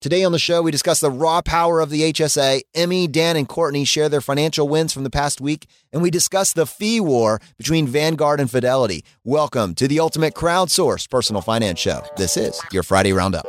Today 0.00 0.24
on 0.24 0.32
the 0.32 0.38
show, 0.38 0.62
we 0.62 0.70
discuss 0.70 1.00
the 1.00 1.10
raw 1.10 1.42
power 1.42 1.78
of 1.78 1.90
the 1.90 2.10
HSA. 2.10 2.62
Emmy, 2.74 3.06
Dan, 3.06 3.36
and 3.36 3.46
Courtney 3.46 3.84
share 3.84 4.08
their 4.08 4.22
financial 4.22 4.66
wins 4.66 4.94
from 4.94 5.04
the 5.04 5.10
past 5.10 5.42
week, 5.42 5.66
and 5.92 6.00
we 6.00 6.10
discuss 6.10 6.54
the 6.54 6.64
fee 6.64 7.00
war 7.00 7.38
between 7.58 7.86
Vanguard 7.86 8.40
and 8.40 8.50
Fidelity. 8.50 9.04
Welcome 9.24 9.74
to 9.74 9.86
the 9.86 10.00
ultimate 10.00 10.32
crowdsourced 10.32 11.10
personal 11.10 11.42
finance 11.42 11.80
show. 11.80 12.02
This 12.16 12.38
is 12.38 12.58
your 12.72 12.82
Friday 12.82 13.12
Roundup. 13.12 13.44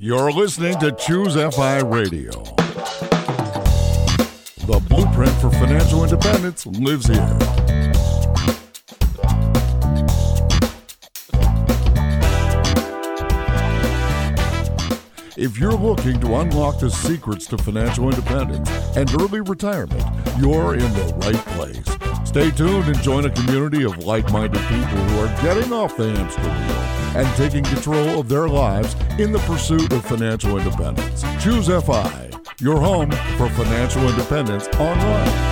You're 0.00 0.32
listening 0.32 0.76
to 0.80 0.90
Choose 0.90 1.34
FI 1.36 1.82
Radio. 1.82 2.32
The 4.66 4.84
blueprint 4.88 5.40
for 5.40 5.52
financial 5.52 6.02
independence 6.02 6.66
lives 6.66 7.06
here. 7.06 7.95
If 15.38 15.58
you're 15.58 15.72
looking 15.72 16.18
to 16.20 16.36
unlock 16.36 16.80
the 16.80 16.90
secrets 16.90 17.46
to 17.48 17.58
financial 17.58 18.08
independence 18.08 18.70
and 18.96 19.12
early 19.20 19.42
retirement, 19.42 20.02
you're 20.40 20.72
in 20.72 20.90
the 20.94 21.12
right 21.18 21.44
place. 21.54 22.26
Stay 22.26 22.50
tuned 22.50 22.86
and 22.86 22.98
join 23.02 23.26
a 23.26 23.30
community 23.30 23.84
of 23.84 23.98
like 24.06 24.32
minded 24.32 24.62
people 24.62 24.96
who 24.96 25.18
are 25.18 25.42
getting 25.42 25.74
off 25.74 25.94
the 25.98 26.10
hamster 26.10 26.40
wheel 26.40 27.22
and 27.22 27.36
taking 27.36 27.64
control 27.64 28.18
of 28.18 28.30
their 28.30 28.48
lives 28.48 28.96
in 29.18 29.30
the 29.30 29.38
pursuit 29.40 29.92
of 29.92 30.06
financial 30.06 30.56
independence. 30.56 31.22
Choose 31.44 31.66
FI, 31.66 32.30
your 32.58 32.80
home 32.80 33.10
for 33.36 33.50
financial 33.50 34.08
independence 34.08 34.68
online. 34.78 35.45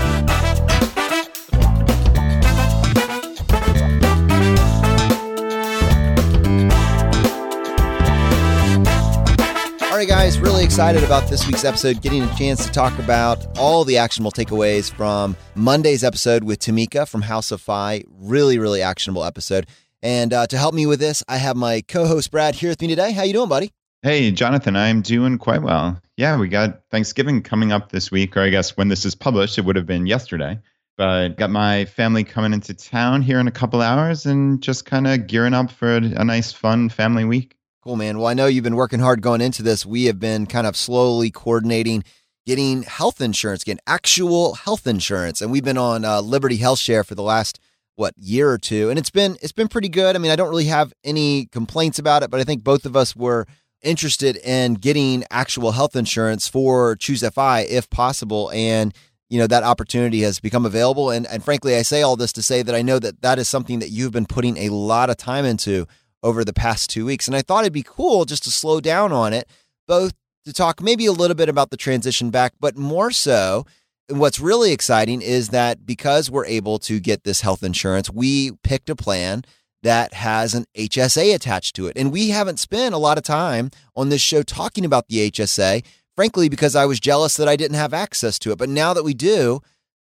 All 9.94 10.00
right, 10.00 10.08
guys, 10.08 10.40
really 10.40 10.64
excited 10.64 11.04
about 11.04 11.30
this 11.30 11.46
week's 11.46 11.64
episode, 11.64 12.02
getting 12.02 12.24
a 12.24 12.34
chance 12.34 12.66
to 12.66 12.72
talk 12.72 12.98
about 12.98 13.56
all 13.56 13.84
the 13.84 13.96
actionable 13.96 14.32
takeaways 14.32 14.92
from 14.92 15.36
Monday's 15.54 16.02
episode 16.02 16.42
with 16.42 16.58
Timika 16.58 17.06
from 17.06 17.22
House 17.22 17.52
of 17.52 17.60
Fi. 17.60 18.02
Really, 18.08 18.58
really 18.58 18.82
actionable 18.82 19.22
episode. 19.22 19.68
And 20.02 20.32
uh, 20.32 20.48
to 20.48 20.58
help 20.58 20.74
me 20.74 20.84
with 20.84 20.98
this, 20.98 21.22
I 21.28 21.36
have 21.36 21.56
my 21.56 21.80
co-host 21.86 22.32
Brad 22.32 22.56
here 22.56 22.70
with 22.70 22.80
me 22.80 22.88
today. 22.88 23.12
How 23.12 23.22
you 23.22 23.32
doing, 23.32 23.48
buddy? 23.48 23.70
Hey, 24.02 24.32
Jonathan, 24.32 24.74
I'm 24.74 25.00
doing 25.00 25.38
quite 25.38 25.62
well. 25.62 26.02
Yeah, 26.16 26.40
we 26.40 26.48
got 26.48 26.80
Thanksgiving 26.90 27.40
coming 27.40 27.70
up 27.70 27.92
this 27.92 28.10
week, 28.10 28.36
or 28.36 28.40
I 28.40 28.48
guess 28.48 28.76
when 28.76 28.88
this 28.88 29.04
is 29.04 29.14
published, 29.14 29.58
it 29.58 29.64
would 29.64 29.76
have 29.76 29.86
been 29.86 30.08
yesterday. 30.08 30.58
But 30.96 31.36
got 31.36 31.50
my 31.50 31.84
family 31.84 32.24
coming 32.24 32.52
into 32.52 32.74
town 32.74 33.22
here 33.22 33.38
in 33.38 33.46
a 33.46 33.52
couple 33.52 33.80
hours 33.80 34.26
and 34.26 34.60
just 34.60 34.86
kind 34.86 35.06
of 35.06 35.28
gearing 35.28 35.54
up 35.54 35.70
for 35.70 35.98
a, 35.98 36.02
a 36.02 36.24
nice, 36.24 36.50
fun 36.50 36.88
family 36.88 37.24
week. 37.24 37.56
Cool, 37.84 37.96
man. 37.96 38.16
Well, 38.16 38.28
I 38.28 38.32
know 38.32 38.46
you've 38.46 38.64
been 38.64 38.76
working 38.76 39.00
hard 39.00 39.20
going 39.20 39.42
into 39.42 39.62
this. 39.62 39.84
We 39.84 40.06
have 40.06 40.18
been 40.18 40.46
kind 40.46 40.66
of 40.66 40.74
slowly 40.74 41.30
coordinating 41.30 42.02
getting 42.46 42.82
health 42.82 43.20
insurance, 43.20 43.62
getting 43.62 43.82
actual 43.86 44.54
health 44.54 44.86
insurance, 44.86 45.42
and 45.42 45.52
we've 45.52 45.66
been 45.66 45.76
on 45.76 46.02
uh, 46.02 46.22
Liberty 46.22 46.56
Health 46.56 46.78
Share 46.78 47.04
for 47.04 47.14
the 47.14 47.22
last 47.22 47.60
what 47.96 48.14
year 48.16 48.48
or 48.48 48.56
two, 48.56 48.88
and 48.88 48.98
it's 48.98 49.10
been 49.10 49.36
it's 49.42 49.52
been 49.52 49.68
pretty 49.68 49.90
good. 49.90 50.16
I 50.16 50.18
mean, 50.18 50.30
I 50.30 50.36
don't 50.36 50.48
really 50.48 50.64
have 50.64 50.94
any 51.04 51.44
complaints 51.44 51.98
about 51.98 52.22
it, 52.22 52.30
but 52.30 52.40
I 52.40 52.44
think 52.44 52.64
both 52.64 52.86
of 52.86 52.96
us 52.96 53.14
were 53.14 53.46
interested 53.82 54.36
in 54.36 54.74
getting 54.74 55.22
actual 55.30 55.72
health 55.72 55.94
insurance 55.94 56.48
for 56.48 56.96
Choose 56.96 57.22
FI 57.34 57.66
if 57.68 57.90
possible, 57.90 58.50
and 58.54 58.94
you 59.28 59.38
know 59.38 59.46
that 59.46 59.62
opportunity 59.62 60.22
has 60.22 60.40
become 60.40 60.64
available. 60.64 61.10
And 61.10 61.26
and 61.26 61.44
frankly, 61.44 61.76
I 61.76 61.82
say 61.82 62.00
all 62.00 62.16
this 62.16 62.32
to 62.32 62.42
say 62.42 62.62
that 62.62 62.74
I 62.74 62.80
know 62.80 62.98
that 62.98 63.20
that 63.20 63.38
is 63.38 63.46
something 63.46 63.80
that 63.80 63.90
you've 63.90 64.12
been 64.12 64.24
putting 64.24 64.56
a 64.56 64.70
lot 64.70 65.10
of 65.10 65.18
time 65.18 65.44
into 65.44 65.86
over 66.24 66.42
the 66.44 66.52
past 66.52 66.90
two 66.90 67.06
weeks. 67.06 67.28
And 67.28 67.36
I 67.36 67.42
thought 67.42 67.62
it'd 67.64 67.72
be 67.72 67.84
cool 67.86 68.24
just 68.24 68.42
to 68.44 68.50
slow 68.50 68.80
down 68.80 69.12
on 69.12 69.32
it, 69.32 69.48
both 69.86 70.14
to 70.46 70.52
talk 70.52 70.82
maybe 70.82 71.06
a 71.06 71.12
little 71.12 71.36
bit 71.36 71.48
about 71.48 71.70
the 71.70 71.76
transition 71.76 72.30
back, 72.30 72.54
but 72.58 72.76
more 72.76 73.10
so, 73.10 73.64
what's 74.08 74.40
really 74.40 74.72
exciting 74.72 75.22
is 75.22 75.50
that 75.50 75.86
because 75.86 76.30
we're 76.30 76.46
able 76.46 76.78
to 76.80 76.98
get 76.98 77.24
this 77.24 77.42
health 77.42 77.62
insurance, 77.62 78.10
we 78.10 78.52
picked 78.62 78.90
a 78.90 78.96
plan 78.96 79.44
that 79.82 80.14
has 80.14 80.54
an 80.54 80.64
HSA 80.76 81.34
attached 81.34 81.76
to 81.76 81.86
it. 81.86 81.96
And 81.96 82.10
we 82.10 82.30
haven't 82.30 82.58
spent 82.58 82.94
a 82.94 82.98
lot 82.98 83.18
of 83.18 83.24
time 83.24 83.70
on 83.94 84.08
this 84.08 84.22
show 84.22 84.42
talking 84.42 84.84
about 84.84 85.08
the 85.08 85.30
HSA, 85.30 85.84
frankly, 86.16 86.48
because 86.48 86.74
I 86.74 86.86
was 86.86 87.00
jealous 87.00 87.36
that 87.36 87.48
I 87.48 87.56
didn't 87.56 87.76
have 87.76 87.92
access 87.92 88.38
to 88.40 88.52
it. 88.52 88.58
But 88.58 88.70
now 88.70 88.94
that 88.94 89.04
we 89.04 89.14
do, 89.14 89.60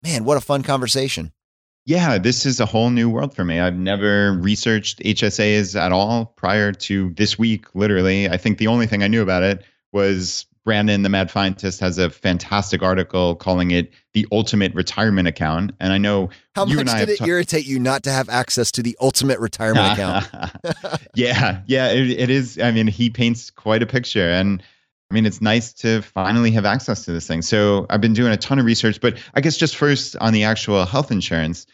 man, 0.01 0.23
what 0.23 0.37
a 0.37 0.41
fun 0.41 0.63
conversation 0.63 1.31
yeah, 1.87 2.17
this 2.17 2.45
is 2.45 2.59
a 2.59 2.65
whole 2.65 2.89
new 2.89 3.09
world 3.09 3.33
for 3.33 3.45
me. 3.45 3.61
I've 3.61 3.77
never 3.77 4.33
researched 4.33 4.99
HSAs 4.99 5.79
at 5.79 5.93
all 5.93 6.25
prior 6.25 6.73
to 6.73 7.13
this 7.13 7.39
week, 7.39 7.73
literally. 7.73 8.29
I 8.29 8.35
think 8.35 8.57
the 8.57 8.67
only 8.67 8.87
thing 8.87 9.03
I 9.03 9.07
knew 9.07 9.21
about 9.21 9.41
it 9.41 9.63
was 9.93 10.45
Brandon, 10.65 11.01
the 11.03 11.07
mad 11.07 11.31
scientist, 11.31 11.79
has 11.79 11.97
a 11.97 12.09
fantastic 12.09 12.83
article 12.83 13.35
calling 13.35 13.71
it 13.71 13.93
the 14.13 14.27
ultimate 14.33 14.75
retirement 14.75 15.29
account. 15.29 15.71
And 15.79 15.93
I 15.93 15.97
know 15.97 16.29
how 16.55 16.65
you 16.65 16.75
much 16.75 16.81
and 16.81 16.89
I 16.89 17.05
did 17.05 17.09
it 17.11 17.17
ta- 17.19 17.25
irritate 17.25 17.65
you 17.65 17.79
not 17.79 18.03
to 18.03 18.11
have 18.11 18.27
access 18.27 18.69
to 18.73 18.83
the 18.83 18.97
ultimate 18.99 19.39
retirement 19.39 19.93
account? 19.93 20.27
yeah, 21.15 21.61
yeah, 21.67 21.87
it, 21.87 22.09
it 22.09 22.29
is. 22.29 22.59
I 22.59 22.71
mean, 22.71 22.87
he 22.87 23.09
paints 23.09 23.49
quite 23.49 23.81
a 23.81 23.87
picture. 23.87 24.29
And 24.29 24.61
I 25.09 25.13
mean, 25.13 25.25
it's 25.25 25.39
nice 25.39 25.71
to 25.75 26.01
finally 26.01 26.51
have 26.51 26.65
access 26.65 27.05
to 27.05 27.13
this 27.13 27.25
thing. 27.25 27.43
So 27.43 27.85
I've 27.89 28.01
been 28.01 28.13
doing 28.13 28.33
a 28.33 28.37
ton 28.37 28.59
of 28.59 28.65
research, 28.65 28.99
but 28.99 29.17
I 29.35 29.39
guess 29.39 29.55
just 29.55 29.77
first 29.77 30.17
on 30.17 30.33
the 30.33 30.43
actual 30.43 30.85
health 30.85 31.13
insurance, 31.13 31.65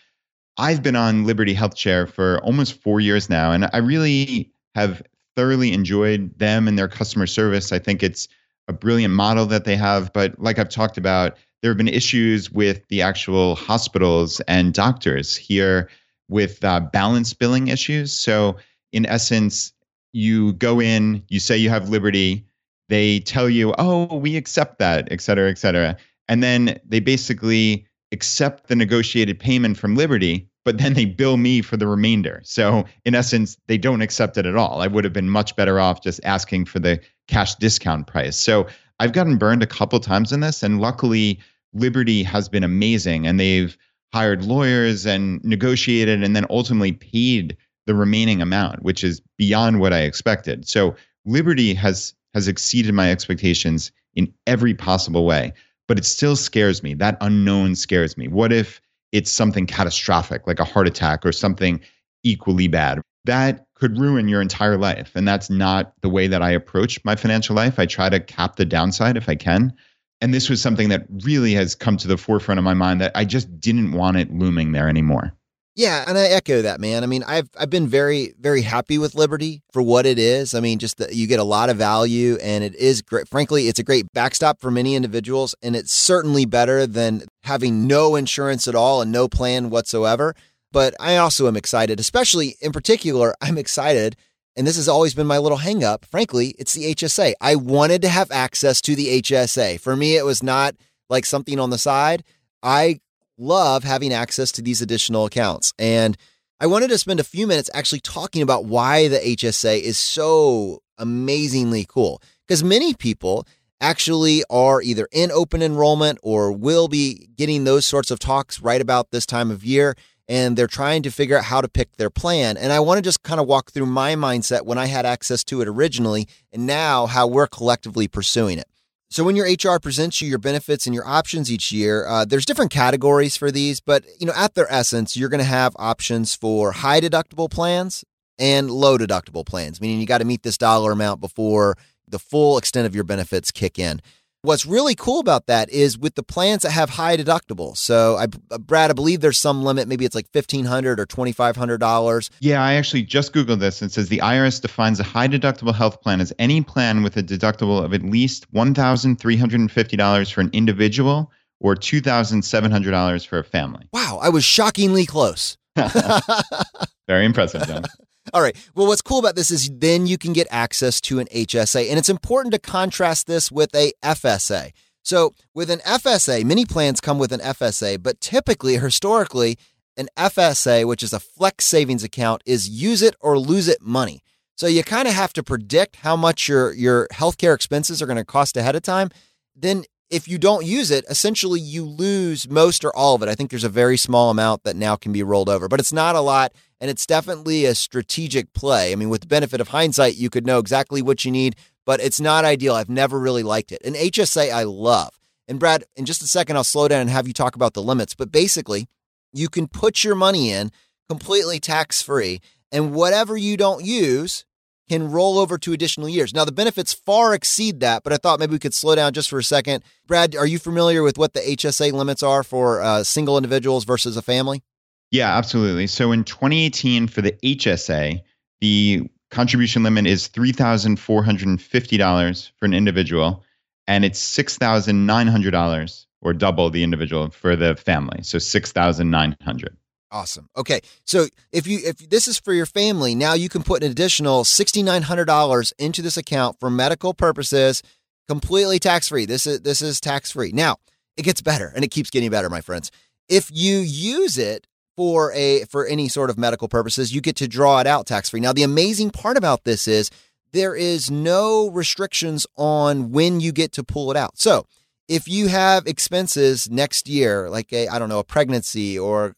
I've 0.57 0.83
been 0.83 0.95
on 0.95 1.25
Liberty 1.25 1.53
Health 1.53 1.77
Share 1.77 2.05
for 2.05 2.39
almost 2.43 2.81
four 2.81 2.99
years 2.99 3.29
now, 3.29 3.51
and 3.51 3.69
I 3.73 3.77
really 3.77 4.51
have 4.75 5.01
thoroughly 5.35 5.73
enjoyed 5.73 6.37
them 6.37 6.67
and 6.67 6.77
their 6.77 6.87
customer 6.87 7.25
service. 7.25 7.71
I 7.71 7.79
think 7.79 8.03
it's 8.03 8.27
a 8.67 8.73
brilliant 8.73 9.13
model 9.13 9.45
that 9.47 9.65
they 9.65 9.75
have. 9.75 10.13
But 10.13 10.39
like 10.39 10.59
I've 10.59 10.69
talked 10.69 10.97
about, 10.97 11.37
there 11.61 11.71
have 11.71 11.77
been 11.77 11.87
issues 11.87 12.51
with 12.51 12.87
the 12.89 13.01
actual 13.01 13.55
hospitals 13.55 14.41
and 14.41 14.73
doctors 14.73 15.35
here 15.35 15.89
with 16.29 16.63
uh, 16.63 16.81
balance 16.81 17.33
billing 17.33 17.67
issues. 17.69 18.13
So, 18.13 18.57
in 18.91 19.05
essence, 19.07 19.73
you 20.13 20.53
go 20.53 20.79
in, 20.79 21.23
you 21.29 21.39
say 21.39 21.57
you 21.57 21.69
have 21.69 21.89
Liberty, 21.89 22.45
they 22.89 23.21
tell 23.21 23.49
you, 23.49 23.73
oh, 23.79 24.15
we 24.15 24.37
accept 24.37 24.77
that, 24.79 25.07
et 25.09 25.21
cetera, 25.21 25.49
et 25.49 25.57
cetera. 25.57 25.97
And 26.27 26.43
then 26.43 26.79
they 26.85 26.99
basically 26.99 27.87
accept 28.13 28.67
the 28.67 28.75
negotiated 28.75 29.39
payment 29.39 29.77
from 29.77 29.95
Liberty, 29.95 30.47
but 30.63 30.77
then 30.77 30.93
they 30.93 31.05
bill 31.05 31.35
me 31.35 31.61
for 31.61 31.75
the 31.75 31.87
remainder. 31.87 32.39
So, 32.43 32.85
in 33.03 33.15
essence, 33.15 33.57
they 33.67 33.77
don't 33.77 34.01
accept 34.01 34.37
it 34.37 34.45
at 34.45 34.55
all. 34.55 34.81
I 34.81 34.87
would 34.87 35.03
have 35.03 35.11
been 35.11 35.29
much 35.29 35.55
better 35.55 35.79
off 35.79 36.01
just 36.01 36.21
asking 36.23 36.65
for 36.65 36.79
the 36.79 37.01
cash 37.27 37.55
discount 37.55 38.07
price. 38.07 38.37
So, 38.37 38.67
I've 38.99 39.11
gotten 39.11 39.37
burned 39.37 39.63
a 39.63 39.67
couple 39.67 39.99
times 39.99 40.31
in 40.31 40.39
this, 40.39 40.63
and 40.63 40.79
luckily, 40.79 41.39
Liberty 41.73 42.23
has 42.23 42.47
been 42.47 42.63
amazing 42.63 43.25
and 43.25 43.39
they've 43.39 43.75
hired 44.13 44.45
lawyers 44.45 45.07
and 45.07 45.43
negotiated 45.43 46.23
and 46.23 46.35
then 46.35 46.45
ultimately 46.51 46.91
paid 46.91 47.57
the 47.87 47.95
remaining 47.95 48.43
amount, 48.43 48.83
which 48.83 49.03
is 49.03 49.21
beyond 49.39 49.79
what 49.79 49.91
I 49.91 50.01
expected. 50.01 50.67
So, 50.67 50.95
Liberty 51.25 51.73
has 51.73 52.13
has 52.33 52.47
exceeded 52.47 52.93
my 52.93 53.11
expectations 53.11 53.91
in 54.15 54.33
every 54.47 54.73
possible 54.73 55.25
way 55.25 55.53
but 55.87 55.97
it 55.97 56.05
still 56.05 56.35
scares 56.35 56.83
me. 56.83 56.93
That 56.93 57.17
unknown 57.21 57.75
scares 57.75 58.17
me. 58.17 58.27
What 58.27 58.53
if 58.53 58.81
it's 59.11 59.31
something 59.31 59.67
catastrophic, 59.67 60.47
like 60.47 60.59
a 60.59 60.65
heart 60.65 60.87
attack 60.87 61.25
or 61.25 61.31
something 61.31 61.79
equally 62.23 62.67
bad? 62.67 63.01
That 63.25 63.65
could 63.75 63.97
ruin 63.97 64.27
your 64.27 64.41
entire 64.41 64.77
life. 64.77 65.11
And 65.15 65.27
that's 65.27 65.49
not 65.49 65.93
the 66.01 66.09
way 66.09 66.27
that 66.27 66.41
I 66.41 66.51
approach 66.51 67.03
my 67.03 67.15
financial 67.15 67.55
life. 67.55 67.79
I 67.79 67.85
try 67.85 68.09
to 68.09 68.19
cap 68.19 68.55
the 68.55 68.65
downside 68.65 69.17
if 69.17 69.27
I 69.29 69.35
can. 69.35 69.73
And 70.21 70.33
this 70.33 70.49
was 70.49 70.61
something 70.61 70.89
that 70.89 71.05
really 71.23 71.53
has 71.53 71.75
come 71.75 71.97
to 71.97 72.07
the 72.07 72.17
forefront 72.17 72.57
of 72.57 72.63
my 72.63 72.73
mind 72.73 73.01
that 73.01 73.11
I 73.13 73.25
just 73.25 73.59
didn't 73.59 73.91
want 73.91 74.17
it 74.17 74.33
looming 74.33 74.71
there 74.71 74.87
anymore. 74.87 75.33
Yeah, 75.75 76.03
and 76.07 76.19
I 76.19 76.25
echo 76.27 76.61
that, 76.61 76.79
man. 76.79 77.03
I 77.03 77.07
mean, 77.07 77.23
I've 77.23 77.49
I've 77.57 77.69
been 77.71 77.87
very 77.87 78.35
very 78.39 78.61
happy 78.61 78.99
with 78.99 79.15
Liberty 79.15 79.63
for 79.71 79.81
what 79.81 80.05
it 80.05 80.19
is. 80.19 80.53
I 80.53 80.59
mean, 80.59 80.77
just 80.77 80.97
that 80.97 81.15
you 81.15 81.25
get 81.25 81.39
a 81.39 81.43
lot 81.43 81.71
of 81.71 81.77
value, 81.77 82.37
and 82.43 82.63
it 82.63 82.75
is 82.75 83.01
great. 83.01 83.27
Frankly, 83.27 83.67
it's 83.67 83.79
a 83.79 83.83
great 83.83 84.05
backstop 84.13 84.61
for 84.61 84.69
many 84.69 84.93
individuals, 84.95 85.55
and 85.63 85.75
it's 85.75 85.91
certainly 85.91 86.45
better 86.45 86.85
than 86.85 87.23
having 87.43 87.87
no 87.87 88.15
insurance 88.15 88.67
at 88.67 88.75
all 88.75 89.01
and 89.01 89.11
no 89.11 89.27
plan 89.27 89.71
whatsoever. 89.71 90.35
But 90.71 90.93
I 90.99 91.17
also 91.17 91.47
am 91.47 91.57
excited, 91.57 91.99
especially 91.99 92.55
in 92.61 92.71
particular, 92.71 93.33
I'm 93.41 93.57
excited, 93.57 94.15
and 94.55 94.67
this 94.67 94.75
has 94.75 94.87
always 94.87 95.15
been 95.15 95.27
my 95.27 95.39
little 95.39 95.57
hangup. 95.57 96.05
Frankly, 96.05 96.53
it's 96.59 96.73
the 96.73 96.93
HSA. 96.93 97.33
I 97.41 97.55
wanted 97.55 98.03
to 98.03 98.09
have 98.09 98.29
access 98.29 98.79
to 98.81 98.95
the 98.95 99.21
HSA. 99.23 99.79
For 99.79 99.95
me, 99.95 100.17
it 100.17 100.25
was 100.25 100.43
not 100.43 100.75
like 101.09 101.25
something 101.25 101.59
on 101.59 101.71
the 101.71 101.79
side. 101.79 102.23
I 102.61 102.99
love 103.37 103.83
having 103.83 104.13
access 104.13 104.51
to 104.53 104.61
these 104.61 104.81
additional 104.81 105.25
accounts. 105.25 105.73
And 105.79 106.17
I 106.59 106.67
wanted 106.67 106.89
to 106.89 106.97
spend 106.97 107.19
a 107.19 107.25
few 107.25 107.47
minutes 107.47 107.69
actually 107.73 107.99
talking 107.99 108.41
about 108.41 108.65
why 108.65 109.07
the 109.07 109.17
HSA 109.17 109.81
is 109.81 109.97
so 109.97 110.81
amazingly 110.97 111.85
cool. 111.87 112.21
Because 112.47 112.63
many 112.63 112.93
people 112.93 113.45
actually 113.81 114.43
are 114.49 114.81
either 114.81 115.07
in 115.11 115.31
open 115.31 115.61
enrollment 115.61 116.19
or 116.23 116.51
will 116.51 116.87
be 116.87 117.27
getting 117.35 117.63
those 117.63 117.85
sorts 117.85 118.11
of 118.11 118.19
talks 118.19 118.61
right 118.61 118.79
about 118.79 119.11
this 119.11 119.25
time 119.25 119.51
of 119.51 119.63
year. 119.65 119.95
and 120.29 120.55
they're 120.55 120.67
trying 120.67 121.03
to 121.03 121.11
figure 121.11 121.37
out 121.37 121.43
how 121.43 121.59
to 121.59 121.67
pick 121.67 121.97
their 121.97 122.09
plan. 122.09 122.55
And 122.55 122.71
I 122.71 122.79
want 122.79 122.97
to 122.97 123.01
just 123.01 123.23
kind 123.23 123.41
of 123.41 123.47
walk 123.47 123.71
through 123.71 123.87
my 123.87 124.15
mindset 124.15 124.65
when 124.65 124.77
I 124.77 124.85
had 124.85 125.05
access 125.05 125.43
to 125.45 125.61
it 125.61 125.67
originally 125.67 126.29
and 126.51 126.65
now 126.65 127.07
how 127.07 127.27
we're 127.27 127.45
collectively 127.45 128.07
pursuing 128.07 128.57
it. 128.57 128.67
So 129.13 129.23
when 129.23 129.35
your 129.35 129.45
HR 129.45 129.77
presents 129.77 130.23
you 130.23 130.27
your 130.27 130.39
benefits 130.39 130.87
and 130.87 130.95
your 130.95 131.05
options 131.05 131.51
each 131.51 131.71
year, 131.71 132.07
uh, 132.07 132.25
there's 132.25 132.47
different 132.47 132.71
categories 132.71 133.37
for 133.37 133.51
these, 133.51 133.79
but 133.79 134.03
you 134.19 134.25
know, 134.25 134.33
at 134.35 134.55
their 134.55 134.65
essence, 134.73 135.15
you're 135.15 135.29
going 135.29 135.37
to 135.37 135.43
have 135.43 135.75
options 135.75 136.33
for 136.33 136.71
high 136.71 136.99
deductible 136.99 137.47
plans 137.47 138.03
and 138.39 138.71
low 138.71 138.97
deductible 138.97 139.45
plans, 139.45 139.79
meaning 139.79 139.99
you 139.99 140.07
got 140.07 140.17
to 140.17 140.25
meet 140.25 140.41
this 140.41 140.57
dollar 140.57 140.91
amount 140.91 141.21
before 141.21 141.77
the 142.07 142.17
full 142.17 142.57
extent 142.57 142.87
of 142.87 142.95
your 142.95 143.03
benefits 143.03 143.51
kick 143.51 143.77
in. 143.77 144.01
What's 144.45 144.65
really 144.65 144.93
cool 144.93 145.21
about 145.21 145.45
that 145.45 145.69
is 145.69 145.97
with 145.97 146.15
the 146.15 146.21
plans 146.21 146.63
that 146.63 146.71
have 146.71 146.89
high 146.89 147.15
deductibles. 147.15 147.77
So, 147.77 148.17
I, 148.17 148.27
uh, 148.51 148.57
Brad, 148.57 148.89
I 148.89 148.93
believe 148.93 149.21
there's 149.21 149.39
some 149.39 149.63
limit. 149.63 149.87
Maybe 149.87 150.03
it's 150.03 150.15
like 150.15 150.29
fifteen 150.33 150.65
hundred 150.65 150.99
or 150.99 151.05
twenty 151.05 151.31
five 151.31 151.55
hundred 151.55 151.77
dollars. 151.77 152.29
Yeah, 152.41 152.61
I 152.61 152.73
actually 152.73 153.03
just 153.03 153.31
googled 153.31 153.61
this. 153.61 153.81
It 153.81 153.93
says 153.93 154.09
the 154.09 154.17
IRS 154.17 154.61
defines 154.61 154.99
a 154.99 155.03
high 155.03 155.29
deductible 155.29 155.73
health 155.73 156.01
plan 156.01 156.19
as 156.19 156.33
any 156.39 156.61
plan 156.61 157.03
with 157.03 157.15
a 157.15 157.23
deductible 157.23 157.81
of 157.81 157.93
at 157.93 158.03
least 158.03 158.45
one 158.51 158.73
thousand 158.73 159.15
three 159.15 159.37
hundred 159.37 159.61
and 159.61 159.71
fifty 159.71 159.95
dollars 159.95 160.29
for 160.29 160.41
an 160.41 160.49
individual 160.51 161.31
or 161.61 161.73
two 161.73 162.01
thousand 162.01 162.41
seven 162.41 162.69
hundred 162.69 162.91
dollars 162.91 163.23
for 163.23 163.39
a 163.39 163.45
family. 163.45 163.87
Wow, 163.93 164.19
I 164.21 164.27
was 164.27 164.43
shockingly 164.43 165.05
close. 165.05 165.57
Very 167.07 167.23
impressive, 167.23 167.65
John. 167.65 167.83
All 168.33 168.41
right. 168.41 168.57
Well, 168.73 168.87
what's 168.87 169.03
cool 169.03 169.19
about 169.19 169.35
this 169.35 169.51
is 169.51 169.69
then 169.71 170.07
you 170.07 170.17
can 170.17 170.33
get 170.33 170.47
access 170.49 170.99
to 171.01 171.19
an 171.19 171.27
HSA. 171.27 171.87
And 171.87 171.99
it's 171.99 172.09
important 172.09 172.51
to 172.53 172.59
contrast 172.59 173.27
this 173.27 173.51
with 173.51 173.73
a 173.75 173.91
FSA. 174.01 174.71
So, 175.03 175.33
with 175.53 175.69
an 175.69 175.79
FSA, 175.79 176.43
many 176.43 176.65
plans 176.65 176.99
come 176.99 177.19
with 177.19 177.31
an 177.31 177.41
FSA, 177.41 178.01
but 178.01 178.21
typically, 178.21 178.77
historically, 178.77 179.57
an 179.97 180.07
FSA, 180.17 180.87
which 180.87 181.03
is 181.03 181.13
a 181.13 181.19
flex 181.19 181.65
savings 181.65 182.03
account, 182.03 182.41
is 182.45 182.69
use 182.69 183.01
it 183.01 183.15
or 183.19 183.37
lose 183.37 183.67
it 183.67 183.81
money. 183.81 184.23
So, 184.55 184.65
you 184.65 184.81
kind 184.81 185.07
of 185.07 185.13
have 185.13 185.33
to 185.33 185.43
predict 185.43 185.97
how 185.97 186.15
much 186.15 186.47
your, 186.47 186.73
your 186.73 187.07
healthcare 187.13 187.53
expenses 187.53 188.01
are 188.01 188.05
going 188.05 188.17
to 188.17 188.25
cost 188.25 188.55
ahead 188.55 188.75
of 188.75 188.81
time. 188.81 189.09
Then, 189.55 189.83
if 190.13 190.27
you 190.27 190.37
don't 190.37 190.65
use 190.65 190.91
it, 190.91 191.05
essentially 191.09 191.59
you 191.59 191.83
lose 191.83 192.47
most 192.47 192.85
or 192.85 192.95
all 192.95 193.15
of 193.15 193.23
it. 193.23 193.29
I 193.29 193.35
think 193.35 193.49
there's 193.49 193.63
a 193.63 193.69
very 193.69 193.97
small 193.97 194.29
amount 194.29 194.63
that 194.63 194.75
now 194.75 194.95
can 194.95 195.11
be 195.11 195.23
rolled 195.23 195.49
over, 195.49 195.67
but 195.67 195.79
it's 195.79 195.91
not 195.91 196.15
a 196.15 196.21
lot. 196.21 196.53
And 196.79 196.89
it's 196.89 197.07
definitely 197.07 197.65
a 197.65 197.73
strategic 197.73 198.53
play. 198.53 198.91
I 198.91 198.95
mean, 198.95 199.09
with 199.09 199.21
the 199.21 199.27
benefit 199.27 199.61
of 199.61 199.69
hindsight, 199.69 200.17
you 200.17 200.29
could 200.29 200.45
know 200.45 200.59
exactly 200.59 201.01
what 201.01 201.23
you 201.23 201.31
need, 201.31 201.55
but 201.85 202.01
it's 202.01 202.19
not 202.19 202.45
ideal. 202.45 202.75
I've 202.75 202.89
never 202.89 203.17
really 203.19 203.41
liked 203.41 203.71
it. 203.71 203.81
An 203.85 203.93
HSA, 203.93 204.51
I 204.51 204.63
love. 204.63 205.17
And 205.47 205.59
Brad, 205.59 205.85
in 205.95 206.05
just 206.05 206.21
a 206.21 206.27
second, 206.27 206.57
I'll 206.57 206.63
slow 206.63 206.87
down 206.87 207.01
and 207.01 207.09
have 207.09 207.27
you 207.27 207.33
talk 207.33 207.55
about 207.55 207.73
the 207.73 207.81
limits. 207.81 208.13
But 208.13 208.31
basically, 208.31 208.87
you 209.31 209.49
can 209.49 209.67
put 209.67 210.03
your 210.03 210.15
money 210.15 210.51
in 210.51 210.71
completely 211.09 211.59
tax 211.59 212.01
free, 212.01 212.39
and 212.71 212.93
whatever 212.93 213.35
you 213.37 213.57
don't 213.57 213.83
use 213.83 214.45
can 214.93 215.11
roll 215.11 215.39
over 215.39 215.57
to 215.57 215.73
additional 215.73 216.07
years. 216.07 216.35
Now, 216.35 216.45
the 216.45 216.51
benefits 216.51 216.93
far 216.93 217.33
exceed 217.33 217.79
that, 217.79 218.03
but 218.03 218.13
I 218.13 218.17
thought 218.17 218.39
maybe 218.39 218.51
we 218.51 218.59
could 218.59 218.75
slow 218.75 218.93
down 218.95 219.13
just 219.13 219.27
for 219.27 219.39
a 219.39 219.43
second. 219.43 219.83
Brad, 220.05 220.35
are 220.35 220.45
you 220.45 220.59
familiar 220.59 221.01
with 221.01 221.17
what 221.17 221.33
the 221.33 221.39
HSA 221.39 221.93
limits 221.93 222.21
are 222.21 222.43
for 222.43 222.79
uh, 222.79 223.03
single 223.03 223.35
individuals 223.35 223.85
versus 223.85 224.15
a 224.17 224.21
family? 224.21 224.61
Yeah, 225.09 225.35
absolutely. 225.35 225.87
So 225.87 226.11
in 226.11 226.23
2018 226.23 227.07
for 227.07 227.23
the 227.23 227.31
HSA, 227.43 228.21
the 228.61 229.09
contribution 229.31 229.81
limit 229.81 230.05
is 230.05 230.29
$3,450 230.29 232.51
for 232.59 232.65
an 232.65 232.75
individual 232.75 233.43
and 233.87 234.05
it's 234.05 234.21
$6,900 234.21 236.05
or 236.21 236.33
double 236.33 236.69
the 236.69 236.83
individual 236.83 237.31
for 237.31 237.55
the 237.55 237.75
family. 237.75 238.19
So 238.21 238.37
6,900. 238.37 239.75
Awesome. 240.13 240.47
Okay. 240.55 240.81
So 241.05 241.25
if 241.51 241.65
you 241.65 241.79
if 241.83 241.97
this 241.97 242.27
is 242.27 242.39
for 242.39 242.53
your 242.53 242.67
family, 242.67 243.15
now 243.15 243.33
you 243.33 243.49
can 243.49 243.63
put 243.63 243.83
an 243.83 243.89
additional 243.91 244.43
$6900 244.43 245.73
into 245.79 246.01
this 246.03 246.17
account 246.17 246.59
for 246.59 246.69
medical 246.69 247.15
purposes, 247.15 247.81
completely 248.27 248.77
tax-free. 248.77 249.25
This 249.25 249.47
is 249.47 249.61
this 249.61 249.81
is 249.81 249.99
tax-free. 249.99 250.51
Now, 250.51 250.77
it 251.17 251.23
gets 251.23 251.41
better 251.41 251.73
and 251.75 251.83
it 251.83 251.89
keeps 251.89 252.11
getting 252.11 252.29
better, 252.29 252.47
my 252.47 252.61
friends. 252.61 252.91
If 253.27 253.49
you 253.51 253.79
use 253.79 254.37
it 254.37 254.67
for 254.95 255.33
a 255.33 255.65
for 255.65 255.87
any 255.87 256.07
sort 256.09 256.29
of 256.29 256.37
medical 256.37 256.67
purposes, 256.67 257.13
you 257.13 257.19
get 257.19 257.35
to 257.37 257.47
draw 257.47 257.79
it 257.79 257.87
out 257.87 258.05
tax 258.05 258.29
free. 258.29 258.39
Now, 258.39 258.53
the 258.53 258.61
amazing 258.61 259.09
part 259.09 259.35
about 259.35 259.63
this 259.63 259.87
is 259.87 260.11
there 260.51 260.75
is 260.75 261.09
no 261.09 261.71
restrictions 261.71 262.45
on 262.55 263.11
when 263.11 263.39
you 263.39 263.51
get 263.51 263.71
to 263.73 263.83
pull 263.83 264.11
it 264.11 264.17
out. 264.17 264.37
So, 264.37 264.67
if 265.07 265.27
you 265.27 265.47
have 265.47 265.85
expenses 265.85 266.69
next 266.69 267.07
year, 267.07 267.49
like 267.49 267.71
a 267.73 267.87
I 267.87 267.99
don't 267.99 268.09
know 268.09 268.19
a 268.19 268.23
pregnancy 268.23 268.97
or 268.97 269.35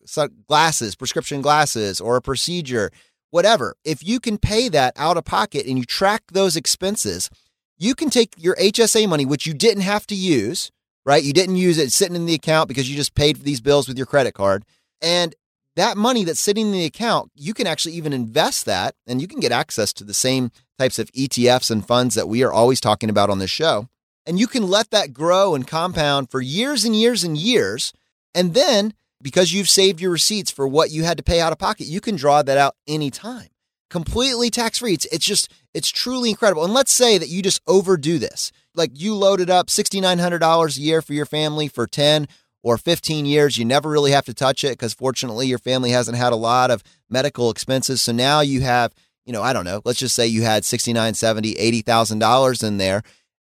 glasses, 0.47 0.95
prescription 0.95 1.41
glasses, 1.41 1.99
or 1.99 2.17
a 2.17 2.21
procedure, 2.21 2.91
whatever, 3.31 3.75
if 3.83 4.05
you 4.05 4.19
can 4.19 4.37
pay 4.37 4.69
that 4.69 4.93
out 4.95 5.17
of 5.17 5.25
pocket 5.25 5.65
and 5.65 5.77
you 5.77 5.85
track 5.85 6.23
those 6.31 6.55
expenses, 6.55 7.29
you 7.77 7.95
can 7.95 8.09
take 8.09 8.33
your 8.37 8.55
HSA 8.55 9.09
money, 9.09 9.25
which 9.25 9.45
you 9.45 9.53
didn't 9.53 9.83
have 9.83 10.07
to 10.07 10.15
use, 10.15 10.71
right? 11.05 11.23
You 11.23 11.33
didn't 11.33 11.57
use 11.57 11.77
it 11.77 11.91
sitting 11.91 12.15
in 12.15 12.25
the 12.25 12.33
account 12.33 12.67
because 12.67 12.89
you 12.89 12.95
just 12.95 13.15
paid 13.15 13.37
for 13.37 13.43
these 13.43 13.61
bills 13.61 13.87
with 13.87 13.97
your 13.97 14.07
credit 14.07 14.33
card. 14.33 14.63
And 15.01 15.35
that 15.75 15.97
money 15.97 16.23
that's 16.23 16.39
sitting 16.39 16.67
in 16.67 16.71
the 16.71 16.85
account, 16.85 17.31
you 17.35 17.53
can 17.53 17.67
actually 17.67 17.95
even 17.95 18.13
invest 18.13 18.65
that 18.65 18.95
and 19.05 19.21
you 19.21 19.27
can 19.27 19.41
get 19.41 19.51
access 19.51 19.91
to 19.93 20.03
the 20.03 20.13
same 20.13 20.51
types 20.79 20.99
of 20.99 21.11
ETFs 21.11 21.69
and 21.69 21.85
funds 21.85 22.15
that 22.15 22.29
we 22.29 22.43
are 22.43 22.53
always 22.53 22.79
talking 22.79 23.09
about 23.09 23.29
on 23.29 23.39
this 23.39 23.51
show. 23.51 23.89
And 24.25 24.39
you 24.39 24.47
can 24.47 24.67
let 24.67 24.91
that 24.91 25.13
grow 25.13 25.55
and 25.55 25.67
compound 25.67 26.31
for 26.31 26.41
years 26.41 26.83
and 26.83 26.95
years 26.95 27.23
and 27.23 27.37
years. 27.37 27.93
And 28.33 28.53
then, 28.53 28.93
because 29.21 29.53
you've 29.53 29.69
saved 29.69 30.01
your 30.01 30.11
receipts 30.11 30.51
for 30.51 30.67
what 30.67 30.91
you 30.91 31.03
had 31.03 31.17
to 31.17 31.23
pay 31.23 31.39
out 31.39 31.51
of 31.51 31.59
pocket, 31.59 31.87
you 31.87 32.01
can 32.01 32.15
draw 32.15 32.41
that 32.41 32.57
out 32.57 32.75
anytime. 32.87 33.47
Completely 33.89 34.49
tax 34.49 34.79
free. 34.79 34.93
It's, 34.93 35.05
it's 35.05 35.25
just, 35.25 35.51
it's 35.73 35.89
truly 35.89 36.31
incredible. 36.31 36.65
And 36.65 36.73
let's 36.73 36.91
say 36.91 37.17
that 37.17 37.29
you 37.29 37.41
just 37.41 37.61
overdo 37.67 38.17
this. 38.17 38.51
Like 38.73 38.91
you 38.93 39.15
loaded 39.15 39.49
up 39.49 39.67
$6,900 39.67 40.77
a 40.77 40.81
year 40.81 41.01
for 41.01 41.13
your 41.13 41.25
family 41.25 41.67
for 41.67 41.87
10 41.87 42.27
or 42.63 42.77
15 42.77 43.27
years. 43.27 43.57
You 43.57 43.63
never 43.63 43.89
really 43.89 44.11
have 44.11 44.25
to 44.25 44.33
touch 44.33 44.63
it 44.63 44.71
because 44.71 44.93
fortunately 44.93 45.47
your 45.47 45.59
family 45.59 45.91
hasn't 45.91 46.17
had 46.17 46.33
a 46.33 46.37
lot 46.37 46.71
of 46.71 46.83
medical 47.09 47.51
expenses. 47.51 48.01
So 48.01 48.11
now 48.11 48.41
you 48.41 48.61
have, 48.61 48.91
you 49.23 49.31
know, 49.31 49.43
I 49.43 49.53
don't 49.53 49.65
know, 49.65 49.81
let's 49.85 49.99
just 49.99 50.15
say 50.15 50.25
you 50.25 50.41
had 50.41 50.65
69, 50.65 51.13
70, 51.13 51.53
$80,000 51.53 52.67
in 52.67 52.77
there. 52.77 53.03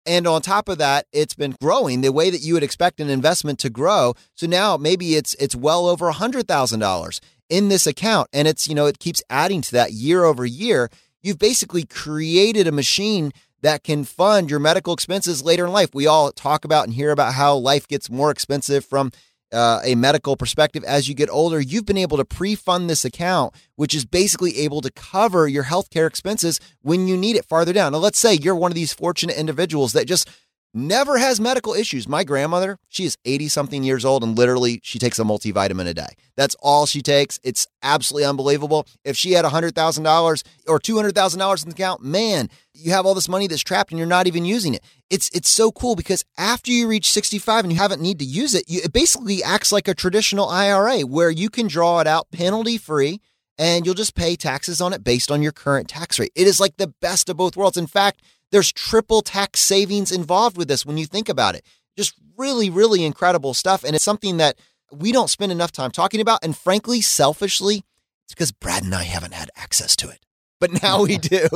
And 0.08 0.26
on 0.26 0.42
top 0.42 0.70
of 0.70 0.78
that, 0.78 1.06
it's 1.12 1.36
been 1.36 1.56
growing 1.62 2.00
the 2.02 2.14
way 2.14 2.30
that 2.30 2.42
you 2.42 2.54
would 2.54 2.64
expect 2.64 3.02
an 3.02 3.10
investment 3.10 3.60
to 3.60 3.70
grow. 3.70 4.14
So 4.36 4.48
now 4.48 4.78
maybe 4.78 5.16
it's 5.16 5.36
it's 5.36 5.56
well 5.56 5.88
over 5.88 6.10
$100,000 6.12 7.20
in 7.50 7.70
this 7.70 7.86
account 7.86 8.30
and 8.34 8.48
it's, 8.48 8.68
you 8.68 8.76
know, 8.76 8.86
it 8.86 9.00
keeps 9.00 9.22
adding 9.30 9.62
to 9.62 9.72
that 9.74 9.92
year 9.92 10.24
over 10.24 10.46
year. 10.46 10.90
You've 11.22 11.40
basically 11.40 11.84
created 11.84 12.68
a 12.68 12.72
machine 12.72 13.34
that 13.62 13.84
can 13.84 14.06
fund 14.06 14.50
your 14.50 14.60
medical 14.60 14.94
expenses 14.94 15.44
later 15.44 15.66
in 15.66 15.72
life. 15.72 15.90
We 15.94 16.08
all 16.08 16.32
talk 16.32 16.64
about 16.64 16.86
and 16.86 16.94
hear 16.94 17.12
about 17.12 17.34
how 17.34 17.56
life 17.56 17.88
gets 17.88 18.10
more 18.10 18.32
expensive 18.32 18.86
from 18.86 19.12
uh, 19.54 19.80
a 19.84 19.96
medical 19.96 20.36
perspective 20.36 20.84
as 20.84 21.08
you 21.08 21.16
get 21.16 21.30
older. 21.30 21.60
You've 21.60 21.86
been 21.86 21.98
able 21.98 22.18
to 22.18 22.26
pre 22.26 22.56
fund 22.56 22.90
this 22.90 23.06
account, 23.06 23.54
which 23.76 23.94
is 23.94 24.06
basically 24.06 24.58
able 24.60 24.82
to 24.82 24.92
cover 24.92 25.48
your 25.48 25.66
healthcare 25.66 26.08
expenses 26.08 26.60
when 26.82 27.08
you 27.08 27.18
need 27.18 27.36
it 27.36 27.46
farther 27.46 27.74
down. 27.74 27.92
Now, 27.94 28.00
let's 28.00 28.20
say 28.20 28.34
you're 28.34 28.56
one 28.56 28.72
of 28.72 28.76
these 28.76 28.94
fortunate 28.94 29.38
individuals 29.38 29.94
that 29.94 30.08
just 30.08 30.30
never 30.74 31.18
has 31.18 31.40
medical 31.40 31.74
issues. 31.74 32.08
My 32.08 32.24
grandmother, 32.24 32.78
she 32.88 33.06
is 33.06 33.18
80 33.26 33.48
something 33.48 33.84
years 33.84 34.06
old 34.06 34.24
and 34.24 34.38
literally 34.38 34.80
she 34.84 35.00
takes 35.00 35.20
a 35.20 35.24
multivitamin 35.24 35.88
a 35.88 35.94
day. 35.94 36.16
That's 36.36 36.56
all 36.62 36.86
she 36.86 37.02
takes. 37.02 37.40
It's 37.44 37.68
absolutely 37.82 38.26
unbelievable. 38.26 38.88
If 39.04 39.18
she 39.18 39.32
had 39.32 39.46
$100,000 39.46 40.44
or 40.68 40.80
$200,000 40.80 41.64
in 41.64 41.70
the 41.70 41.74
account, 41.74 42.04
man, 42.04 42.50
you 42.74 42.92
have 42.92 43.06
all 43.06 43.16
this 43.16 43.30
money 43.30 43.48
that's 43.48 43.64
trapped 43.64 43.92
and 43.92 43.98
you're 43.98 44.08
not 44.08 44.28
even 44.28 44.46
using 44.46 44.74
it. 44.74 44.84
It's 45.10 45.30
it's 45.30 45.50
so 45.50 45.72
cool 45.72 45.96
because 45.96 46.26
after 46.38 46.72
you 46.72 46.88
reach 46.88 47.12
65 47.12 47.64
and 47.64 47.74
you 47.74 47.80
haven't 47.80 48.02
need 48.02 48.20
to 48.20 48.26
use 48.26 48.54
it, 48.54 48.66
you, 48.68 48.82
it 48.84 48.94
basically 48.94 49.42
acts 49.42 49.72
like 49.72 49.88
a 49.88 49.96
traditional 49.96 50.50
IRA 50.50 51.02
where 51.02 51.32
you 51.32 51.50
can 51.50 51.68
draw 51.68 52.00
it 52.02 52.08
out 52.08 52.30
penalty 52.32 52.78
free 52.78 53.22
and 53.58 53.86
you'll 53.86 53.96
just 53.96 54.16
pay 54.16 54.36
taxes 54.36 54.82
on 54.82 54.94
it 54.94 55.04
based 55.04 55.32
on 55.32 55.42
your 55.42 55.52
current 55.52 55.90
tax 55.90 56.20
rate. 56.20 56.32
It 56.36 56.48
is 56.48 56.60
like 56.60 56.78
the 56.78 56.94
best 57.02 57.30
of 57.30 57.38
both 57.38 57.56
worlds. 57.56 57.78
In 57.78 57.88
fact, 57.88 58.22
there's 58.52 58.72
triple 58.72 59.22
tax 59.22 59.60
savings 59.60 60.12
involved 60.12 60.58
with 60.58 60.68
this 60.68 60.86
when 60.86 60.98
you 60.98 61.06
think 61.06 61.30
about 61.30 61.56
it. 61.56 61.64
Just 61.98 62.14
really, 62.38 62.70
really 62.70 63.04
incredible 63.04 63.54
stuff. 63.54 63.84
And 63.84 63.96
it's 63.96 64.06
something 64.06 64.38
that 64.38 64.58
we 64.92 65.12
don't 65.12 65.30
spend 65.30 65.52
enough 65.52 65.72
time 65.72 65.92
talking 65.92 66.22
about. 66.22 66.40
And 66.44 66.56
frankly, 66.56 67.02
selfishly, 67.02 67.84
it's 68.26 68.34
because 68.34 68.52
Brad 68.52 68.84
and 68.84 68.94
I 68.96 69.04
haven't 69.04 69.34
had 69.34 69.50
access 69.56 69.96
to 69.98 70.10
it. 70.10 70.20
But 70.60 70.82
now 70.82 71.04
we 71.04 71.18
do. 71.18 71.48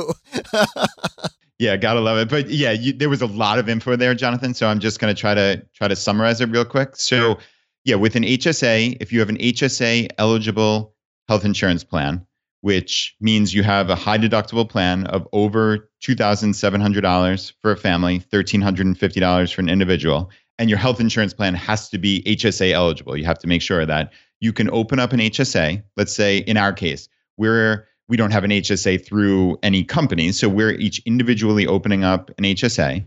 yeah, 1.58 1.76
gotta 1.76 2.00
love 2.00 2.18
it. 2.18 2.28
But 2.28 2.50
yeah, 2.50 2.72
you, 2.72 2.92
there 2.92 3.08
was 3.08 3.22
a 3.22 3.26
lot 3.26 3.58
of 3.58 3.68
info 3.68 3.96
there, 3.96 4.14
Jonathan. 4.14 4.54
So 4.54 4.66
I'm 4.66 4.80
just 4.80 5.00
gonna 5.00 5.14
try 5.14 5.34
to 5.34 5.64
try 5.74 5.88
to 5.88 5.96
summarize 5.96 6.40
it 6.40 6.50
real 6.50 6.64
quick. 6.64 6.96
So 6.96 7.38
yeah, 7.84 7.96
with 7.96 8.16
an 8.16 8.22
HSA, 8.22 8.98
if 9.00 9.12
you 9.12 9.20
have 9.20 9.28
an 9.28 9.38
HSA 9.38 10.08
eligible 10.18 10.94
health 11.28 11.44
insurance 11.44 11.84
plan, 11.84 12.24
which 12.62 13.14
means 13.20 13.52
you 13.52 13.62
have 13.62 13.90
a 13.90 13.94
high 13.94 14.18
deductible 14.18 14.68
plan 14.68 15.06
of 15.08 15.28
over 15.32 15.90
$2,700 16.02 17.52
for 17.60 17.72
a 17.72 17.76
family, 17.76 18.20
$1,350 18.20 19.54
for 19.54 19.60
an 19.60 19.68
individual. 19.68 20.30
And 20.58 20.70
your 20.70 20.78
health 20.78 21.00
insurance 21.00 21.34
plan 21.34 21.54
has 21.54 21.88
to 21.90 21.98
be 21.98 22.22
HSA 22.24 22.72
eligible. 22.72 23.16
You 23.16 23.24
have 23.24 23.38
to 23.40 23.48
make 23.48 23.62
sure 23.62 23.84
that 23.84 24.12
you 24.40 24.52
can 24.52 24.70
open 24.70 25.00
up 25.00 25.12
an 25.12 25.18
HSA. 25.18 25.82
Let's 25.96 26.12
say 26.12 26.38
in 26.38 26.56
our 26.56 26.72
case, 26.72 27.08
we're 27.36 27.86
we 28.08 28.16
don't 28.16 28.32
have 28.32 28.44
an 28.44 28.50
HSA 28.50 29.04
through 29.04 29.58
any 29.62 29.84
company, 29.84 30.32
so 30.32 30.48
we're 30.48 30.72
each 30.72 31.00
individually 31.06 31.66
opening 31.66 32.04
up 32.04 32.30
an 32.36 32.44
HSA, 32.44 33.06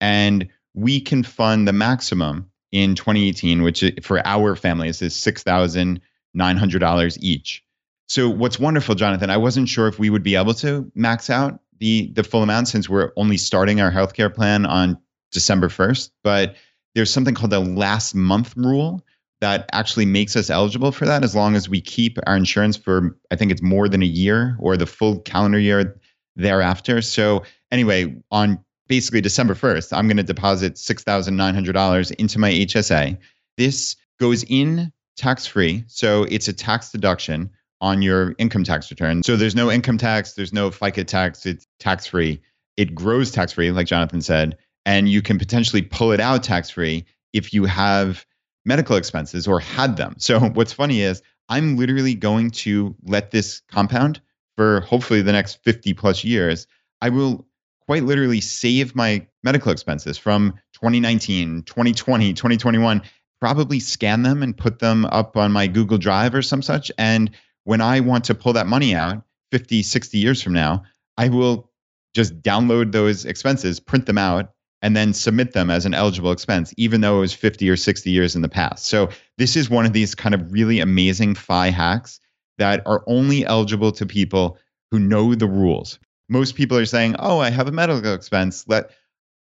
and 0.00 0.48
we 0.72 1.00
can 1.00 1.22
fund 1.22 1.68
the 1.68 1.72
maximum 1.72 2.48
in 2.72 2.94
2018, 2.94 3.62
which 3.62 3.84
for 4.02 4.26
our 4.26 4.56
families 4.56 5.02
is 5.02 5.14
six 5.14 5.42
thousand 5.42 6.00
nine 6.32 6.56
hundred 6.56 6.78
dollars 6.78 7.18
each. 7.20 7.62
So 8.08 8.28
what's 8.28 8.58
wonderful, 8.58 8.94
Jonathan, 8.94 9.30
I 9.30 9.36
wasn't 9.36 9.68
sure 9.68 9.88
if 9.88 9.98
we 9.98 10.10
would 10.10 10.22
be 10.22 10.36
able 10.36 10.54
to 10.54 10.90
max 10.94 11.28
out 11.28 11.60
the 11.78 12.10
the 12.14 12.22
full 12.22 12.42
amount 12.42 12.68
since 12.68 12.88
we're 12.88 13.12
only 13.16 13.36
starting 13.36 13.80
our 13.80 13.90
healthcare 13.90 14.32
plan 14.32 14.64
on 14.64 14.98
December 15.32 15.68
1st, 15.68 16.10
but 16.22 16.56
there's 16.94 17.12
something 17.12 17.34
called 17.34 17.50
the 17.50 17.60
last 17.60 18.14
month 18.14 18.56
rule 18.56 19.04
that 19.40 19.68
actually 19.72 20.06
makes 20.06 20.34
us 20.34 20.48
eligible 20.48 20.92
for 20.92 21.04
that 21.04 21.22
as 21.22 21.34
long 21.34 21.54
as 21.54 21.68
we 21.68 21.80
keep 21.80 22.18
our 22.26 22.36
insurance 22.36 22.76
for 22.76 23.18
I 23.30 23.36
think 23.36 23.50
it's 23.50 23.62
more 23.62 23.88
than 23.88 24.02
a 24.02 24.06
year 24.06 24.56
or 24.60 24.76
the 24.76 24.86
full 24.86 25.20
calendar 25.20 25.58
year 25.58 26.00
thereafter. 26.36 27.02
So 27.02 27.42
anyway, 27.70 28.16
on 28.30 28.58
basically 28.88 29.20
December 29.20 29.54
1st, 29.54 29.96
I'm 29.96 30.06
going 30.06 30.16
to 30.16 30.22
deposit 30.22 30.74
$6,900 30.74 32.12
into 32.12 32.38
my 32.38 32.50
HSA. 32.50 33.18
This 33.56 33.96
goes 34.18 34.44
in 34.44 34.92
tax 35.16 35.46
free, 35.46 35.84
so 35.88 36.22
it's 36.24 36.48
a 36.48 36.52
tax 36.52 36.90
deduction 36.90 37.50
on 37.80 38.02
your 38.02 38.34
income 38.38 38.64
tax 38.64 38.90
return. 38.90 39.22
So 39.22 39.36
there's 39.36 39.54
no 39.54 39.70
income 39.70 39.98
tax, 39.98 40.32
there's 40.32 40.52
no 40.52 40.70
FICA 40.70 41.06
tax, 41.06 41.46
it's 41.46 41.66
tax 41.78 42.06
free. 42.06 42.40
It 42.76 42.94
grows 42.94 43.30
tax 43.30 43.52
free, 43.52 43.70
like 43.70 43.86
Jonathan 43.86 44.20
said, 44.20 44.56
and 44.84 45.08
you 45.08 45.22
can 45.22 45.38
potentially 45.38 45.82
pull 45.82 46.12
it 46.12 46.20
out 46.20 46.42
tax 46.42 46.70
free 46.70 47.04
if 47.32 47.52
you 47.52 47.64
have 47.64 48.24
medical 48.64 48.96
expenses 48.96 49.46
or 49.46 49.60
had 49.60 49.96
them. 49.96 50.14
So 50.18 50.40
what's 50.54 50.72
funny 50.72 51.00
is 51.00 51.22
I'm 51.48 51.76
literally 51.76 52.14
going 52.14 52.50
to 52.52 52.94
let 53.04 53.30
this 53.30 53.62
compound 53.70 54.20
for 54.56 54.80
hopefully 54.80 55.22
the 55.22 55.32
next 55.32 55.62
50 55.62 55.94
plus 55.94 56.24
years. 56.24 56.66
I 57.00 57.10
will 57.10 57.46
quite 57.86 58.02
literally 58.02 58.40
save 58.40 58.96
my 58.96 59.26
medical 59.44 59.70
expenses 59.70 60.18
from 60.18 60.52
2019, 60.72 61.62
2020, 61.62 62.34
2021, 62.34 63.02
probably 63.40 63.78
scan 63.78 64.22
them 64.22 64.42
and 64.42 64.56
put 64.56 64.80
them 64.80 65.04
up 65.06 65.36
on 65.36 65.52
my 65.52 65.66
Google 65.66 65.98
Drive 65.98 66.34
or 66.34 66.42
some 66.42 66.62
such. 66.62 66.90
And 66.98 67.30
when 67.66 67.80
I 67.80 67.98
want 67.98 68.22
to 68.26 68.34
pull 68.34 68.52
that 68.52 68.68
money 68.68 68.94
out 68.94 69.24
50, 69.50 69.82
60 69.82 70.18
years 70.18 70.40
from 70.40 70.52
now, 70.52 70.84
I 71.18 71.28
will 71.28 71.68
just 72.14 72.40
download 72.40 72.92
those 72.92 73.24
expenses, 73.24 73.80
print 73.80 74.06
them 74.06 74.18
out, 74.18 74.52
and 74.82 74.96
then 74.96 75.12
submit 75.12 75.52
them 75.52 75.68
as 75.68 75.84
an 75.84 75.92
eligible 75.92 76.30
expense, 76.30 76.72
even 76.76 77.00
though 77.00 77.16
it 77.16 77.20
was 77.20 77.34
50 77.34 77.68
or 77.68 77.76
60 77.76 78.08
years 78.08 78.36
in 78.36 78.42
the 78.42 78.48
past. 78.48 78.86
So 78.86 79.08
this 79.36 79.56
is 79.56 79.68
one 79.68 79.84
of 79.84 79.92
these 79.92 80.14
kind 80.14 80.32
of 80.32 80.52
really 80.52 80.78
amazing 80.78 81.34
FI 81.34 81.70
hacks 81.70 82.20
that 82.58 82.86
are 82.86 83.02
only 83.08 83.44
eligible 83.44 83.90
to 83.92 84.06
people 84.06 84.58
who 84.92 85.00
know 85.00 85.34
the 85.34 85.48
rules. 85.48 85.98
Most 86.28 86.54
people 86.54 86.78
are 86.78 86.86
saying, 86.86 87.16
"Oh, 87.18 87.40
I 87.40 87.50
have 87.50 87.66
a 87.66 87.72
medical 87.72 88.14
expense. 88.14 88.64
Let 88.68 88.92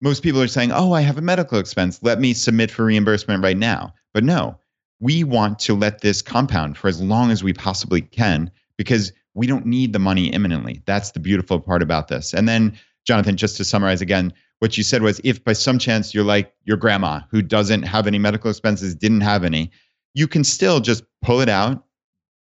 most 0.00 0.22
people 0.22 0.40
are 0.40 0.48
saying, 0.48 0.72
"Oh, 0.72 0.92
I 0.92 1.02
have 1.02 1.18
a 1.18 1.22
medical 1.22 1.58
expense. 1.58 2.02
Let 2.02 2.20
me 2.20 2.32
submit 2.32 2.70
for 2.70 2.86
reimbursement 2.86 3.42
right 3.42 3.56
now." 3.56 3.92
But 4.14 4.24
no, 4.24 4.58
we 5.00 5.24
want 5.24 5.58
to 5.60 5.74
let 5.74 6.00
this 6.00 6.22
compound 6.22 6.76
for 6.76 6.88
as 6.88 7.00
long 7.00 7.30
as 7.30 7.44
we 7.44 7.52
possibly 7.52 8.00
can 8.00 8.50
because 8.76 9.12
we 9.34 9.46
don't 9.46 9.66
need 9.66 9.92
the 9.92 9.98
money 9.98 10.28
imminently. 10.28 10.82
That's 10.86 11.12
the 11.12 11.20
beautiful 11.20 11.60
part 11.60 11.82
about 11.82 12.08
this. 12.08 12.34
And 12.34 12.48
then, 12.48 12.76
Jonathan, 13.06 13.36
just 13.36 13.56
to 13.58 13.64
summarize 13.64 14.00
again, 14.00 14.32
what 14.58 14.76
you 14.76 14.82
said 14.82 15.02
was 15.02 15.20
if 15.22 15.42
by 15.44 15.52
some 15.52 15.78
chance 15.78 16.12
you're 16.12 16.24
like 16.24 16.52
your 16.64 16.76
grandma 16.76 17.20
who 17.30 17.42
doesn't 17.42 17.82
have 17.82 18.06
any 18.06 18.18
medical 18.18 18.50
expenses, 18.50 18.94
didn't 18.94 19.20
have 19.20 19.44
any, 19.44 19.70
you 20.14 20.26
can 20.26 20.42
still 20.42 20.80
just 20.80 21.04
pull 21.22 21.40
it 21.40 21.48
out 21.48 21.84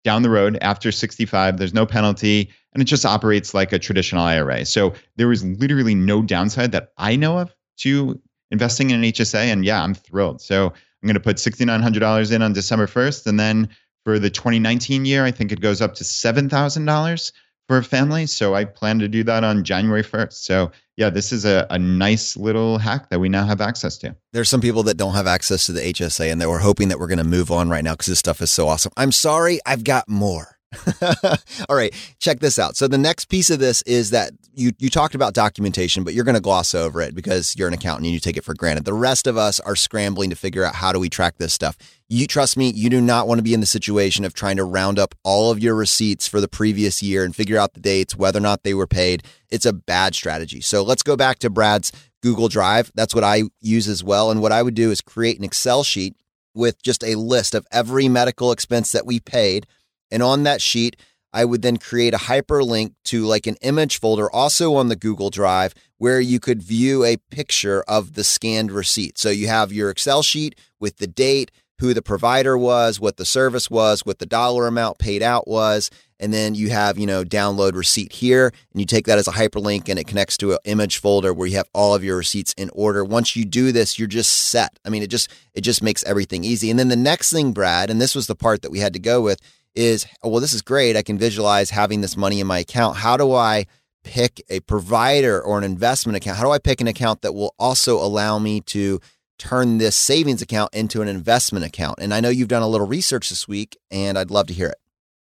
down 0.05 0.21
the 0.21 0.29
road 0.29 0.57
after 0.61 0.91
65. 0.91 1.57
There's 1.57 1.73
no 1.73 1.85
penalty, 1.85 2.49
and 2.73 2.81
it 2.81 2.85
just 2.85 3.05
operates 3.05 3.53
like 3.53 3.73
a 3.73 3.79
traditional 3.79 4.23
IRA. 4.23 4.65
So 4.65 4.93
there 5.17 5.31
is 5.31 5.43
literally 5.43 5.95
no 5.95 6.21
downside 6.21 6.71
that 6.71 6.93
I 6.97 7.15
know 7.15 7.39
of 7.39 7.53
to 7.79 8.21
investing 8.51 8.91
in 8.91 9.03
an 9.03 9.11
HSA. 9.11 9.45
And 9.45 9.65
yeah, 9.65 9.83
I'm 9.83 9.95
thrilled. 9.95 10.41
So 10.41 10.71
I'm 11.05 11.07
going 11.07 11.13
to 11.13 11.19
put 11.19 11.37
$6,900 11.37 12.31
in 12.31 12.41
on 12.41 12.51
December 12.51 12.87
1st. 12.87 13.27
And 13.27 13.39
then 13.39 13.69
for 14.05 14.17
the 14.17 14.31
2019 14.31 15.05
year, 15.05 15.23
I 15.23 15.29
think 15.29 15.51
it 15.51 15.61
goes 15.61 15.79
up 15.79 15.93
to 15.95 16.03
$7,000 16.03 17.31
for 17.67 17.77
a 17.77 17.83
family. 17.83 18.25
So 18.25 18.55
I 18.55 18.65
plan 18.65 18.97
to 18.97 19.07
do 19.07 19.23
that 19.25 19.43
on 19.43 19.63
January 19.63 20.01
1st. 20.01 20.33
So 20.33 20.71
yeah, 20.97 21.11
this 21.11 21.31
is 21.31 21.45
a, 21.45 21.67
a 21.69 21.77
nice 21.77 22.35
little 22.35 22.79
hack 22.79 23.11
that 23.11 23.19
we 23.19 23.29
now 23.29 23.45
have 23.45 23.61
access 23.61 23.99
to. 23.99 24.15
There's 24.33 24.49
some 24.49 24.61
people 24.61 24.81
that 24.81 24.97
don't 24.97 25.13
have 25.13 25.27
access 25.27 25.67
to 25.67 25.73
the 25.73 25.81
HSA 25.81 26.31
and 26.31 26.41
that 26.41 26.49
we're 26.49 26.57
hoping 26.57 26.87
that 26.87 26.97
we're 26.97 27.05
going 27.05 27.19
to 27.19 27.23
move 27.23 27.51
on 27.51 27.69
right 27.69 27.83
now 27.83 27.93
because 27.93 28.07
this 28.07 28.17
stuff 28.17 28.41
is 28.41 28.49
so 28.49 28.67
awesome. 28.67 28.91
I'm 28.97 29.11
sorry, 29.11 29.59
I've 29.63 29.83
got 29.83 30.09
more. 30.09 30.54
All 31.69 31.75
right, 31.75 31.93
check 32.19 32.39
this 32.39 32.59
out. 32.59 32.75
So 32.75 32.87
the 32.87 32.97
next 32.97 33.25
piece 33.25 33.49
of 33.49 33.59
this 33.59 33.81
is 33.83 34.09
that 34.11 34.31
you 34.53 34.71
you 34.79 34.89
talked 34.89 35.15
about 35.15 35.33
documentation, 35.33 36.03
but 36.03 36.13
you're 36.13 36.23
going 36.23 36.35
to 36.35 36.41
gloss 36.41 36.73
over 36.73 37.01
it 37.01 37.15
because 37.15 37.55
you're 37.55 37.67
an 37.67 37.73
accountant 37.73 38.05
and 38.05 38.13
you 38.13 38.19
take 38.19 38.37
it 38.37 38.43
for 38.43 38.53
granted. 38.53 38.85
The 38.85 38.93
rest 38.93 39.27
of 39.27 39.37
us 39.37 39.59
are 39.59 39.75
scrambling 39.75 40.29
to 40.29 40.35
figure 40.35 40.63
out 40.63 40.75
how 40.75 40.91
do 40.91 40.99
we 40.99 41.09
track 41.09 41.37
this 41.37 41.53
stuff. 41.53 41.77
You 42.07 42.27
trust 42.27 42.55
me, 42.55 42.69
you 42.69 42.89
do 42.89 43.01
not 43.01 43.27
want 43.27 43.39
to 43.39 43.43
be 43.43 43.53
in 43.53 43.61
the 43.61 43.65
situation 43.65 44.25
of 44.25 44.33
trying 44.33 44.57
to 44.57 44.63
round 44.63 44.99
up 44.99 45.15
all 45.23 45.51
of 45.51 45.59
your 45.59 45.75
receipts 45.75 46.27
for 46.27 46.39
the 46.39 46.47
previous 46.47 47.01
year 47.01 47.23
and 47.23 47.35
figure 47.35 47.57
out 47.57 47.73
the 47.73 47.79
dates, 47.79 48.15
whether 48.15 48.37
or 48.37 48.41
not 48.41 48.63
they 48.63 48.73
were 48.73 48.87
paid. 48.87 49.23
It's 49.49 49.65
a 49.65 49.73
bad 49.73 50.13
strategy. 50.13 50.61
So 50.61 50.83
let's 50.83 51.03
go 51.03 51.15
back 51.15 51.39
to 51.39 51.49
Brad's 51.49 51.91
Google 52.21 52.47
Drive. 52.47 52.91
That's 52.95 53.15
what 53.15 53.23
I 53.23 53.43
use 53.59 53.87
as 53.87 54.03
well. 54.03 54.31
And 54.31 54.41
what 54.41 54.51
I 54.51 54.61
would 54.61 54.75
do 54.75 54.91
is 54.91 55.01
create 55.01 55.37
an 55.37 55.43
Excel 55.43 55.83
sheet 55.83 56.15
with 56.53 56.81
just 56.81 57.03
a 57.03 57.15
list 57.15 57.53
of 57.53 57.67
every 57.71 58.07
medical 58.07 58.51
expense 58.51 58.91
that 58.93 59.05
we 59.05 59.19
paid 59.19 59.67
and 60.11 60.23
on 60.23 60.43
that 60.43 60.61
sheet, 60.61 60.95
I 61.33 61.43
would 61.43 61.61
then 61.61 61.77
create 61.77 62.13
a 62.13 62.17
hyperlink 62.17 62.93
to 63.05 63.25
like 63.25 63.45
an 63.45 63.57
image 63.61 63.99
folder 63.99 64.31
also 64.31 64.75
on 64.75 64.87
the 64.87 64.95
Google 64.95 65.29
Drive 65.29 65.73
where 65.97 66.21
you 66.21 66.39
could 66.39 66.63
view 66.63 67.03
a 67.03 67.17
picture 67.29 67.83
of 67.87 68.13
the 68.13 68.23
scanned 68.23 68.71
receipt. 68.71 69.17
So 69.17 69.29
you 69.29 69.47
have 69.47 69.73
your 69.73 69.89
Excel 69.89 70.23
sheet 70.23 70.55
with 70.79 70.97
the 70.97 71.07
date, 71.07 71.51
who 71.79 71.93
the 71.93 72.01
provider 72.01 72.57
was, 72.57 73.01
what 73.01 73.17
the 73.17 73.25
service 73.25 73.69
was, 73.69 74.05
what 74.05 74.19
the 74.19 74.25
dollar 74.25 74.67
amount 74.67 74.97
paid 74.97 75.21
out 75.21 75.45
was, 75.45 75.91
and 76.19 76.33
then 76.33 76.55
you 76.55 76.69
have, 76.69 76.97
you 76.97 77.05
know, 77.05 77.25
download 77.25 77.73
receipt 77.73 78.13
here 78.13 78.53
and 78.71 78.79
you 78.79 78.85
take 78.85 79.05
that 79.05 79.17
as 79.17 79.27
a 79.27 79.33
hyperlink 79.33 79.89
and 79.89 79.99
it 79.99 80.07
connects 80.07 80.37
to 80.37 80.53
an 80.53 80.59
image 80.63 80.97
folder 80.97 81.33
where 81.33 81.47
you 81.47 81.57
have 81.57 81.69
all 81.73 81.93
of 81.93 82.03
your 82.03 82.15
receipts 82.15 82.53
in 82.53 82.69
order. 82.73 83.03
Once 83.03 83.35
you 83.35 83.43
do 83.43 83.73
this, 83.73 83.99
you're 83.99 84.07
just 84.07 84.31
set. 84.31 84.79
I 84.85 84.89
mean, 84.89 85.03
it 85.03 85.09
just 85.09 85.29
it 85.53 85.61
just 85.61 85.83
makes 85.83 86.03
everything 86.05 86.45
easy. 86.45 86.69
And 86.69 86.79
then 86.79 86.87
the 86.87 86.95
next 86.95 87.33
thing, 87.33 87.51
Brad, 87.51 87.89
and 87.89 87.99
this 87.99 88.15
was 88.15 88.27
the 88.27 88.35
part 88.35 88.61
that 88.61 88.71
we 88.71 88.79
had 88.79 88.93
to 88.93 88.99
go 88.99 89.21
with 89.21 89.41
is, 89.75 90.05
well, 90.23 90.39
this 90.39 90.53
is 90.53 90.61
great. 90.61 90.95
I 90.95 91.01
can 91.01 91.17
visualize 91.17 91.69
having 91.69 92.01
this 92.01 92.17
money 92.17 92.39
in 92.39 92.47
my 92.47 92.59
account. 92.59 92.97
How 92.97 93.17
do 93.17 93.33
I 93.33 93.65
pick 94.03 94.41
a 94.49 94.59
provider 94.61 95.41
or 95.41 95.57
an 95.57 95.63
investment 95.63 96.15
account? 96.15 96.37
How 96.37 96.43
do 96.43 96.51
I 96.51 96.59
pick 96.59 96.81
an 96.81 96.87
account 96.87 97.21
that 97.21 97.33
will 97.33 97.53
also 97.59 97.97
allow 97.97 98.39
me 98.39 98.61
to 98.61 98.99
turn 99.37 99.77
this 99.77 99.95
savings 99.95 100.41
account 100.41 100.73
into 100.73 101.01
an 101.01 101.07
investment 101.07 101.65
account? 101.65 101.99
And 101.99 102.13
I 102.13 102.19
know 102.19 102.29
you've 102.29 102.47
done 102.47 102.61
a 102.61 102.67
little 102.67 102.87
research 102.87 103.29
this 103.29 103.47
week, 103.47 103.77
and 103.91 104.17
I'd 104.17 104.31
love 104.31 104.47
to 104.47 104.53
hear 104.53 104.67
it. 104.67 104.77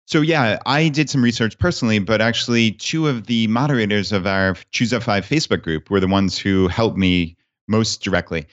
So 0.06 0.20
yeah, 0.20 0.58
I 0.66 0.90
did 0.90 1.08
some 1.08 1.24
research 1.24 1.58
personally, 1.58 1.98
but 1.98 2.20
actually 2.20 2.72
two 2.72 3.08
of 3.08 3.26
the 3.26 3.46
moderators 3.46 4.12
of 4.12 4.26
our 4.26 4.54
Choose 4.70 4.90
FI 4.90 5.22
Facebook 5.22 5.62
group 5.62 5.88
were 5.88 6.00
the 6.00 6.06
ones 6.06 6.38
who 6.38 6.68
helped 6.68 6.98
me 6.98 7.36
most 7.68 8.02
directly. 8.02 8.46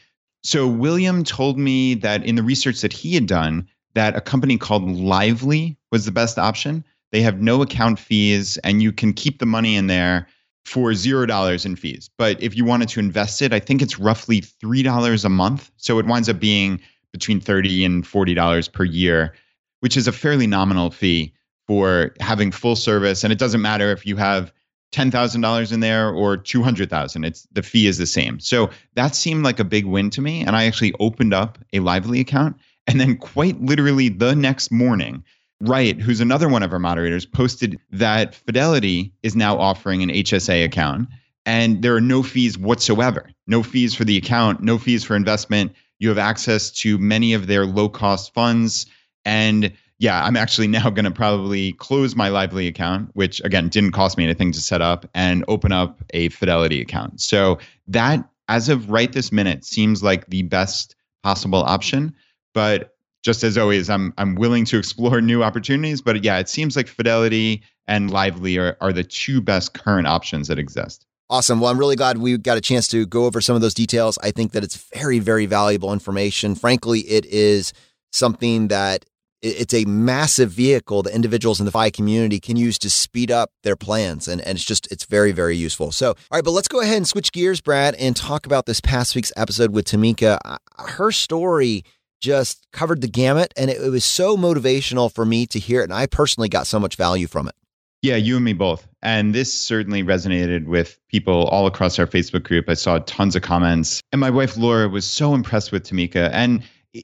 So 0.43 0.65
William 0.65 1.23
told 1.23 1.59
me 1.59 1.93
that 1.95 2.25
in 2.25 2.35
the 2.35 2.43
research 2.43 2.81
that 2.81 2.93
he 2.93 3.13
had 3.13 3.27
done, 3.27 3.67
that 3.93 4.15
a 4.15 4.21
company 4.21 4.57
called 4.57 4.89
Lively 4.89 5.77
was 5.91 6.05
the 6.05 6.11
best 6.11 6.37
option. 6.37 6.83
They 7.11 7.21
have 7.21 7.41
no 7.41 7.61
account 7.61 7.99
fees 7.99 8.57
and 8.59 8.81
you 8.81 8.91
can 8.91 9.13
keep 9.13 9.39
the 9.39 9.45
money 9.45 9.75
in 9.75 9.87
there 9.87 10.27
for 10.65 10.93
zero 10.93 11.25
dollars 11.25 11.65
in 11.65 11.75
fees. 11.75 12.09
But 12.17 12.41
if 12.41 12.55
you 12.55 12.63
wanted 12.65 12.89
to 12.89 12.99
invest 12.99 13.41
it, 13.41 13.53
I 13.53 13.59
think 13.59 13.81
it's 13.81 13.99
roughly 13.99 14.41
three 14.41 14.83
dollars 14.83 15.25
a 15.25 15.29
month. 15.29 15.71
So 15.77 15.99
it 15.99 16.05
winds 16.05 16.29
up 16.29 16.39
being 16.39 16.79
between 17.11 17.39
thirty 17.39 17.83
and 17.83 18.05
forty 18.05 18.33
dollars 18.33 18.67
per 18.67 18.83
year, 18.83 19.33
which 19.81 19.97
is 19.97 20.07
a 20.07 20.11
fairly 20.11 20.47
nominal 20.47 20.91
fee 20.91 21.33
for 21.67 22.13
having 22.19 22.51
full 22.51 22.75
service. 22.75 23.23
And 23.23 23.33
it 23.33 23.39
doesn't 23.39 23.61
matter 23.61 23.91
if 23.91 24.05
you 24.05 24.15
have 24.17 24.53
ten 24.91 25.11
thousand 25.11 25.41
dollars 25.41 25.71
in 25.71 25.79
there 25.79 26.09
or 26.09 26.37
two 26.37 26.63
hundred 26.63 26.89
thousand. 26.89 27.25
It's 27.25 27.47
the 27.51 27.63
fee 27.63 27.87
is 27.87 27.97
the 27.97 28.05
same. 28.05 28.39
So 28.39 28.69
that 28.95 29.15
seemed 29.15 29.43
like 29.43 29.59
a 29.59 29.65
big 29.65 29.85
win 29.85 30.09
to 30.11 30.21
me. 30.21 30.41
And 30.41 30.55
I 30.55 30.65
actually 30.65 30.93
opened 30.99 31.33
up 31.33 31.57
a 31.73 31.79
Lively 31.79 32.19
account 32.19 32.55
and 32.87 32.99
then, 32.99 33.17
quite 33.17 33.61
literally, 33.61 34.09
the 34.09 34.35
next 34.35 34.71
morning, 34.71 35.23
Wright, 35.61 35.99
who's 35.99 36.21
another 36.21 36.49
one 36.49 36.63
of 36.63 36.73
our 36.73 36.79
moderators, 36.79 37.25
posted 37.25 37.79
that 37.91 38.33
Fidelity 38.33 39.13
is 39.23 39.35
now 39.35 39.57
offering 39.57 40.01
an 40.01 40.09
HSA 40.09 40.65
account 40.65 41.07
and 41.45 41.81
there 41.81 41.95
are 41.95 42.01
no 42.01 42.23
fees 42.23 42.57
whatsoever. 42.57 43.29
No 43.47 43.63
fees 43.63 43.95
for 43.95 44.03
the 44.03 44.17
account, 44.17 44.61
no 44.61 44.77
fees 44.77 45.03
for 45.03 45.15
investment. 45.15 45.73
You 45.99 46.09
have 46.09 46.17
access 46.17 46.71
to 46.71 46.97
many 46.97 47.33
of 47.33 47.47
their 47.47 47.65
low 47.65 47.89
cost 47.89 48.33
funds. 48.33 48.85
And 49.25 49.71
yeah, 49.97 50.23
I'm 50.23 50.37
actually 50.37 50.67
now 50.67 50.89
going 50.89 51.05
to 51.05 51.11
probably 51.11 51.73
close 51.73 52.15
my 52.15 52.29
Lively 52.29 52.67
account, 52.67 53.09
which 53.13 53.41
again 53.43 53.69
didn't 53.69 53.91
cost 53.91 54.17
me 54.17 54.23
anything 54.23 54.51
to 54.51 54.61
set 54.61 54.81
up, 54.81 55.09
and 55.13 55.43
open 55.47 55.71
up 55.71 56.03
a 56.11 56.29
Fidelity 56.29 56.81
account. 56.81 57.21
So 57.21 57.59
that, 57.87 58.27
as 58.47 58.69
of 58.69 58.89
right 58.89 59.11
this 59.11 59.31
minute, 59.31 59.65
seems 59.65 60.03
like 60.03 60.27
the 60.27 60.43
best 60.43 60.95
possible 61.23 61.63
option. 61.63 62.15
But 62.53 62.95
just 63.23 63.43
as 63.43 63.57
always, 63.57 63.89
I'm 63.89 64.13
I'm 64.17 64.35
willing 64.35 64.65
to 64.65 64.77
explore 64.77 65.21
new 65.21 65.43
opportunities. 65.43 66.01
But 66.01 66.23
yeah, 66.23 66.39
it 66.39 66.49
seems 66.49 66.75
like 66.75 66.87
Fidelity 66.87 67.63
and 67.87 68.11
Lively 68.11 68.57
are, 68.57 68.77
are 68.81 68.93
the 68.93 69.03
two 69.03 69.41
best 69.41 69.73
current 69.73 70.07
options 70.07 70.47
that 70.47 70.59
exist. 70.59 71.05
Awesome. 71.29 71.61
Well, 71.61 71.71
I'm 71.71 71.77
really 71.77 71.95
glad 71.95 72.17
we 72.17 72.37
got 72.37 72.57
a 72.57 72.61
chance 72.61 72.89
to 72.89 73.05
go 73.05 73.25
over 73.25 73.39
some 73.39 73.55
of 73.55 73.61
those 73.61 73.73
details. 73.73 74.17
I 74.21 74.31
think 74.31 74.51
that 74.51 74.65
it's 74.65 74.75
very, 74.93 75.19
very 75.19 75.45
valuable 75.45 75.93
information. 75.93 76.55
Frankly, 76.55 76.99
it 77.01 77.25
is 77.25 77.71
something 78.11 78.67
that 78.67 79.05
it's 79.41 79.73
a 79.73 79.85
massive 79.85 80.51
vehicle 80.51 81.03
that 81.03 81.15
individuals 81.15 81.59
in 81.59 81.65
the 81.65 81.71
FI 81.71 81.89
community 81.89 82.39
can 82.39 82.57
use 82.57 82.77
to 82.79 82.89
speed 82.89 83.31
up 83.31 83.51
their 83.63 83.77
plans. 83.77 84.27
And, 84.27 84.41
and 84.41 84.57
it's 84.57 84.65
just, 84.65 84.91
it's 84.91 85.05
very, 85.05 85.31
very 85.31 85.55
useful. 85.55 85.91
So, 85.91 86.09
all 86.09 86.15
right, 86.33 86.43
but 86.43 86.51
let's 86.51 86.67
go 86.67 86.81
ahead 86.81 86.97
and 86.97 87.07
switch 87.07 87.31
gears, 87.31 87.61
Brad, 87.61 87.95
and 87.95 88.15
talk 88.15 88.45
about 88.45 88.65
this 88.65 88.81
past 88.81 89.15
week's 89.15 89.31
episode 89.37 89.71
with 89.71 89.85
Timika. 89.85 90.37
Uh, 90.43 90.57
her 90.79 91.11
story 91.11 91.83
just 92.21 92.67
covered 92.71 93.01
the 93.01 93.07
gamut, 93.07 93.53
and 93.57 93.69
it, 93.69 93.81
it 93.81 93.89
was 93.89 94.05
so 94.05 94.37
motivational 94.37 95.11
for 95.11 95.25
me 95.25 95.45
to 95.47 95.59
hear 95.59 95.81
it. 95.81 95.85
And 95.85 95.93
I 95.93 96.05
personally 96.05 96.47
got 96.47 96.67
so 96.67 96.79
much 96.79 96.95
value 96.95 97.27
from 97.27 97.47
it. 97.47 97.55
Yeah, 98.01 98.15
you 98.15 98.35
and 98.37 98.45
me 98.45 98.53
both. 98.53 98.87
And 99.03 99.35
this 99.35 99.53
certainly 99.53 100.03
resonated 100.03 100.65
with 100.65 100.97
people 101.09 101.45
all 101.47 101.67
across 101.67 101.99
our 101.99 102.07
Facebook 102.07 102.43
group. 102.43 102.67
I 102.67 102.73
saw 102.73 102.99
tons 102.99 103.35
of 103.35 103.43
comments. 103.43 104.01
And 104.11 104.19
my 104.19 104.29
wife, 104.29 104.57
Laura, 104.57 104.89
was 104.89 105.05
so 105.05 105.35
impressed 105.35 105.71
with 105.71 105.83
Timika. 105.83 106.29
And 106.33 106.63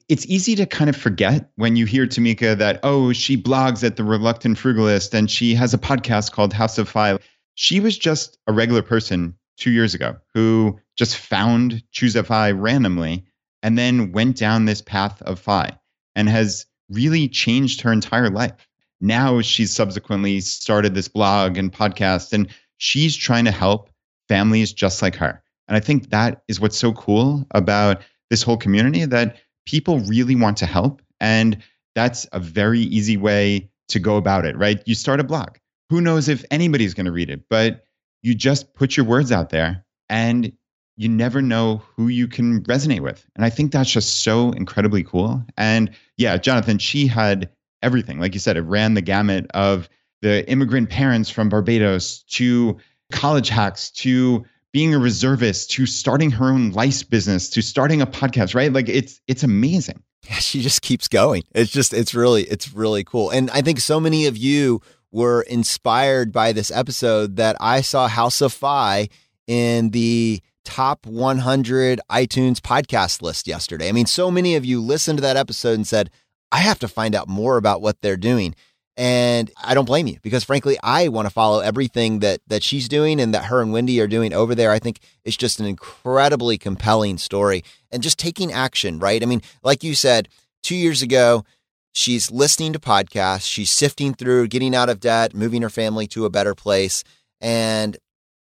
it's 0.10 0.26
easy 0.26 0.56
to 0.56 0.66
kind 0.66 0.90
of 0.90 0.96
forget 0.96 1.50
when 1.56 1.76
you 1.76 1.86
hear 1.86 2.08
Timika 2.08 2.58
that, 2.58 2.80
oh, 2.84 3.14
she 3.14 3.42
blogs 3.42 3.84
at 3.84 3.96
The 3.96 4.04
Reluctant 4.04 4.58
Frugalist 4.58 5.14
and 5.14 5.30
she 5.30 5.54
has 5.54 5.74
a 5.74 5.78
podcast 5.78 6.32
called 6.32 6.52
House 6.52 6.78
of 6.78 6.90
FI. 6.90 7.20
She 7.54 7.80
was 7.80 7.98
just 7.98 8.38
a 8.48 8.54
regular 8.54 8.82
person 8.82 9.36
two 9.58 9.72
years 9.72 9.94
ago 9.94 10.18
who 10.34 10.80
just 10.96 11.18
found 11.18 11.84
Choose 11.92 12.16
a 12.16 12.24
FI 12.24 12.52
randomly 12.52 13.26
and 13.64 13.78
then 13.78 14.12
went 14.12 14.38
down 14.38 14.66
this 14.66 14.82
path 14.82 15.22
of 15.24 15.40
FI 15.40 15.78
and 16.16 16.30
has 16.30 16.66
really 16.90 17.28
changed 17.28 17.82
her 17.82 17.92
entire 17.92 18.30
life. 18.30 18.68
Now 19.02 19.42
she's 19.42 19.76
subsequently 19.76 20.40
started 20.40 20.96
this 20.96 21.08
blog 21.08 21.58
and 21.58 21.72
podcast, 21.72 22.34
and 22.34 22.48
she's 22.78 23.16
trying 23.16 23.46
to 23.46 23.52
help 23.52 23.90
families 24.28 24.74
just 24.74 25.02
like 25.02 25.16
her. 25.16 25.42
And 25.68 25.76
I 25.76 25.80
think 25.80 26.10
that 26.10 26.42
is 26.48 26.60
what's 26.60 26.78
so 26.78 26.94
cool 26.94 27.46
about 27.52 28.02
this 28.30 28.42
whole 28.42 28.58
community 28.58 29.06
that 29.06 29.38
people 29.66 30.00
really 30.00 30.36
want 30.36 30.58
to 30.58 30.66
help. 30.66 31.02
And 31.20 31.58
that's 31.96 32.26
a 32.32 32.40
very 32.40 32.80
easy 32.80 33.18
way 33.18 33.70
to 33.90 34.00
go 34.00 34.18
about 34.18 34.46
it, 34.46 34.58
right? 34.58 34.82
You 34.86 34.96
start 34.96 35.20
a 35.20 35.24
blog. 35.24 35.58
Who 35.90 36.02
knows 36.02 36.28
if 36.28 36.44
anybody's 36.52 36.94
going 36.94 37.06
to 37.06 37.12
read 37.12 37.30
it, 37.30 37.44
but 37.50 37.84
you 38.22 38.36
just 38.36 38.74
put 38.74 38.98
your 38.98 39.06
words 39.06 39.32
out 39.32 39.50
there 39.50 39.86
and 40.10 40.52
you 40.98 41.08
never 41.08 41.42
know 41.42 41.82
who 41.96 42.08
you 42.08 42.28
can 42.28 42.64
resonate 42.64 43.02
with. 43.02 43.26
And 43.36 43.46
I 43.46 43.50
think 43.50 43.72
that's 43.72 43.92
just 43.92 44.24
so 44.24 44.52
incredibly 44.52 45.04
cool. 45.04 45.44
And 45.56 45.92
yeah, 46.18 46.38
Jonathan, 46.38 46.80
she 46.80 47.08
had 47.08 47.50
everything. 47.84 48.20
Like 48.20 48.34
you 48.34 48.40
said, 48.40 48.58
it 48.58 48.62
ran 48.62 48.96
the 48.96 49.02
gamut 49.02 49.46
of 49.54 49.88
the 50.22 50.50
immigrant 50.50 50.90
parents 50.90 51.30
from 51.30 51.50
Barbados 51.50 52.24
to 52.24 52.78
college 53.12 53.50
hacks 53.50 53.92
to 53.92 54.44
being 54.74 54.94
a 54.94 55.00
reservist 55.00 55.72
to 55.72 55.86
starting 55.86 56.32
her 56.32 56.50
own 56.50 56.72
lice 56.72 57.04
business 57.04 57.50
to 57.52 57.62
starting 57.62 58.02
a 58.02 58.08
podcast, 58.08 58.56
right? 58.56 58.74
Like 58.74 58.90
it's 58.90 59.22
it's 59.28 59.44
amazing. 59.44 60.04
Yeah, 60.28 60.36
she 60.36 60.62
just 60.62 60.82
keeps 60.82 61.08
going. 61.08 61.44
It's 61.54 61.72
just 61.72 61.94
it's 61.94 62.14
really 62.14 62.44
it's 62.44 62.74
really 62.74 63.04
cool. 63.04 63.30
And 63.30 63.50
I 63.52 63.62
think 63.62 63.80
so 63.80 64.00
many 64.00 64.26
of 64.26 64.36
you 64.36 64.82
were 65.12 65.44
inspired 65.44 66.32
by 66.32 66.52
this 66.52 66.72
episode 66.72 67.38
that 67.38 67.56
I 67.60 67.82
saw 67.82 68.08
House 68.08 68.42
of 68.42 68.52
FI 68.52 69.10
in 69.48 69.92
the 69.92 70.42
top 70.68 71.06
100 71.06 72.02
iTunes 72.12 72.60
podcast 72.60 73.22
list 73.22 73.48
yesterday. 73.48 73.88
I 73.88 73.94
mean, 73.94 74.06
so 74.06 74.30
many 74.30 74.56
of 74.56 74.66
you 74.66 74.82
listened 74.82 75.18
to 75.20 75.22
that 75.22 75.38
episode 75.38 75.76
and 75.76 75.88
said, 75.88 76.12
I 76.52 76.58
have 76.58 76.78
to 76.80 76.90
find 76.90 77.16
out 77.16 77.30
more 77.30 77.56
about 77.56 77.82
what 77.82 78.02
they're 78.02 78.18
doing. 78.18 78.54
And 78.98 79.50
I 79.64 79.74
don't 79.74 79.86
blame 79.86 80.08
you 80.08 80.18
because 80.22 80.44
frankly, 80.44 80.78
I 80.84 81.08
want 81.08 81.26
to 81.26 81.34
follow 81.34 81.62
everything 81.62 82.20
that 82.20 82.42
that 82.48 82.64
she's 82.64 82.90
doing 82.90 83.22
and 83.22 83.34
that 83.34 83.46
her 83.46 83.62
and 83.62 83.72
Wendy 83.72 84.02
are 84.02 84.08
doing 84.08 84.34
over 84.34 84.56
there. 84.56 84.72
I 84.72 84.80
think 84.80 85.00
it's 85.24 85.38
just 85.38 85.62
an 85.62 85.68
incredibly 85.68 86.58
compelling 86.58 87.18
story 87.18 87.64
and 87.90 88.04
just 88.04 88.20
taking 88.20 88.52
action, 88.52 89.00
right? 89.00 89.24
I 89.24 89.26
mean, 89.26 89.42
like 89.64 89.84
you 89.84 89.96
said, 89.96 90.28
2 90.64 90.76
years 90.76 91.02
ago, 91.02 91.46
she's 91.94 92.30
listening 92.30 92.74
to 92.74 92.80
podcasts, 92.80 93.50
she's 93.50 93.72
sifting 93.72 94.14
through 94.14 94.48
getting 94.50 94.76
out 94.76 94.90
of 94.90 95.00
debt, 95.00 95.34
moving 95.34 95.62
her 95.62 95.70
family 95.70 96.08
to 96.08 96.26
a 96.26 96.30
better 96.30 96.56
place, 96.56 97.04
and 97.40 97.98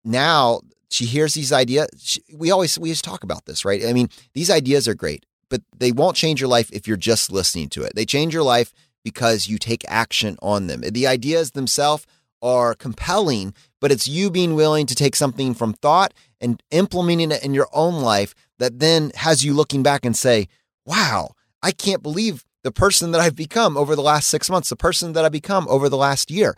now 0.05 0.61
she 0.91 1.07
hears 1.07 1.35
these 1.35 1.53
ideas. 1.53 1.89
She, 1.99 2.23
we 2.35 2.51
always 2.51 2.79
we 2.79 2.91
just 2.91 3.05
talk 3.05 3.25
about 3.25 3.47
this, 3.47 3.65
right? 3.65 3.85
I 3.85 3.93
mean, 3.93 4.09
these 4.35 4.51
ideas 4.51 4.87
are 4.89 4.95
great, 4.95 5.27
but 5.49 5.63
they 5.77 5.93
won't 5.93 6.17
change 6.17 6.41
your 6.41 6.49
life 6.49 6.71
if 6.73 6.87
you're 6.87 6.97
just 6.97 7.33
listening 7.33 7.69
to 7.71 7.83
it. 7.83 7.95
They 7.95 8.07
change 8.07 8.35
your 8.35 8.43
life 8.43 8.73
because 9.05 9.49
you 9.49 9.59
take 9.59 9.85
action 9.89 10.37
on 10.43 10.67
them. 10.67 10.81
The 10.81 11.07
ideas 11.07 11.53
themselves 11.53 12.07
are 12.43 12.75
compelling, 12.75 13.55
but 13.81 13.93
it's 13.93 14.09
you 14.09 14.31
being 14.31 14.55
willing 14.55 14.87
to 14.87 14.95
take 14.95 15.17
something 15.17 15.55
from 15.55 15.73
thought 15.75 16.13
and 16.41 16.63
implementing 16.71 17.33
it 17.33 17.45
in 17.45 17.55
your 17.55 17.69
own 17.73 18.03
life 18.03 18.35
that 18.59 18.79
then 18.79 19.11
has 19.15 19.45
you 19.45 19.55
looking 19.55 19.83
back 19.83 20.05
and 20.05 20.17
say, 20.17 20.49
wow, 20.85 21.31
I 21.63 21.73
can't 21.73 22.03
believe 22.03 22.45
the 22.63 22.73
person 22.73 23.13
that 23.13 23.21
I've 23.21 23.37
become 23.37 23.77
over 23.77 23.95
the 23.95 24.03
last 24.03 24.29
six 24.29 24.51
months, 24.51 24.69
the 24.69 24.77
person 24.77 25.13
that 25.13 25.25
I've 25.25 25.33
become 25.33 25.67
over 25.69 25.89
the 25.89 25.97
last 25.97 26.31
year. 26.31 26.57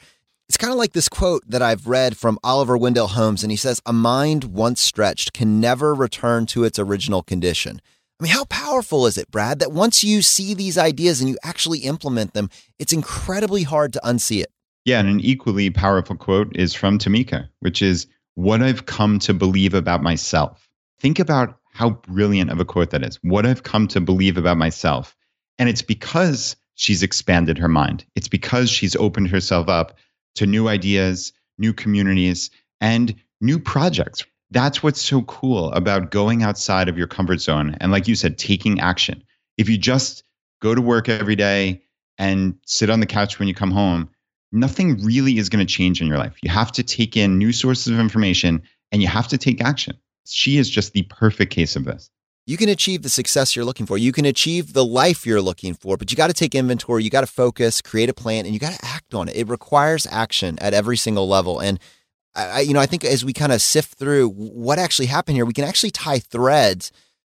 It's 0.49 0.57
kind 0.57 0.73
of 0.73 0.79
like 0.79 0.95
this 0.95 1.11
quote 1.11 1.43
that 1.47 1.61
I've 1.61 1.87
read 1.87 2.17
from 2.17 2.39
Oliver 2.43 2.79
Wendell 2.79 3.09
Holmes, 3.09 3.43
and 3.43 3.51
he 3.51 3.57
says, 3.57 3.83
A 3.85 3.93
mind 3.93 4.45
once 4.45 4.81
stretched 4.81 5.35
can 5.35 5.61
never 5.61 5.95
return 5.95 6.47
to 6.47 6.65
its 6.65 6.79
original 6.79 7.23
condition. 7.23 7.83
I 8.19 8.25
mean, 8.25 8.33
how 8.33 8.47
powerful 8.47 9.07
is 9.07 9.19
it, 9.19 9.31
Brad, 9.31 9.59
that 9.59 9.73
once 9.73 10.03
you 10.03 10.23
see 10.23 10.55
these 10.55 10.79
ideas 10.79 11.21
and 11.21 11.29
you 11.29 11.37
actually 11.43 11.81
implement 11.81 12.33
them, 12.33 12.49
it's 12.79 12.95
incredibly 12.95 13.63
hard 13.63 13.93
to 13.93 14.01
unsee 14.03 14.41
it? 14.41 14.51
Yeah, 14.87 15.01
and 15.01 15.09
an 15.11 15.21
equally 15.21 15.69
powerful 15.69 16.17
quote 16.17 16.57
is 16.57 16.73
from 16.73 16.99
Timika, 16.99 17.47
which 17.61 17.83
is 17.83 18.07
what 18.35 18.63
I've 18.63 18.87
come 18.87 19.19
to 19.21 19.35
believe 19.35 19.75
about 19.75 20.03
myself. 20.03 20.67
Think 20.99 21.19
about 21.19 21.59
how 21.75 21.91
brilliant 21.91 22.51
of 22.51 22.59
a 22.59 22.65
quote 22.65 22.89
that 22.91 23.05
is. 23.05 23.19
What 23.23 23.45
I've 23.45 23.65
come 23.65 23.87
to 23.89 24.01
believe 24.01 24.39
about 24.39 24.57
myself. 24.57 25.15
And 25.59 25.69
it's 25.69 25.83
because 25.83 26.57
she's 26.75 27.03
expanded 27.03 27.59
her 27.59 27.69
mind. 27.69 28.07
It's 28.17 28.29
because 28.29 28.71
she's 28.71 28.97
opened 28.97 29.29
herself 29.29 29.69
up 29.69 29.99
to 30.39 30.47
new 30.47 30.69
ideas, 30.69 31.33
new 31.59 31.73
communities, 31.73 32.51
and 32.81 33.15
new 33.41 33.59
projects. 33.59 34.25
That's 34.51 34.83
what's 34.83 35.01
so 35.01 35.23
cool 35.23 35.71
about 35.73 36.11
going 36.11 36.43
outside 36.43 36.89
of 36.89 36.97
your 36.97 37.07
comfort 37.07 37.41
zone 37.41 37.77
and 37.81 37.93
like 37.93 38.09
you 38.09 38.15
said 38.15 38.39
taking 38.39 38.81
action. 38.81 39.23
If 39.57 39.69
you 39.69 39.77
just 39.77 40.25
go 40.63 40.75
to 40.75 40.81
work 40.81 41.09
every 41.09 41.37
day 41.37 41.83
and 42.17 42.55
sit 42.67 42.91
on 42.91 43.01
the 43.01 43.07
couch 43.07 43.39
when 43.39 43.49
you 43.49 43.55
come 43.55 43.71
home 43.71 44.09
nothing 44.53 45.03
really 45.05 45.39
is 45.39 45.49
going 45.49 45.65
to 45.65 45.73
change 45.73 46.01
in 46.01 46.07
your 46.07 46.19
life. 46.19 46.37
You 46.43 46.51
have 46.51 46.73
to 46.73 46.83
take 46.83 47.17
in 47.17 47.39
new 47.39 47.53
sources 47.53 47.93
of 47.93 48.01
information 48.01 48.63
and 48.93 49.03
you 49.03 49.09
have 49.09 49.29
to 49.29 49.39
take 49.39 49.63
action. 49.63 49.97
She 50.27 50.59
is 50.59 50.71
just 50.71 50.93
the 50.93 51.03
perfect 51.03 51.53
case 51.53 51.77
of 51.77 51.85
this 51.85 52.11
you 52.49 52.57
can 52.57 52.71
achieve 52.71 53.03
the 53.03 53.11
success 53.11 53.55
you're 53.55 53.65
looking 53.67 53.85
for. 53.85 53.99
You 53.99 54.11
can 54.11 54.25
achieve 54.25 54.73
the 54.73 54.85
life 54.85 55.27
you're 55.27 55.43
looking 55.43 55.75
for, 55.75 55.99
but 55.99 56.11
you 56.11 56.17
got 56.17 56.29
to 56.29 56.33
take 56.33 56.55
inventory, 56.55 57.05
you 57.05 57.11
got 57.11 57.21
to 57.21 57.27
focus, 57.27 57.83
create 57.83 58.09
a 58.09 58.15
plan, 58.15 58.47
and 58.47 58.55
you 58.55 58.59
got 58.59 58.73
to 58.73 58.87
act 58.87 59.13
on 59.13 59.29
it. 59.29 59.37
It 59.37 59.49
requires 59.49 60.07
action 60.11 60.59
at 60.59 60.73
every 60.73 60.97
single 60.97 61.29
level. 61.29 61.61
And 61.61 61.79
I, 62.35 62.61
you 62.61 62.73
know, 62.73 62.81
I 62.81 62.87
think 62.87 63.05
as 63.05 63.23
we 63.23 63.35
kind 63.35 63.53
of 63.53 63.61
sift 63.61 63.99
through 63.99 64.31
what 64.31 64.79
actually 64.79 65.07
happened 65.07 65.37
here, 65.37 65.45
we 65.45 65.53
can 65.53 65.67
actually 65.67 65.91
tie 65.91 66.21
threads 66.21 66.91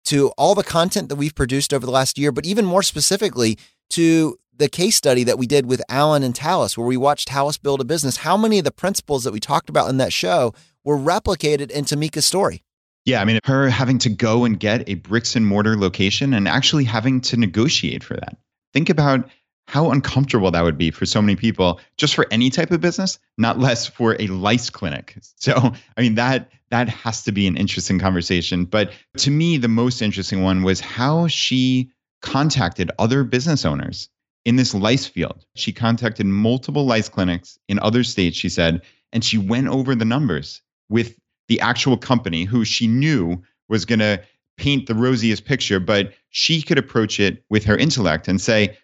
to 0.07 0.31
all 0.31 0.57
the 0.57 0.65
content 0.65 1.09
that 1.11 1.17
we've 1.17 1.35
produced 1.35 1.73
over 1.73 1.87
the 1.87 1.93
last 1.93 2.19
year, 2.19 2.33
but 2.33 2.45
even 2.45 2.65
more 2.65 2.83
specifically 2.83 3.57
to 3.91 4.37
the 4.57 4.69
case 4.69 4.97
study 4.97 5.23
that 5.23 5.39
we 5.39 5.47
did 5.47 5.67
with 5.67 5.81
Alan 5.89 6.25
and 6.25 6.35
Tallis, 6.35 6.77
where 6.77 6.89
we 6.89 6.97
watched 6.97 7.29
Tallis 7.29 7.57
build 7.57 7.81
a 7.81 7.85
business. 7.85 8.17
How 8.17 8.37
many 8.37 8.59
of 8.59 8.65
the 8.65 8.73
principles 8.73 9.23
that 9.23 9.33
we 9.33 9.39
talked 9.39 9.69
about 9.69 9.91
in 9.91 9.99
that 9.99 10.13
show 10.13 10.55
were 10.83 10.99
replicated 10.99 11.71
in 11.71 11.85
Timika's 11.85 12.27
story? 12.27 12.65
Yeah, 13.05 13.21
I 13.21 13.25
mean, 13.25 13.39
her 13.45 13.69
having 13.69 13.99
to 13.99 14.09
go 14.09 14.45
and 14.45 14.59
get 14.59 14.89
a 14.89 14.95
bricks 14.95 15.37
and 15.37 15.47
mortar 15.47 15.77
location 15.77 16.33
and 16.33 16.49
actually 16.49 16.85
having 16.85 17.21
to 17.23 17.37
negotiate 17.37 18.03
for 18.03 18.15
that. 18.15 18.37
Think 18.73 18.89
about 18.89 19.29
how 19.67 19.91
uncomfortable 19.91 20.51
that 20.51 20.63
would 20.63 20.79
be 20.79 20.91
for 20.91 21.07
so 21.07 21.23
many 21.23 21.37
people 21.37 21.81
just 21.97 22.15
for 22.15 22.27
any 22.31 22.51
type 22.51 22.71
of 22.71 22.81
business 22.81 23.19
not 23.39 23.59
less 23.59 23.87
for 23.87 24.17
a 24.21 24.27
lice 24.29 24.71
clinic. 24.71 25.17
So 25.37 25.73
i 25.97 26.01
mean 26.01 26.15
that 26.15 26.51
that 26.71 26.89
has 26.89 27.23
to 27.25 27.33
be 27.33 27.47
an 27.47 27.57
interesting 27.57 27.99
conversation. 27.99 28.65
But 28.65 28.93
to 29.19 29.31
me 29.31 29.59
the 29.59 29.69
most 29.69 30.01
interesting 30.03 30.43
one 30.43 30.63
was 30.63 30.81
how 30.81 31.29
she 31.29 31.91
contacted 32.23 32.91
other 32.99 33.25
business 33.25 33.65
owners 33.65 34.09
in 34.47 34.57
this 34.57 34.75
lice 34.75 35.07
field. 35.07 35.45
She 35.55 35.73
contacted 35.73 36.27
multiple 36.27 36.87
lice 36.87 37.09
clinics 37.09 37.59
in 37.69 37.79
other 37.79 38.05
states 38.05 38.37
she 38.37 38.49
said 38.49 38.83
and 39.13 39.25
she 39.25 39.39
went 39.39 39.69
over 39.69 39.95
the 39.95 40.05
numbers 40.05 40.63
with 40.89 41.17
the 41.49 41.61
actual 41.61 41.97
company 41.97 42.45
who 42.45 42.65
she 42.65 42.87
knew 42.87 43.43
was 43.69 43.85
going 43.85 43.99
to 43.99 44.23
paint 44.57 44.87
the 44.87 44.95
rosiest 44.95 45.45
picture 45.45 45.81
but 45.81 46.13
she 46.31 46.63
could 46.63 46.79
approach 46.79 47.19
it 47.19 47.45
with 47.51 47.65
her 47.65 47.77
intellect 47.77 48.29
and 48.29 48.41
say 48.41 48.77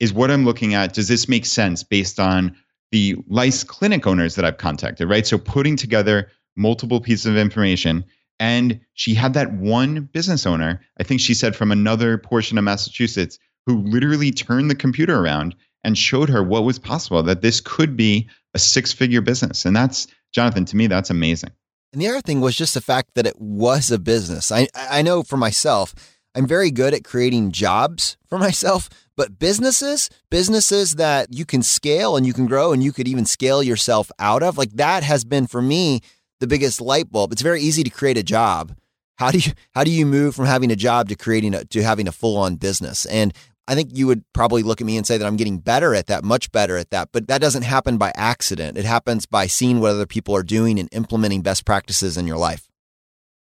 is 0.00 0.12
what 0.12 0.30
I'm 0.30 0.44
looking 0.44 0.74
at. 0.74 0.94
Does 0.94 1.08
this 1.08 1.28
make 1.28 1.44
sense 1.44 1.82
based 1.82 2.20
on 2.20 2.56
the 2.92 3.16
lice 3.28 3.64
clinic 3.64 4.06
owners 4.06 4.34
that 4.34 4.44
I've 4.44 4.58
contacted, 4.58 5.08
right? 5.08 5.26
So 5.26 5.38
putting 5.38 5.76
together 5.76 6.30
multiple 6.56 7.00
pieces 7.00 7.26
of 7.26 7.36
information. 7.36 8.04
And 8.40 8.80
she 8.94 9.14
had 9.14 9.34
that 9.34 9.52
one 9.54 10.02
business 10.12 10.46
owner, 10.46 10.80
I 10.98 11.02
think 11.02 11.20
she 11.20 11.34
said 11.34 11.56
from 11.56 11.72
another 11.72 12.18
portion 12.18 12.56
of 12.56 12.64
Massachusetts, 12.64 13.38
who 13.66 13.82
literally 13.82 14.30
turned 14.30 14.70
the 14.70 14.74
computer 14.74 15.20
around 15.20 15.54
and 15.84 15.98
showed 15.98 16.28
her 16.28 16.42
what 16.42 16.64
was 16.64 16.78
possible, 16.78 17.22
that 17.22 17.42
this 17.42 17.60
could 17.60 17.96
be 17.96 18.28
a 18.54 18.58
six 18.58 18.92
figure 18.92 19.20
business. 19.20 19.64
And 19.64 19.76
that's, 19.76 20.06
Jonathan, 20.32 20.64
to 20.66 20.76
me, 20.76 20.86
that's 20.86 21.10
amazing. 21.10 21.50
And 21.92 22.02
the 22.02 22.08
other 22.08 22.20
thing 22.20 22.40
was 22.40 22.56
just 22.56 22.74
the 22.74 22.80
fact 22.80 23.10
that 23.14 23.26
it 23.26 23.40
was 23.40 23.90
a 23.90 23.98
business. 23.98 24.52
I, 24.52 24.68
I 24.74 25.02
know 25.02 25.22
for 25.22 25.36
myself, 25.36 25.94
I'm 26.34 26.46
very 26.46 26.70
good 26.70 26.94
at 26.94 27.04
creating 27.04 27.52
jobs 27.52 28.16
for 28.28 28.38
myself, 28.48 28.88
but 29.16 29.38
businesses, 29.38 30.10
businesses 30.30 30.94
that 30.94 31.32
you 31.32 31.44
can 31.44 31.62
scale 31.62 32.16
and 32.16 32.26
you 32.26 32.32
can 32.32 32.46
grow 32.46 32.72
and 32.72 32.82
you 32.82 32.92
could 32.92 33.08
even 33.08 33.24
scale 33.24 33.62
yourself 33.62 34.10
out 34.18 34.42
of, 34.42 34.58
like 34.58 34.72
that 34.72 35.02
has 35.02 35.24
been 35.24 35.46
for 35.46 35.62
me 35.62 36.00
the 36.40 36.46
biggest 36.46 36.80
light 36.80 37.10
bulb. 37.10 37.32
It's 37.32 37.42
very 37.42 37.60
easy 37.60 37.82
to 37.82 37.90
create 37.90 38.16
a 38.16 38.22
job. 38.22 38.76
How 39.16 39.32
do 39.32 39.38
you 39.38 39.52
how 39.74 39.82
do 39.82 39.90
you 39.90 40.06
move 40.06 40.36
from 40.36 40.44
having 40.44 40.70
a 40.70 40.76
job 40.76 41.08
to 41.08 41.16
creating 41.16 41.52
a, 41.52 41.64
to 41.64 41.82
having 41.82 42.06
a 42.06 42.12
full 42.12 42.36
on 42.36 42.54
business? 42.54 43.04
And 43.06 43.34
I 43.68 43.74
think 43.74 43.90
you 43.92 44.06
would 44.06 44.24
probably 44.32 44.62
look 44.62 44.80
at 44.80 44.86
me 44.86 44.96
and 44.96 45.06
say 45.06 45.18
that 45.18 45.26
I'm 45.26 45.36
getting 45.36 45.58
better 45.58 45.94
at 45.94 46.06
that, 46.06 46.24
much 46.24 46.50
better 46.50 46.78
at 46.78 46.90
that. 46.90 47.10
But 47.12 47.28
that 47.28 47.42
doesn't 47.42 47.62
happen 47.62 47.98
by 47.98 48.12
accident. 48.16 48.78
It 48.78 48.86
happens 48.86 49.26
by 49.26 49.46
seeing 49.46 49.78
what 49.78 49.90
other 49.90 50.06
people 50.06 50.34
are 50.34 50.42
doing 50.42 50.78
and 50.78 50.88
implementing 50.90 51.42
best 51.42 51.66
practices 51.66 52.16
in 52.16 52.26
your 52.26 52.38
life. 52.38 52.70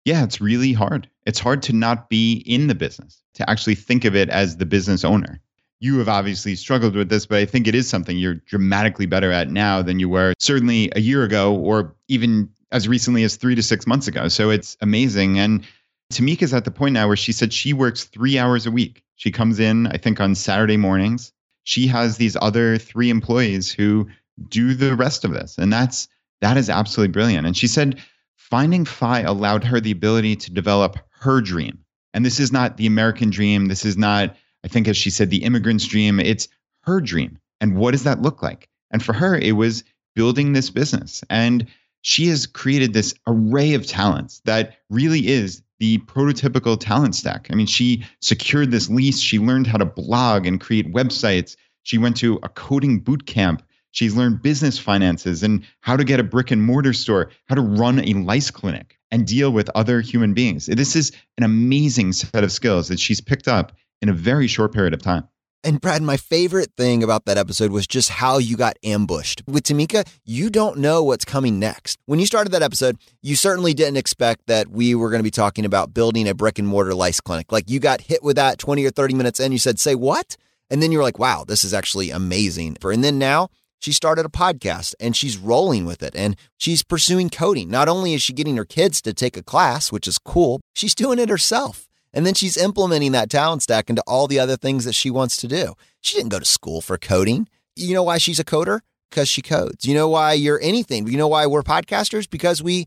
Yeah, 0.05 0.25
it's 0.25 0.41
really 0.41 0.73
hard. 0.73 1.09
It's 1.27 1.39
hard 1.39 1.63
to 1.63 1.73
not 1.73 2.11
be 2.11 2.43
in 2.45 2.67
the 2.67 2.75
business, 2.75 3.23
to 3.35 3.49
actually 3.49 3.77
think 3.77 4.05
of 4.05 4.17
it 4.17 4.29
as 4.31 4.57
the 4.57 4.67
business 4.67 5.05
owner. 5.05 5.41
You 5.79 5.99
have 5.99 6.09
obviously 6.09 6.57
struggled 6.57 6.97
with 6.97 7.09
this, 7.09 7.25
but 7.25 7.39
I 7.39 7.45
think 7.45 7.69
it 7.69 7.77
is 7.77 7.89
something 7.89 8.19
you're 8.19 8.35
dramatically 8.35 9.07
better 9.07 9.31
at 9.31 9.51
now 9.51 9.81
than 9.81 10.01
you 10.01 10.09
were 10.09 10.35
certainly 10.41 10.91
a 10.97 11.01
year 11.01 11.23
ago 11.23 11.55
or 11.55 11.95
even 12.09 12.51
as 12.73 12.89
recently 12.89 13.23
as 13.23 13.37
three 13.37 13.55
to 13.55 13.63
six 13.63 13.87
months 13.87 14.09
ago. 14.09 14.27
So 14.27 14.51
it's 14.51 14.77
amazing. 14.81 15.39
And 15.39 15.65
Timika's 16.13 16.53
at 16.53 16.65
the 16.65 16.71
point 16.71 16.95
now 16.95 17.07
where 17.07 17.17
she 17.17 17.33
said 17.33 17.53
she 17.53 17.73
works 17.73 18.05
three 18.05 18.39
hours 18.39 18.67
a 18.67 18.71
week. 18.71 19.05
She 19.21 19.31
comes 19.31 19.61
in, 19.61 19.87
I 19.89 19.99
think, 19.99 20.19
on 20.19 20.35
Saturday 20.35 20.79
mornings. 20.79 21.31
She 21.65 21.87
has 21.89 22.17
these 22.17 22.39
other 22.41 22.79
three 22.79 23.11
employees 23.11 23.71
who 23.71 24.09
do 24.49 24.73
the 24.73 24.97
rest 24.97 25.27
of 25.27 25.33
this. 25.35 25.59
And 25.59 25.71
that's 25.71 26.09
that 26.41 26.57
is 26.57 26.71
absolutely 26.71 27.13
brilliant. 27.13 27.47
And 27.47 27.55
she 27.55 27.67
said 27.67 28.01
finding 28.37 28.87
FI 28.87 29.21
allowed 29.21 29.63
her 29.65 29.79
the 29.79 29.91
ability 29.91 30.37
to 30.37 30.51
develop 30.51 30.97
her 31.11 31.43
dream. 31.43 31.79
And 32.15 32.25
this 32.25 32.41
is 32.41 32.51
not 32.51 32.79
the 32.79 32.87
American 32.87 33.29
dream. 33.29 33.67
This 33.67 33.85
is 33.85 33.99
not, 33.99 34.35
I 34.65 34.69
think, 34.69 34.89
as 34.89 34.97
she 34.97 35.11
said, 35.11 35.29
the 35.29 35.45
immigrant's 35.45 35.87
dream. 35.87 36.19
It's 36.19 36.49
her 36.85 37.03
dream. 37.03 37.39
And 37.61 37.77
what 37.77 37.91
does 37.91 38.05
that 38.05 38.23
look 38.23 38.43
like? 38.43 38.71
And 38.91 39.05
for 39.05 39.13
her, 39.13 39.37
it 39.37 39.53
was 39.53 39.85
building 40.17 40.55
this 40.55 40.71
business. 40.71 41.23
And 41.29 41.67
she 42.01 42.29
has 42.29 42.47
created 42.47 42.95
this 42.95 43.13
array 43.27 43.75
of 43.75 43.87
talents 43.87 44.41
that 44.47 44.79
really 44.89 45.29
is 45.29 45.61
the 45.81 45.99
prototypical 45.99 46.79
talent 46.79 47.17
stack. 47.17 47.49
I 47.51 47.55
mean, 47.55 47.67
she 47.67 48.05
secured 48.21 48.71
this 48.71 48.89
lease. 48.89 49.19
She 49.19 49.39
learned 49.39 49.67
how 49.67 49.79
to 49.79 49.87
blog 49.87 50.47
and 50.47 50.61
create 50.61 50.93
websites. 50.93 51.57
She 51.83 51.99
went 51.99 52.17
to 52.19 52.39
a 52.43 52.49
coding 52.49 53.01
boot 53.01 53.27
camp. 53.27 53.63
She's 53.93 54.15
learned 54.15 54.43
business 54.43 54.79
finances 54.79 55.43
and 55.43 55.65
how 55.81 55.97
to 55.97 56.05
get 56.05 56.21
a 56.21 56.25
brick 56.25 56.53
and 56.53 56.63
mortar 56.63 56.93
store, 56.93 57.31
how 57.49 57.57
to 57.57 57.61
run 57.61 57.99
a 57.99 58.13
lice 58.13 58.51
clinic 58.51 58.99
and 59.11 59.27
deal 59.27 59.51
with 59.51 59.69
other 59.75 60.01
human 60.01 60.33
beings. 60.33 60.67
This 60.67 60.95
is 60.95 61.11
an 61.39 61.43
amazing 61.43 62.13
set 62.13 62.45
of 62.45 62.53
skills 62.53 62.87
that 62.89 63.01
she's 63.01 63.21
picked 63.21 63.49
up 63.49 63.73
in 64.01 64.09
a 64.09 64.13
very 64.13 64.47
short 64.47 64.73
period 64.73 64.95
of 64.95 65.03
time. 65.03 65.27
And 65.63 65.79
Brad, 65.79 66.01
my 66.01 66.17
favorite 66.17 66.71
thing 66.79 67.03
about 67.03 67.27
that 67.27 67.37
episode 67.37 67.71
was 67.71 67.87
just 67.87 68.09
how 68.09 68.39
you 68.39 68.57
got 68.57 68.79
ambushed. 68.83 69.43
With 69.47 69.65
Timika, 69.65 70.09
you 70.25 70.49
don't 70.49 70.79
know 70.79 71.03
what's 71.03 71.27
coming 71.27 71.59
next. 71.59 71.99
When 72.07 72.19
you 72.19 72.25
started 72.25 72.51
that 72.53 72.63
episode, 72.63 72.97
you 73.21 73.37
certainly 73.37 73.75
didn't 73.75 73.99
expect 73.99 74.47
that 74.47 74.69
we 74.69 74.95
were 74.95 75.11
going 75.11 75.19
to 75.19 75.25
be 75.25 75.31
talking 75.31 75.67
about 75.67 75.93
building 75.93 76.27
a 76.27 76.35
brick 76.35 76.59
and 76.59 76.67
mortar 76.67 76.95
lice 76.95 77.21
clinic. 77.21 77.53
Like 77.53 77.69
you 77.69 77.79
got 77.79 78.01
hit 78.01 78.23
with 78.23 78.37
that 78.37 78.59
20 78.59 78.87
or 78.87 78.91
30 78.91 79.13
minutes 79.13 79.39
in, 79.39 79.53
you 79.53 79.59
said, 79.59 79.79
say 79.79 79.95
what? 79.95 80.39
And 80.71 80.83
then 80.83 80.93
you're 80.93 81.03
like, 81.03 81.19
wow, 81.19 81.45
this 81.47 81.63
is 81.63 81.75
actually 81.75 82.09
amazing. 82.09 82.79
And 82.83 83.05
then 83.05 83.19
now 83.19 83.49
she 83.81 83.93
started 83.93 84.25
a 84.25 84.31
podcast 84.31 84.95
and 84.99 85.15
she's 85.15 85.37
rolling 85.37 85.85
with 85.85 86.03
it 86.03 86.17
and 86.17 86.37
she's 86.57 86.83
pursuing 86.83 87.29
coding. 87.29 87.69
Not 87.69 87.87
only 87.87 88.15
is 88.15 88.23
she 88.23 88.33
getting 88.33 88.57
her 88.57 88.65
kids 88.65 89.03
to 89.03 89.13
take 89.13 89.37
a 89.37 89.43
class, 89.43 89.93
which 89.93 90.09
is 90.09 90.17
cool, 90.17 90.63
she's 90.73 90.95
doing 90.95 91.19
it 91.19 91.29
herself. 91.29 91.90
And 92.13 92.27
then 92.27 92.35
she's 92.35 92.57
implementing 92.57 93.13
that 93.13 93.31
talent 93.31 93.63
stack 93.63 93.89
into 93.89 94.03
all 94.07 94.27
the 94.27 94.39
other 94.39 94.57
things 94.57 94.85
that 94.85 94.95
she 94.95 95.11
wants 95.11 95.37
to 95.39 95.49
do. 95.49 95.75
She 96.01 96.17
didn't 96.17 96.31
go 96.31 96.39
to 96.39 96.45
school 96.45 96.81
for 96.81 96.99
coding. 96.99 97.49
You 97.77 97.95
know 97.95 98.03
why 98.03 98.19
she's 98.19 98.41
a 98.41 98.45
coder? 98.45 98.81
Because 99.11 99.29
she 99.29 99.43
codes. 99.43 99.85
You 99.85 99.95
know 99.95 100.09
why 100.09 100.33
you're 100.33 100.61
anything? 100.63 101.07
You 101.07 101.17
know 101.17 101.29
why 101.29 101.47
we're 101.47 101.63
podcasters? 101.63 102.29
Because 102.29 102.63
we 102.63 102.87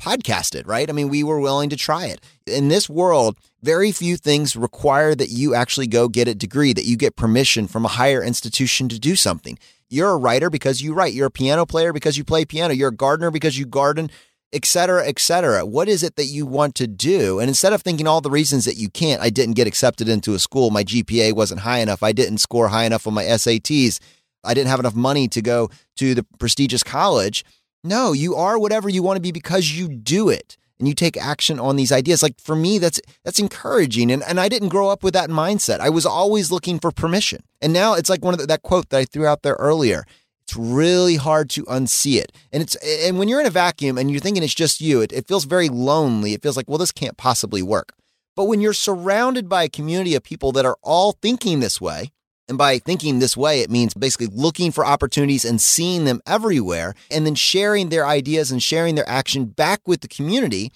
podcasted, 0.00 0.66
right? 0.66 0.88
I 0.88 0.92
mean, 0.92 1.08
we 1.08 1.22
were 1.22 1.38
willing 1.38 1.68
to 1.70 1.76
try 1.76 2.06
it. 2.06 2.20
In 2.46 2.68
this 2.68 2.88
world, 2.88 3.36
very 3.62 3.92
few 3.92 4.16
things 4.16 4.56
require 4.56 5.14
that 5.14 5.28
you 5.28 5.54
actually 5.54 5.86
go 5.86 6.08
get 6.08 6.26
a 6.26 6.34
degree, 6.34 6.72
that 6.72 6.86
you 6.86 6.96
get 6.96 7.16
permission 7.16 7.68
from 7.68 7.84
a 7.84 7.88
higher 7.88 8.22
institution 8.22 8.88
to 8.88 8.98
do 8.98 9.14
something. 9.14 9.58
You're 9.90 10.10
a 10.10 10.16
writer 10.16 10.48
because 10.48 10.80
you 10.80 10.94
write. 10.94 11.12
You're 11.12 11.26
a 11.26 11.32
piano 11.32 11.66
player 11.66 11.92
because 11.92 12.16
you 12.16 12.24
play 12.24 12.44
piano. 12.44 12.72
You're 12.72 12.88
a 12.88 12.94
gardener 12.94 13.30
because 13.30 13.58
you 13.58 13.66
garden 13.66 14.10
et 14.52 14.64
cetera, 14.64 15.06
et 15.06 15.18
cetera. 15.18 15.64
What 15.64 15.88
is 15.88 16.02
it 16.02 16.16
that 16.16 16.26
you 16.26 16.44
want 16.46 16.74
to 16.76 16.86
do? 16.86 17.38
And 17.38 17.48
instead 17.48 17.72
of 17.72 17.82
thinking 17.82 18.06
all 18.06 18.20
the 18.20 18.30
reasons 18.30 18.64
that 18.64 18.76
you 18.76 18.88
can't, 18.88 19.22
I 19.22 19.30
didn't 19.30 19.54
get 19.54 19.66
accepted 19.66 20.08
into 20.08 20.34
a 20.34 20.38
school, 20.38 20.70
my 20.70 20.84
GPA 20.84 21.34
wasn't 21.34 21.60
high 21.60 21.78
enough, 21.78 22.02
I 22.02 22.12
didn't 22.12 22.38
score 22.38 22.68
high 22.68 22.84
enough 22.84 23.06
on 23.06 23.14
my 23.14 23.24
SATs, 23.24 24.00
I 24.42 24.54
didn't 24.54 24.68
have 24.68 24.80
enough 24.80 24.94
money 24.94 25.28
to 25.28 25.42
go 25.42 25.70
to 25.96 26.14
the 26.14 26.24
prestigious 26.38 26.82
college. 26.82 27.44
No, 27.84 28.12
you 28.12 28.34
are 28.34 28.58
whatever 28.58 28.88
you 28.88 29.02
want 29.02 29.16
to 29.16 29.22
be 29.22 29.32
because 29.32 29.70
you 29.70 29.88
do 29.88 30.28
it 30.28 30.56
and 30.78 30.88
you 30.88 30.94
take 30.94 31.16
action 31.16 31.60
on 31.60 31.76
these 31.76 31.92
ideas. 31.92 32.22
Like 32.22 32.40
for 32.40 32.56
me, 32.56 32.78
that's 32.78 33.00
that's 33.24 33.38
encouraging. 33.38 34.10
And 34.10 34.22
and 34.24 34.40
I 34.40 34.48
didn't 34.48 34.68
grow 34.70 34.88
up 34.88 35.02
with 35.02 35.14
that 35.14 35.30
mindset. 35.30 35.80
I 35.80 35.90
was 35.90 36.04
always 36.04 36.50
looking 36.50 36.78
for 36.78 36.90
permission. 36.90 37.42
And 37.60 37.72
now 37.72 37.94
it's 37.94 38.10
like 38.10 38.24
one 38.24 38.34
of 38.34 38.40
the, 38.40 38.46
that 38.46 38.62
quote 38.62 38.88
that 38.88 38.98
I 38.98 39.04
threw 39.04 39.26
out 39.26 39.42
there 39.42 39.56
earlier. 39.58 40.04
It's 40.50 40.58
really 40.58 41.14
hard 41.14 41.48
to 41.50 41.62
unsee 41.66 42.20
it. 42.20 42.32
And 42.52 42.60
it's 42.60 42.74
and 42.74 43.20
when 43.20 43.28
you're 43.28 43.40
in 43.40 43.46
a 43.46 43.50
vacuum 43.50 43.96
and 43.96 44.10
you're 44.10 44.18
thinking 44.18 44.42
it's 44.42 44.52
just 44.52 44.80
you, 44.80 45.00
it, 45.00 45.12
it 45.12 45.28
feels 45.28 45.44
very 45.44 45.68
lonely. 45.68 46.32
It 46.32 46.42
feels 46.42 46.56
like, 46.56 46.68
well, 46.68 46.76
this 46.78 46.90
can't 46.90 47.16
possibly 47.16 47.62
work. 47.62 47.92
But 48.34 48.46
when 48.46 48.60
you're 48.60 48.72
surrounded 48.72 49.48
by 49.48 49.62
a 49.62 49.68
community 49.68 50.16
of 50.16 50.24
people 50.24 50.50
that 50.52 50.66
are 50.66 50.76
all 50.82 51.12
thinking 51.12 51.60
this 51.60 51.80
way, 51.80 52.10
and 52.48 52.58
by 52.58 52.78
thinking 52.78 53.20
this 53.20 53.36
way, 53.36 53.60
it 53.60 53.70
means 53.70 53.94
basically 53.94 54.26
looking 54.26 54.72
for 54.72 54.84
opportunities 54.84 55.44
and 55.44 55.60
seeing 55.60 56.04
them 56.04 56.20
everywhere, 56.26 56.94
and 57.12 57.24
then 57.24 57.36
sharing 57.36 57.90
their 57.90 58.04
ideas 58.04 58.50
and 58.50 58.60
sharing 58.60 58.96
their 58.96 59.08
action 59.08 59.44
back 59.44 59.86
with 59.86 60.00
the 60.00 60.08
community 60.08 60.72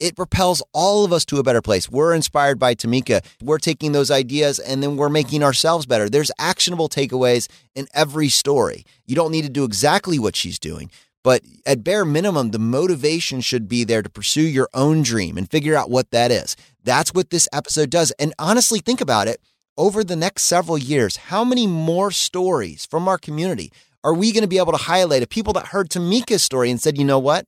it 0.00 0.16
propels 0.16 0.62
all 0.72 1.04
of 1.04 1.12
us 1.12 1.24
to 1.26 1.38
a 1.38 1.42
better 1.42 1.62
place. 1.62 1.88
We're 1.88 2.14
inspired 2.14 2.58
by 2.58 2.74
Timika. 2.74 3.24
We're 3.42 3.58
taking 3.58 3.92
those 3.92 4.10
ideas 4.10 4.58
and 4.58 4.82
then 4.82 4.96
we're 4.96 5.10
making 5.10 5.44
ourselves 5.44 5.86
better. 5.86 6.08
There's 6.08 6.32
actionable 6.38 6.88
takeaways 6.88 7.48
in 7.74 7.86
every 7.94 8.30
story. 8.30 8.84
You 9.06 9.14
don't 9.14 9.30
need 9.30 9.44
to 9.44 9.50
do 9.50 9.64
exactly 9.64 10.18
what 10.18 10.34
she's 10.34 10.58
doing, 10.58 10.90
but 11.22 11.42
at 11.66 11.84
bare 11.84 12.04
minimum, 12.04 12.50
the 12.50 12.58
motivation 12.58 13.42
should 13.42 13.68
be 13.68 13.84
there 13.84 14.02
to 14.02 14.08
pursue 14.08 14.40
your 14.42 14.68
own 14.72 15.02
dream 15.02 15.36
and 15.36 15.50
figure 15.50 15.76
out 15.76 15.90
what 15.90 16.10
that 16.10 16.30
is. 16.30 16.56
That's 16.82 17.12
what 17.12 17.30
this 17.30 17.46
episode 17.52 17.90
does. 17.90 18.10
And 18.12 18.32
honestly, 18.38 18.80
think 18.80 19.00
about 19.00 19.28
it. 19.28 19.40
Over 19.76 20.02
the 20.02 20.16
next 20.16 20.42
several 20.42 20.76
years, 20.76 21.16
how 21.16 21.44
many 21.44 21.66
more 21.66 22.10
stories 22.10 22.84
from 22.84 23.08
our 23.08 23.16
community 23.18 23.70
are 24.02 24.14
we 24.14 24.32
going 24.32 24.42
to 24.42 24.48
be 24.48 24.58
able 24.58 24.72
to 24.72 24.78
highlight 24.78 25.22
of 25.22 25.28
people 25.28 25.52
that 25.54 25.68
heard 25.68 25.90
Timika's 25.90 26.42
story 26.42 26.70
and 26.70 26.80
said, 26.80 26.98
you 26.98 27.04
know 27.04 27.18
what? 27.18 27.44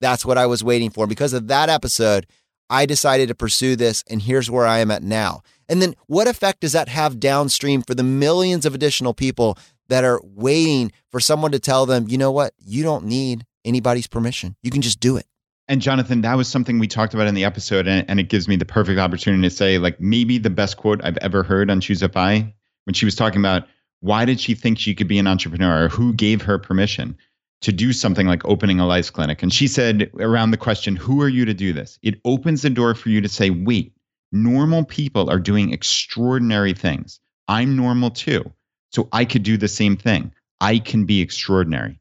That's 0.00 0.24
what 0.24 0.38
I 0.38 0.46
was 0.46 0.62
waiting 0.62 0.90
for. 0.90 1.06
Because 1.06 1.32
of 1.32 1.48
that 1.48 1.68
episode, 1.68 2.26
I 2.68 2.86
decided 2.86 3.28
to 3.28 3.34
pursue 3.34 3.76
this, 3.76 4.02
and 4.08 4.22
here's 4.22 4.50
where 4.50 4.66
I 4.66 4.78
am 4.78 4.90
at 4.90 5.02
now. 5.02 5.42
And 5.68 5.80
then 5.80 5.94
what 6.06 6.28
effect 6.28 6.60
does 6.60 6.72
that 6.72 6.88
have 6.88 7.20
downstream 7.20 7.82
for 7.82 7.94
the 7.94 8.02
millions 8.02 8.66
of 8.66 8.74
additional 8.74 9.14
people 9.14 9.58
that 9.88 10.04
are 10.04 10.20
waiting 10.22 10.92
for 11.10 11.20
someone 11.20 11.52
to 11.52 11.58
tell 11.58 11.86
them, 11.86 12.06
you 12.08 12.18
know 12.18 12.32
what, 12.32 12.52
you 12.58 12.82
don't 12.82 13.04
need 13.04 13.44
anybody's 13.64 14.06
permission. 14.06 14.56
You 14.62 14.70
can 14.70 14.82
just 14.82 15.00
do 15.00 15.16
it. 15.16 15.26
And 15.68 15.80
Jonathan, 15.80 16.20
that 16.20 16.36
was 16.36 16.46
something 16.46 16.78
we 16.78 16.86
talked 16.86 17.14
about 17.14 17.26
in 17.26 17.34
the 17.34 17.44
episode, 17.44 17.88
and, 17.88 18.08
and 18.08 18.20
it 18.20 18.28
gives 18.28 18.46
me 18.46 18.56
the 18.56 18.64
perfect 18.64 19.00
opportunity 19.00 19.42
to 19.42 19.50
say, 19.50 19.78
like, 19.78 20.00
maybe 20.00 20.38
the 20.38 20.50
best 20.50 20.76
quote 20.76 21.00
I've 21.02 21.16
ever 21.18 21.42
heard 21.42 21.70
on 21.70 21.80
Choose 21.80 22.02
when 22.02 22.94
she 22.94 23.04
was 23.04 23.16
talking 23.16 23.40
about 23.40 23.66
why 24.00 24.24
did 24.24 24.38
she 24.38 24.54
think 24.54 24.78
she 24.78 24.94
could 24.94 25.08
be 25.08 25.18
an 25.18 25.26
entrepreneur 25.26 25.84
or 25.84 25.88
who 25.88 26.12
gave 26.12 26.42
her 26.42 26.58
permission 26.58 27.16
to 27.62 27.72
do 27.72 27.92
something 27.92 28.26
like 28.26 28.44
opening 28.44 28.80
a 28.80 28.86
lice 28.86 29.10
clinic. 29.10 29.42
And 29.42 29.52
she 29.52 29.66
said 29.66 30.10
around 30.18 30.50
the 30.50 30.56
question, 30.56 30.96
Who 30.96 31.22
are 31.22 31.28
you 31.28 31.44
to 31.44 31.54
do 31.54 31.72
this? 31.72 31.98
It 32.02 32.20
opens 32.24 32.62
the 32.62 32.70
door 32.70 32.94
for 32.94 33.08
you 33.08 33.20
to 33.20 33.28
say, 33.28 33.50
Wait, 33.50 33.92
normal 34.32 34.84
people 34.84 35.30
are 35.30 35.38
doing 35.38 35.72
extraordinary 35.72 36.74
things. 36.74 37.20
I'm 37.48 37.76
normal 37.76 38.10
too. 38.10 38.52
So 38.92 39.08
I 39.12 39.24
could 39.24 39.42
do 39.42 39.56
the 39.56 39.68
same 39.68 39.96
thing. 39.96 40.32
I 40.60 40.78
can 40.78 41.04
be 41.04 41.20
extraordinary. 41.20 42.00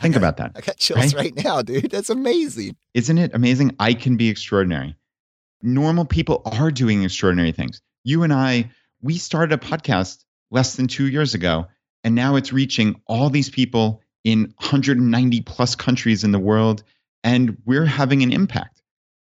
Think 0.00 0.14
got, 0.14 0.20
about 0.20 0.36
that. 0.38 0.52
I 0.54 0.60
got 0.60 0.76
chills 0.76 1.14
right? 1.14 1.34
right 1.34 1.44
now, 1.44 1.62
dude. 1.62 1.90
That's 1.90 2.10
amazing. 2.10 2.76
Isn't 2.94 3.18
it 3.18 3.34
amazing? 3.34 3.74
I 3.78 3.94
can 3.94 4.16
be 4.16 4.28
extraordinary. 4.28 4.94
Normal 5.62 6.04
people 6.04 6.42
are 6.44 6.70
doing 6.70 7.02
extraordinary 7.02 7.52
things. 7.52 7.80
You 8.04 8.22
and 8.22 8.32
I, 8.32 8.70
we 9.00 9.16
started 9.16 9.54
a 9.54 9.64
podcast 9.64 10.24
less 10.50 10.76
than 10.76 10.86
two 10.86 11.08
years 11.08 11.34
ago, 11.34 11.66
and 12.04 12.14
now 12.14 12.36
it's 12.36 12.52
reaching 12.52 13.00
all 13.06 13.30
these 13.30 13.50
people 13.50 14.02
in 14.26 14.52
190 14.58 15.40
plus 15.42 15.76
countries 15.76 16.24
in 16.24 16.32
the 16.32 16.38
world, 16.40 16.82
and 17.22 17.56
we're 17.64 17.86
having 17.86 18.24
an 18.24 18.32
impact. 18.32 18.82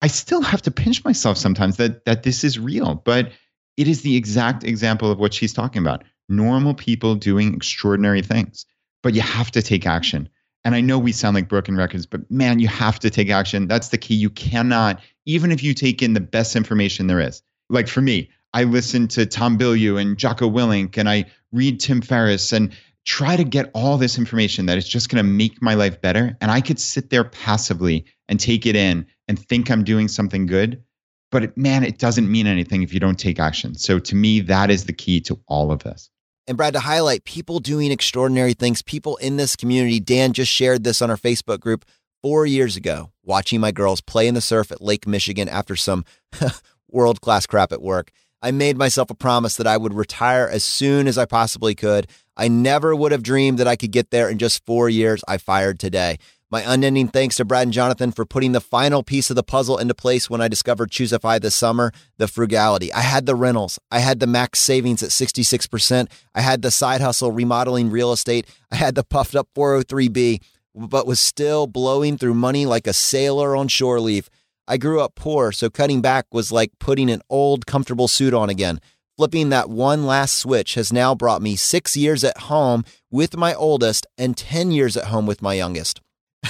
I 0.02 0.08
still 0.08 0.41
have 0.41 0.62
to 0.62 0.71
pinch 0.71 1.04
myself 1.04 1.38
sometimes 1.38 1.76
that 1.76 2.06
that 2.06 2.23
this 2.23 2.45
is 2.45 2.58
real, 2.58 2.95
but 2.95 3.34
it 3.76 3.89
is 3.89 4.02
the 4.02 4.15
exact 4.15 4.63
example 4.63 5.12
of 5.12 5.19
what 5.19 5.34
she's 5.34 5.52
talking 5.52 5.82
about. 5.82 6.06
Normal 6.30 6.73
people 6.73 7.15
doing 7.15 7.54
extraordinary 7.54 8.21
things, 8.21 8.65
but 9.04 9.13
you 9.13 9.21
have 9.21 9.52
to 9.52 9.62
take 9.62 9.86
action. 9.86 10.30
And 10.63 10.73
I 10.73 10.80
know 10.80 10.97
we 10.97 11.12
sound 11.12 11.36
like 11.36 11.50
broken 11.50 11.76
records, 11.76 12.06
but 12.06 12.30
man, 12.32 12.60
you 12.60 12.69
have 12.69 12.97
to 13.00 13.10
take 13.10 13.30
action. 13.30 13.67
That's 13.67 13.89
the 13.89 13.97
key. 13.97 14.15
You 14.15 14.30
cannot, 14.30 15.02
even 15.26 15.52
if 15.52 15.62
you 15.63 15.73
take 15.73 16.02
in 16.02 16.13
the 16.13 16.21
best 16.21 16.56
information 16.56 17.08
there 17.08 17.19
is. 17.19 17.41
Like 17.69 17.89
for 17.89 18.02
me, 18.02 18.30
I 18.54 18.63
listen 18.63 19.10
to 19.10 19.26
Tom 19.26 19.58
Bilyeu 19.58 20.00
and 20.00 20.17
Jocko 20.17 20.50
Willink, 20.50 20.97
and 20.97 21.10
I 21.10 21.26
read 21.52 21.82
Tim 21.82 22.02
Ferriss 22.02 22.54
and 22.54 22.71
try 23.08 23.38
to 23.38 23.43
get 23.46 23.72
all 23.74 23.98
this 23.98 24.17
information 24.17 24.65
that 24.65 24.78
is 24.78 24.88
just 24.88 25.10
going 25.10 25.24
to 25.24 25.24
make 25.24 25.62
my 25.62 25.74
life 25.74 26.00
better. 26.02 26.38
And 26.41 26.52
I 26.52 26.60
could 26.60 26.78
sit 26.78 27.10
there 27.10 27.24
passively 27.24 28.06
and 28.28 28.38
take 28.38 28.65
it 28.65 28.76
in 28.76 29.08
and 29.30 29.39
think 29.39 29.72
I'm 29.72 29.86
doing 29.86 30.10
something 30.10 30.46
good. 30.46 30.84
But 31.32 31.58
man, 31.58 31.84
it 31.84 32.00
doesn't 32.00 32.30
mean 32.30 32.48
anything 32.48 32.84
if 32.84 32.93
you 32.93 33.00
don't 33.00 33.17
take 33.17 33.39
action. 33.39 33.76
So 33.76 33.98
to 33.98 34.15
me, 34.15 34.41
that 34.41 34.70
is 34.70 34.86
the 34.86 34.93
key 34.93 35.22
to 35.22 35.39
all 35.48 35.72
of 35.72 35.84
this. 35.84 36.10
And 36.48 36.58
Brad, 36.58 36.74
to 36.74 36.82
highlight 36.82 37.24
people 37.24 37.60
doing 37.60 37.91
extraordinary 37.91 38.54
things, 38.54 38.82
people 38.82 39.15
in 39.17 39.38
this 39.38 39.56
community, 39.56 40.02
Dan 40.02 40.34
just 40.34 40.52
shared 40.52 40.84
this 40.84 41.02
on 41.02 41.10
our 41.10 41.17
Facebook 41.17 41.62
group 41.62 41.86
four 42.22 42.46
years 42.46 42.76
ago, 42.76 43.12
watching 43.24 43.62
my 43.62 43.72
girls 43.72 44.02
play 44.02 44.28
in 44.28 44.34
the 44.34 44.41
surf 44.41 44.72
at 44.72 44.82
Lake 44.82 45.08
Michigan 45.08 45.48
after 45.48 45.78
some 45.78 46.04
world 46.89 47.22
class 47.22 47.46
crap 47.46 47.72
at 47.72 47.82
work. 47.82 48.12
I 48.41 48.52
made 48.52 48.78
myself 48.78 49.10
a 49.10 49.15
promise 49.15 49.56
that 49.58 49.67
I 49.67 49.78
would 49.78 49.93
retire 49.93 50.48
as 50.48 50.63
soon 50.63 51.08
as 51.08 51.17
I 51.17 51.26
possibly 51.26 51.74
could. 51.74 52.08
I 52.38 52.47
never 52.47 52.95
would 52.95 53.12
have 53.12 53.23
dreamed 53.23 53.58
that 53.58 53.67
I 53.67 53.76
could 53.76 53.91
get 53.91 54.12
there 54.12 54.30
in 54.30 54.38
just 54.38 54.65
four 54.65 54.88
years. 54.88 55.23
I 55.28 55.38
fired 55.38 55.80
today. 55.80 56.17
My 56.50 56.63
unending 56.65 57.10
thanks 57.10 57.36
to 57.38 57.45
Brad 57.45 57.63
and 57.63 57.73
Jonathan 57.73 58.13
for 58.13 58.26
putting 58.26 58.54
the 58.54 58.62
final 58.62 59.04
piece 59.04 59.30
of 59.30 59.36
the 59.36 59.43
puzzle 59.43 59.78
into 59.78 59.93
place 59.93 60.30
when 60.30 60.39
I 60.39 60.47
discovered 60.47 60.91
Choose 60.91 61.13
FI 61.13 61.39
this 61.39 61.56
summer, 61.56 61.91
the 62.17 62.28
frugality. 62.28 62.93
I 62.93 63.02
had 63.02 63.26
the 63.26 63.36
rentals. 63.36 63.80
I 63.91 64.00
had 64.00 64.21
the 64.21 64.28
max 64.28 64.60
savings 64.60 65.04
at 65.04 65.10
66%. 65.10 66.08
I 66.34 66.39
had 66.39 66.62
the 66.62 66.71
side 66.71 67.02
hustle 67.02 67.32
remodeling 67.32 67.89
real 67.89 68.13
estate. 68.13 68.47
I 68.71 68.78
had 68.78 68.95
the 68.95 69.04
puffed 69.04 69.36
up 69.36 69.50
403B, 69.58 70.41
but 70.73 71.06
was 71.06 71.19
still 71.19 71.67
blowing 71.67 72.17
through 72.17 72.36
money 72.36 72.65
like 72.65 72.88
a 72.88 72.93
sailor 72.93 73.54
on 73.54 73.67
shore 73.67 74.00
leave. 74.00 74.30
I 74.69 74.78
grew 74.78 75.02
up 75.02 75.15
poor, 75.15 75.52
so 75.52 75.69
cutting 75.69 76.02
back 76.02 76.28
was 76.32 76.50
like 76.50 76.71
putting 76.80 77.10
an 77.10 77.21
old, 77.30 77.65
comfortable 77.65 78.08
suit 78.08 78.34
on 78.34 78.50
again. 78.50 78.80
Flipping 79.18 79.50
that 79.50 79.68
one 79.68 80.06
last 80.06 80.36
switch 80.36 80.76
has 80.76 80.94
now 80.94 81.16
brought 81.16 81.42
me 81.42 81.56
six 81.56 81.98
years 81.98 82.24
at 82.24 82.38
home 82.38 82.86
with 83.10 83.36
my 83.36 83.56
oldest 83.56 84.06
and 84.16 84.38
10 84.38 84.70
years 84.70 84.96
at 84.96 85.06
home 85.06 85.26
with 85.26 85.42
my 85.42 85.56
youngest. 85.56 86.02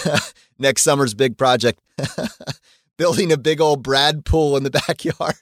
Next 0.60 0.82
summer's 0.82 1.14
big 1.14 1.38
project 1.38 1.80
building 2.98 3.32
a 3.32 3.38
big 3.38 3.62
old 3.62 3.84
Brad 3.84 4.26
pool 4.26 4.58
in 4.58 4.64
the 4.64 4.70
backyard. 4.88 5.36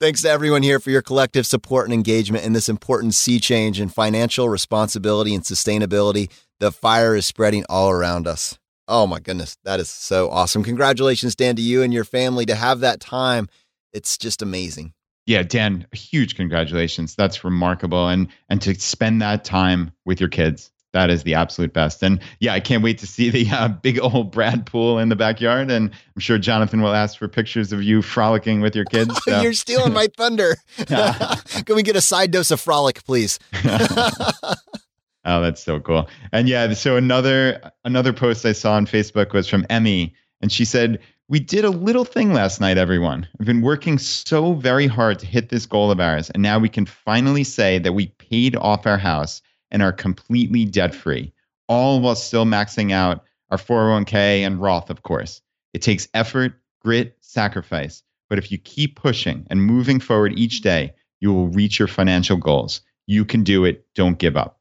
Thanks 0.00 0.22
to 0.22 0.30
everyone 0.30 0.62
here 0.62 0.80
for 0.80 0.90
your 0.90 1.02
collective 1.02 1.44
support 1.44 1.84
and 1.84 1.92
engagement 1.92 2.46
in 2.46 2.54
this 2.54 2.70
important 2.70 3.14
sea 3.14 3.38
change 3.38 3.80
in 3.80 3.90
financial 3.90 4.48
responsibility 4.48 5.34
and 5.34 5.44
sustainability. 5.44 6.30
The 6.60 6.72
fire 6.72 7.14
is 7.14 7.26
spreading 7.26 7.66
all 7.68 7.90
around 7.90 8.26
us. 8.26 8.58
Oh 8.86 9.06
my 9.06 9.20
goodness, 9.20 9.58
that 9.64 9.80
is 9.80 9.90
so 9.90 10.30
awesome. 10.30 10.64
Congratulations, 10.64 11.36
Dan, 11.36 11.56
to 11.56 11.62
you 11.62 11.82
and 11.82 11.92
your 11.92 12.04
family 12.04 12.46
to 12.46 12.54
have 12.54 12.80
that 12.80 13.00
time. 13.00 13.48
It's 13.92 14.18
just 14.18 14.42
amazing. 14.42 14.92
Yeah, 15.26 15.42
Dan, 15.42 15.86
huge 15.92 16.36
congratulations. 16.36 17.14
That's 17.14 17.44
remarkable. 17.44 18.08
And 18.08 18.28
and 18.48 18.62
to 18.62 18.74
spend 18.80 19.20
that 19.22 19.44
time 19.44 19.92
with 20.04 20.20
your 20.20 20.30
kids 20.30 20.70
that 20.92 21.10
is 21.10 21.22
the 21.22 21.34
absolute 21.34 21.72
best. 21.72 22.02
And 22.02 22.20
yeah, 22.40 22.54
I 22.54 22.60
can't 22.60 22.82
wait 22.82 22.98
to 22.98 23.06
see 23.06 23.30
the 23.30 23.48
uh, 23.52 23.68
big 23.68 24.00
old 24.00 24.32
Brad 24.32 24.66
pool 24.66 24.98
in 24.98 25.08
the 25.08 25.16
backyard. 25.16 25.70
And 25.70 25.90
I'm 25.90 26.20
sure 26.20 26.38
Jonathan 26.38 26.80
will 26.80 26.94
ask 26.94 27.18
for 27.18 27.28
pictures 27.28 27.72
of 27.72 27.82
you 27.82 28.02
frolicking 28.02 28.60
with 28.60 28.74
your 28.74 28.84
kids. 28.90 29.16
So. 29.24 29.40
You're 29.40 29.52
stealing 29.52 29.92
my 29.92 30.08
thunder. 30.16 30.56
Can 30.76 31.76
we 31.76 31.82
get 31.82 31.96
a 31.96 32.00
side 32.00 32.30
dose 32.30 32.50
of 32.50 32.60
frolic, 32.60 33.04
please? 33.04 33.38
oh, 33.64 35.40
that's 35.42 35.62
so 35.62 35.80
cool. 35.80 36.08
And 36.32 36.48
yeah, 36.48 36.72
so 36.74 36.96
another 36.96 37.70
another 37.84 38.12
post 38.12 38.44
I 38.44 38.52
saw 38.52 38.74
on 38.74 38.86
Facebook 38.86 39.32
was 39.32 39.48
from 39.48 39.66
Emmy, 39.68 40.14
and 40.40 40.50
she 40.50 40.64
said, 40.64 41.00
"We 41.28 41.40
did 41.40 41.64
a 41.64 41.70
little 41.70 42.04
thing 42.04 42.32
last 42.32 42.60
night, 42.60 42.78
everyone. 42.78 43.28
I've 43.38 43.46
been 43.46 43.60
working 43.60 43.98
so 43.98 44.54
very 44.54 44.86
hard 44.86 45.18
to 45.18 45.26
hit 45.26 45.50
this 45.50 45.66
goal 45.66 45.90
of 45.90 46.00
ours, 46.00 46.30
and 46.30 46.42
now 46.42 46.58
we 46.58 46.68
can 46.68 46.86
finally 46.86 47.44
say 47.44 47.78
that 47.78 47.92
we 47.92 48.08
paid 48.18 48.56
off 48.56 48.86
our 48.86 48.98
house." 48.98 49.42
and 49.70 49.82
are 49.82 49.92
completely 49.92 50.64
debt 50.64 50.94
free, 50.94 51.32
all 51.68 52.00
while 52.00 52.14
still 52.14 52.44
maxing 52.44 52.92
out 52.92 53.24
our 53.50 53.58
401k 53.58 54.40
and 54.46 54.60
Roth, 54.60 54.90
of 54.90 55.02
course. 55.02 55.40
It 55.74 55.82
takes 55.82 56.08
effort, 56.14 56.60
grit, 56.80 57.16
sacrifice. 57.20 58.02
But 58.28 58.38
if 58.38 58.52
you 58.52 58.58
keep 58.58 58.96
pushing 58.96 59.46
and 59.50 59.62
moving 59.62 60.00
forward 60.00 60.38
each 60.38 60.60
day, 60.60 60.94
you 61.20 61.32
will 61.32 61.48
reach 61.48 61.78
your 61.78 61.88
financial 61.88 62.36
goals. 62.36 62.82
You 63.06 63.24
can 63.24 63.42
do 63.42 63.64
it. 63.64 63.86
Don't 63.94 64.18
give 64.18 64.36
up. 64.36 64.57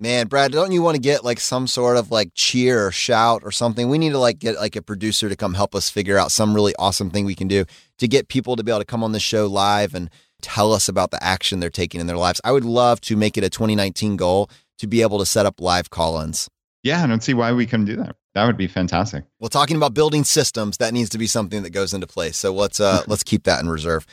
Man, 0.00 0.28
Brad, 0.28 0.52
don't 0.52 0.70
you 0.70 0.80
want 0.80 0.94
to 0.94 1.00
get 1.00 1.24
like 1.24 1.40
some 1.40 1.66
sort 1.66 1.96
of 1.96 2.12
like 2.12 2.30
cheer 2.32 2.86
or 2.86 2.92
shout 2.92 3.42
or 3.42 3.50
something? 3.50 3.88
We 3.88 3.98
need 3.98 4.10
to 4.10 4.18
like 4.18 4.38
get 4.38 4.54
like 4.54 4.76
a 4.76 4.82
producer 4.82 5.28
to 5.28 5.34
come 5.34 5.54
help 5.54 5.74
us 5.74 5.90
figure 5.90 6.16
out 6.16 6.30
some 6.30 6.54
really 6.54 6.72
awesome 6.78 7.10
thing 7.10 7.24
we 7.24 7.34
can 7.34 7.48
do 7.48 7.64
to 7.98 8.06
get 8.06 8.28
people 8.28 8.54
to 8.54 8.62
be 8.62 8.70
able 8.70 8.78
to 8.78 8.84
come 8.84 9.02
on 9.02 9.10
the 9.10 9.18
show 9.18 9.48
live 9.48 9.96
and 9.96 10.08
tell 10.40 10.72
us 10.72 10.88
about 10.88 11.10
the 11.10 11.20
action 11.20 11.58
they're 11.58 11.68
taking 11.68 12.00
in 12.00 12.06
their 12.06 12.16
lives. 12.16 12.40
I 12.44 12.52
would 12.52 12.64
love 12.64 13.00
to 13.02 13.16
make 13.16 13.36
it 13.36 13.42
a 13.42 13.50
2019 13.50 14.16
goal 14.16 14.48
to 14.78 14.86
be 14.86 15.02
able 15.02 15.18
to 15.18 15.26
set 15.26 15.46
up 15.46 15.60
live 15.60 15.90
call 15.90 16.20
ins. 16.20 16.48
Yeah, 16.84 17.02
I 17.02 17.08
don't 17.08 17.24
see 17.24 17.34
why 17.34 17.52
we 17.52 17.66
couldn't 17.66 17.86
do 17.86 17.96
that. 17.96 18.14
That 18.34 18.46
would 18.46 18.56
be 18.56 18.68
fantastic. 18.68 19.24
Well, 19.40 19.48
talking 19.48 19.76
about 19.76 19.94
building 19.94 20.22
systems, 20.22 20.76
that 20.76 20.94
needs 20.94 21.10
to 21.10 21.18
be 21.18 21.26
something 21.26 21.64
that 21.64 21.70
goes 21.70 21.92
into 21.92 22.06
place. 22.06 22.36
So 22.36 22.54
let's 22.54 22.78
uh 22.78 23.02
let's 23.08 23.24
keep 23.24 23.42
that 23.44 23.60
in 23.60 23.68
reserve. 23.68 24.06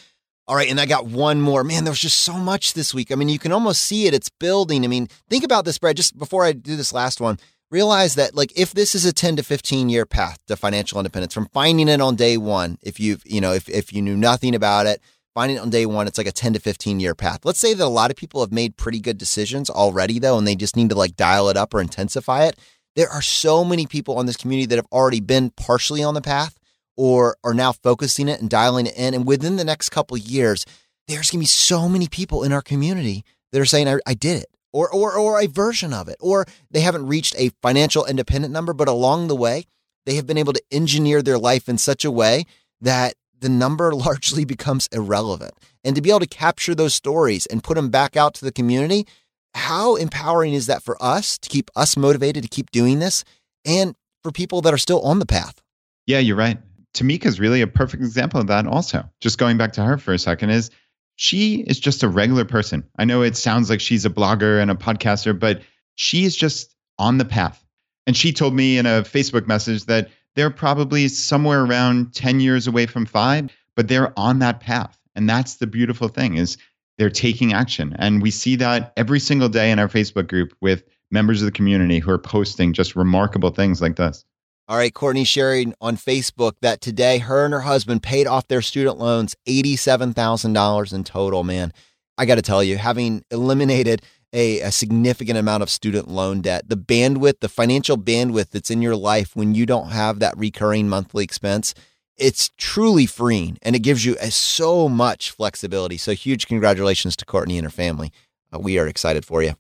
All 0.48 0.56
right, 0.56 0.70
and 0.70 0.80
I 0.80 0.86
got 0.86 1.08
one 1.08 1.42
more. 1.42 1.64
Man, 1.64 1.86
there 1.86 1.92
was 1.92 2.00
just 2.00 2.20
so 2.20 2.34
much 2.34 2.74
this 2.74 2.94
week. 2.94 3.12
I 3.12 3.16
mean, 3.16 3.30
you 3.30 3.40
can 3.40 3.52
almost 3.52 3.82
see 3.82 4.06
it. 4.06 4.14
It's 4.14 4.30
building. 4.30 4.84
I 4.84 4.88
mean, 4.88 5.08
think 5.28 5.44
about 5.44 5.66
this, 5.66 5.80
Brad, 5.80 5.98
just 5.98 6.20
before 6.20 6.44
I 6.44 6.52
do 6.52 6.76
this 6.76 6.94
last 6.94 7.20
one. 7.20 7.40
Realize 7.72 8.14
that 8.14 8.36
like 8.36 8.54
if 8.56 8.72
this 8.74 8.94
is 8.94 9.06
a 9.06 9.12
10 9.12 9.38
to 9.38 9.44
15 9.44 9.90
year 9.90 10.06
path 10.06 10.38
to 10.48 10.56
financial 10.56 11.00
independence 11.00 11.34
from 11.34 11.48
finding 11.48 11.88
it 11.88 12.00
on 12.00 12.16
day 12.16 12.38
1, 12.38 12.78
if 12.84 13.00
you've, 13.00 13.24
you 13.26 13.42
know, 13.42 13.54
if 13.54 13.68
if 13.68 13.92
you 13.92 14.04
knew 14.04 14.16
nothing 14.16 14.54
about 14.54 14.86
it, 14.86 15.02
finding 15.34 15.58
it 15.58 15.62
on 15.62 15.72
day 15.72 15.86
one, 15.86 16.08
it's 16.08 16.18
like 16.18 16.28
a 16.28 16.32
10 16.32 16.54
to 16.54 16.60
15 16.60 17.00
year 17.00 17.16
path. 17.16 17.40
Let's 17.44 17.60
say 17.60 17.74
that 17.74 17.84
a 17.84 17.88
lot 17.88 18.12
of 18.12 18.18
people 18.18 18.42
have 18.42 18.52
made 18.52 18.78
pretty 18.78 19.00
good 19.00 19.18
decisions 19.18 19.70
already, 19.70 20.20
though, 20.20 20.38
and 20.38 20.48
they 20.48 20.56
just 20.56 20.76
need 20.76 20.90
to 20.90 20.96
like 20.96 21.16
dial 21.16 21.50
it 21.50 21.58
up 21.58 21.74
or 21.74 21.82
intensify 21.82 22.46
it. 22.46 22.58
There 22.96 23.10
are 23.10 23.22
so 23.22 23.66
many 23.66 23.88
people 23.88 24.18
on 24.18 24.28
this 24.28 24.38
community 24.38 24.68
that 24.68 24.78
have 24.78 24.88
already 24.92 25.20
been 25.20 25.50
partially 25.50 26.04
on 26.04 26.14
the 26.14 26.22
path 26.22 26.58
or 26.98 27.38
are 27.44 27.54
now 27.54 27.72
focusing 27.72 28.28
it 28.28 28.40
and 28.40 28.50
dialing 28.50 28.88
it 28.88 28.96
in. 28.96 29.14
And 29.14 29.26
within 29.26 29.56
the 29.56 29.64
next 29.64 29.90
couple 29.90 30.18
years, 30.18 30.66
there's 31.08 31.30
going 31.30 31.40
to 31.40 31.44
be 31.44 31.46
so 31.46 31.88
many 31.88 32.08
people 32.08 32.44
in 32.44 32.52
our 32.52 32.62
community 32.62 33.24
that 33.52 33.62
are 33.62 33.66
saying, 33.66 33.88
I, 33.88 34.00
I 34.06 34.14
did 34.14 34.42
it. 34.42 34.48
Or, 34.74 34.94
or, 34.94 35.18
or 35.18 35.40
a 35.40 35.48
version 35.48 35.94
of 35.94 36.10
it, 36.10 36.18
or 36.20 36.46
they 36.70 36.82
haven't 36.82 37.08
reached 37.08 37.34
a 37.38 37.50
financial 37.62 38.06
independent 38.06 38.52
number, 38.52 38.74
but 38.74 38.90
along 38.90 39.30
the 39.30 39.36
way, 39.36 39.64
they 40.06 40.16
have 40.16 40.28
been 40.28 40.38
able 40.38 40.52
to 40.52 40.62
engineer 40.70 41.22
their 41.22 41.38
life 41.38 41.70
in 41.70 41.78
such 41.78 42.04
a 42.04 42.12
way 42.12 42.44
that 42.82 43.14
the 43.40 43.48
number 43.48 43.94
largely 43.96 44.44
becomes 44.44 44.90
irrelevant. 44.92 45.54
And 45.86 45.96
to 45.96 46.02
be 46.02 46.10
able 46.10 46.20
to 46.20 46.28
capture 46.28 46.76
those 46.76 46.94
stories 46.94 47.46
and 47.46 47.64
put 47.64 47.76
them 47.76 47.90
back 47.90 48.18
out 48.18 48.34
to 48.36 48.46
the 48.46 48.52
community, 48.52 49.08
how 49.54 49.96
empowering 49.96 50.54
is 50.54 50.66
that 50.66 50.84
for 50.84 51.02
us 51.02 51.38
to 51.38 51.48
keep 51.48 51.72
us 51.76 51.96
motivated 51.96 52.44
to 52.44 52.50
keep 52.50 52.70
doing 52.72 53.00
this 53.00 53.24
and 53.64 53.96
for 54.22 54.32
people 54.32 54.60
that 54.62 54.74
are 54.74 54.78
still 54.78 55.02
on 55.02 55.20
the 55.20 55.26
path? 55.26 55.62
Yeah, 56.06 56.20
you're 56.20 56.36
right. 56.36 56.58
Timika 56.96 57.26
is 57.26 57.40
really 57.40 57.62
a 57.62 57.68
perfect 57.68 58.02
example 58.02 58.40
of 58.40 58.48
that 58.48 58.66
also. 58.66 59.04
Just 59.20 59.38
going 59.38 59.58
back 59.58 59.74
to 59.74 59.84
her 59.84 59.98
for 59.98 60.14
a 60.14 60.20
second 60.20 60.50
is 60.50 60.72
she 61.18 61.62
is 61.62 61.80
just 61.80 62.04
a 62.04 62.10
regular 62.10 62.46
person. 62.46 62.84
I 62.98 63.06
know 63.06 63.22
it 63.22 63.38
sounds 63.38 63.70
like 63.70 63.82
she's 63.82 64.06
a 64.06 64.10
blogger 64.10 64.62
and 64.62 64.72
a 64.72 64.76
podcaster, 64.76 65.38
but 65.38 65.62
she 65.96 66.24
is 66.26 66.36
just 66.36 66.74
on 66.98 67.18
the 67.18 67.26
path. 67.26 67.64
And 68.08 68.16
she 68.16 68.32
told 68.32 68.54
me 68.54 68.78
in 68.78 68.86
a 68.86 69.04
Facebook 69.04 69.46
message 69.48 69.86
that 69.86 70.10
they're 70.36 70.50
probably 70.50 71.08
somewhere 71.08 71.64
around 71.64 72.14
10 72.14 72.40
years 72.40 72.68
away 72.68 72.86
from 72.86 73.06
FI, 73.06 73.50
but 73.76 73.88
they're 73.88 74.18
on 74.18 74.40
that 74.40 74.60
path. 74.60 74.98
And 75.16 75.30
that's 75.30 75.56
the 75.56 75.68
beautiful 75.68 76.08
thing 76.08 76.38
is 76.38 76.58
they're 76.98 77.10
taking 77.10 77.54
action. 77.54 77.96
And 78.00 78.22
we 78.22 78.32
see 78.32 78.56
that 78.58 78.94
every 78.96 79.20
single 79.20 79.50
day 79.50 79.72
in 79.72 79.80
our 79.80 79.88
Facebook 79.88 80.28
group 80.28 80.54
with 80.62 80.84
members 81.12 81.42
of 81.42 81.46
the 81.46 81.52
community 81.52 82.00
who 82.00 82.12
are 82.12 82.18
posting 82.18 82.74
just 82.74 82.96
remarkable 82.96 83.50
things 83.50 83.82
like 83.82 83.96
this. 83.96 84.26
All 84.68 84.78
right, 84.78 84.94
Courtney 84.94 85.26
sharing 85.26 85.76
on 85.80 85.96
Facebook 85.96 86.54
that 86.62 86.82
today 86.82 87.20
her 87.20 87.46
and 87.46 87.54
her 87.54 87.62
husband 87.62 88.02
paid 88.02 88.26
off 88.26 88.48
their 88.48 88.64
student 88.64 88.98
loans 88.98 89.36
$87,000 89.48 90.94
in 90.94 91.04
total, 91.04 91.44
man. 91.44 91.72
I 92.18 92.26
got 92.26 92.36
to 92.36 92.42
tell 92.42 92.64
you, 92.64 92.78
having 92.78 93.24
eliminated 93.30 94.02
a, 94.36 94.60
a 94.62 94.72
significant 94.72 95.38
amount 95.38 95.64
of 95.64 95.70
student 95.70 96.10
loan 96.10 96.42
debt. 96.42 96.68
The 96.68 96.78
bandwidth, 96.78 97.40
the 97.40 97.50
financial 97.50 97.98
bandwidth 97.98 98.50
that's 98.50 98.70
in 98.70 98.82
your 98.82 98.96
life 98.96 99.36
when 99.36 99.56
you 99.56 99.66
don't 99.66 99.90
have 99.90 100.20
that 100.20 100.38
recurring 100.38 100.90
monthly 100.90 101.24
expense, 101.24 101.74
it's 102.18 102.50
truly 102.58 103.06
freeing 103.06 103.58
and 103.62 103.76
it 103.76 103.80
gives 103.80 104.04
you 104.04 104.18
a, 104.20 104.32
so 104.32 104.90
much 104.90 105.32
flexibility. 105.32 105.98
So, 105.98 106.14
huge 106.14 106.48
congratulations 106.48 107.16
to 107.18 107.26
Courtney 107.26 107.58
and 107.58 107.66
her 107.66 107.72
family. 107.72 108.12
Uh, 108.54 108.60
we 108.60 108.78
are 108.78 108.88
excited 108.88 109.26
for 109.26 109.42
you. 109.42 109.54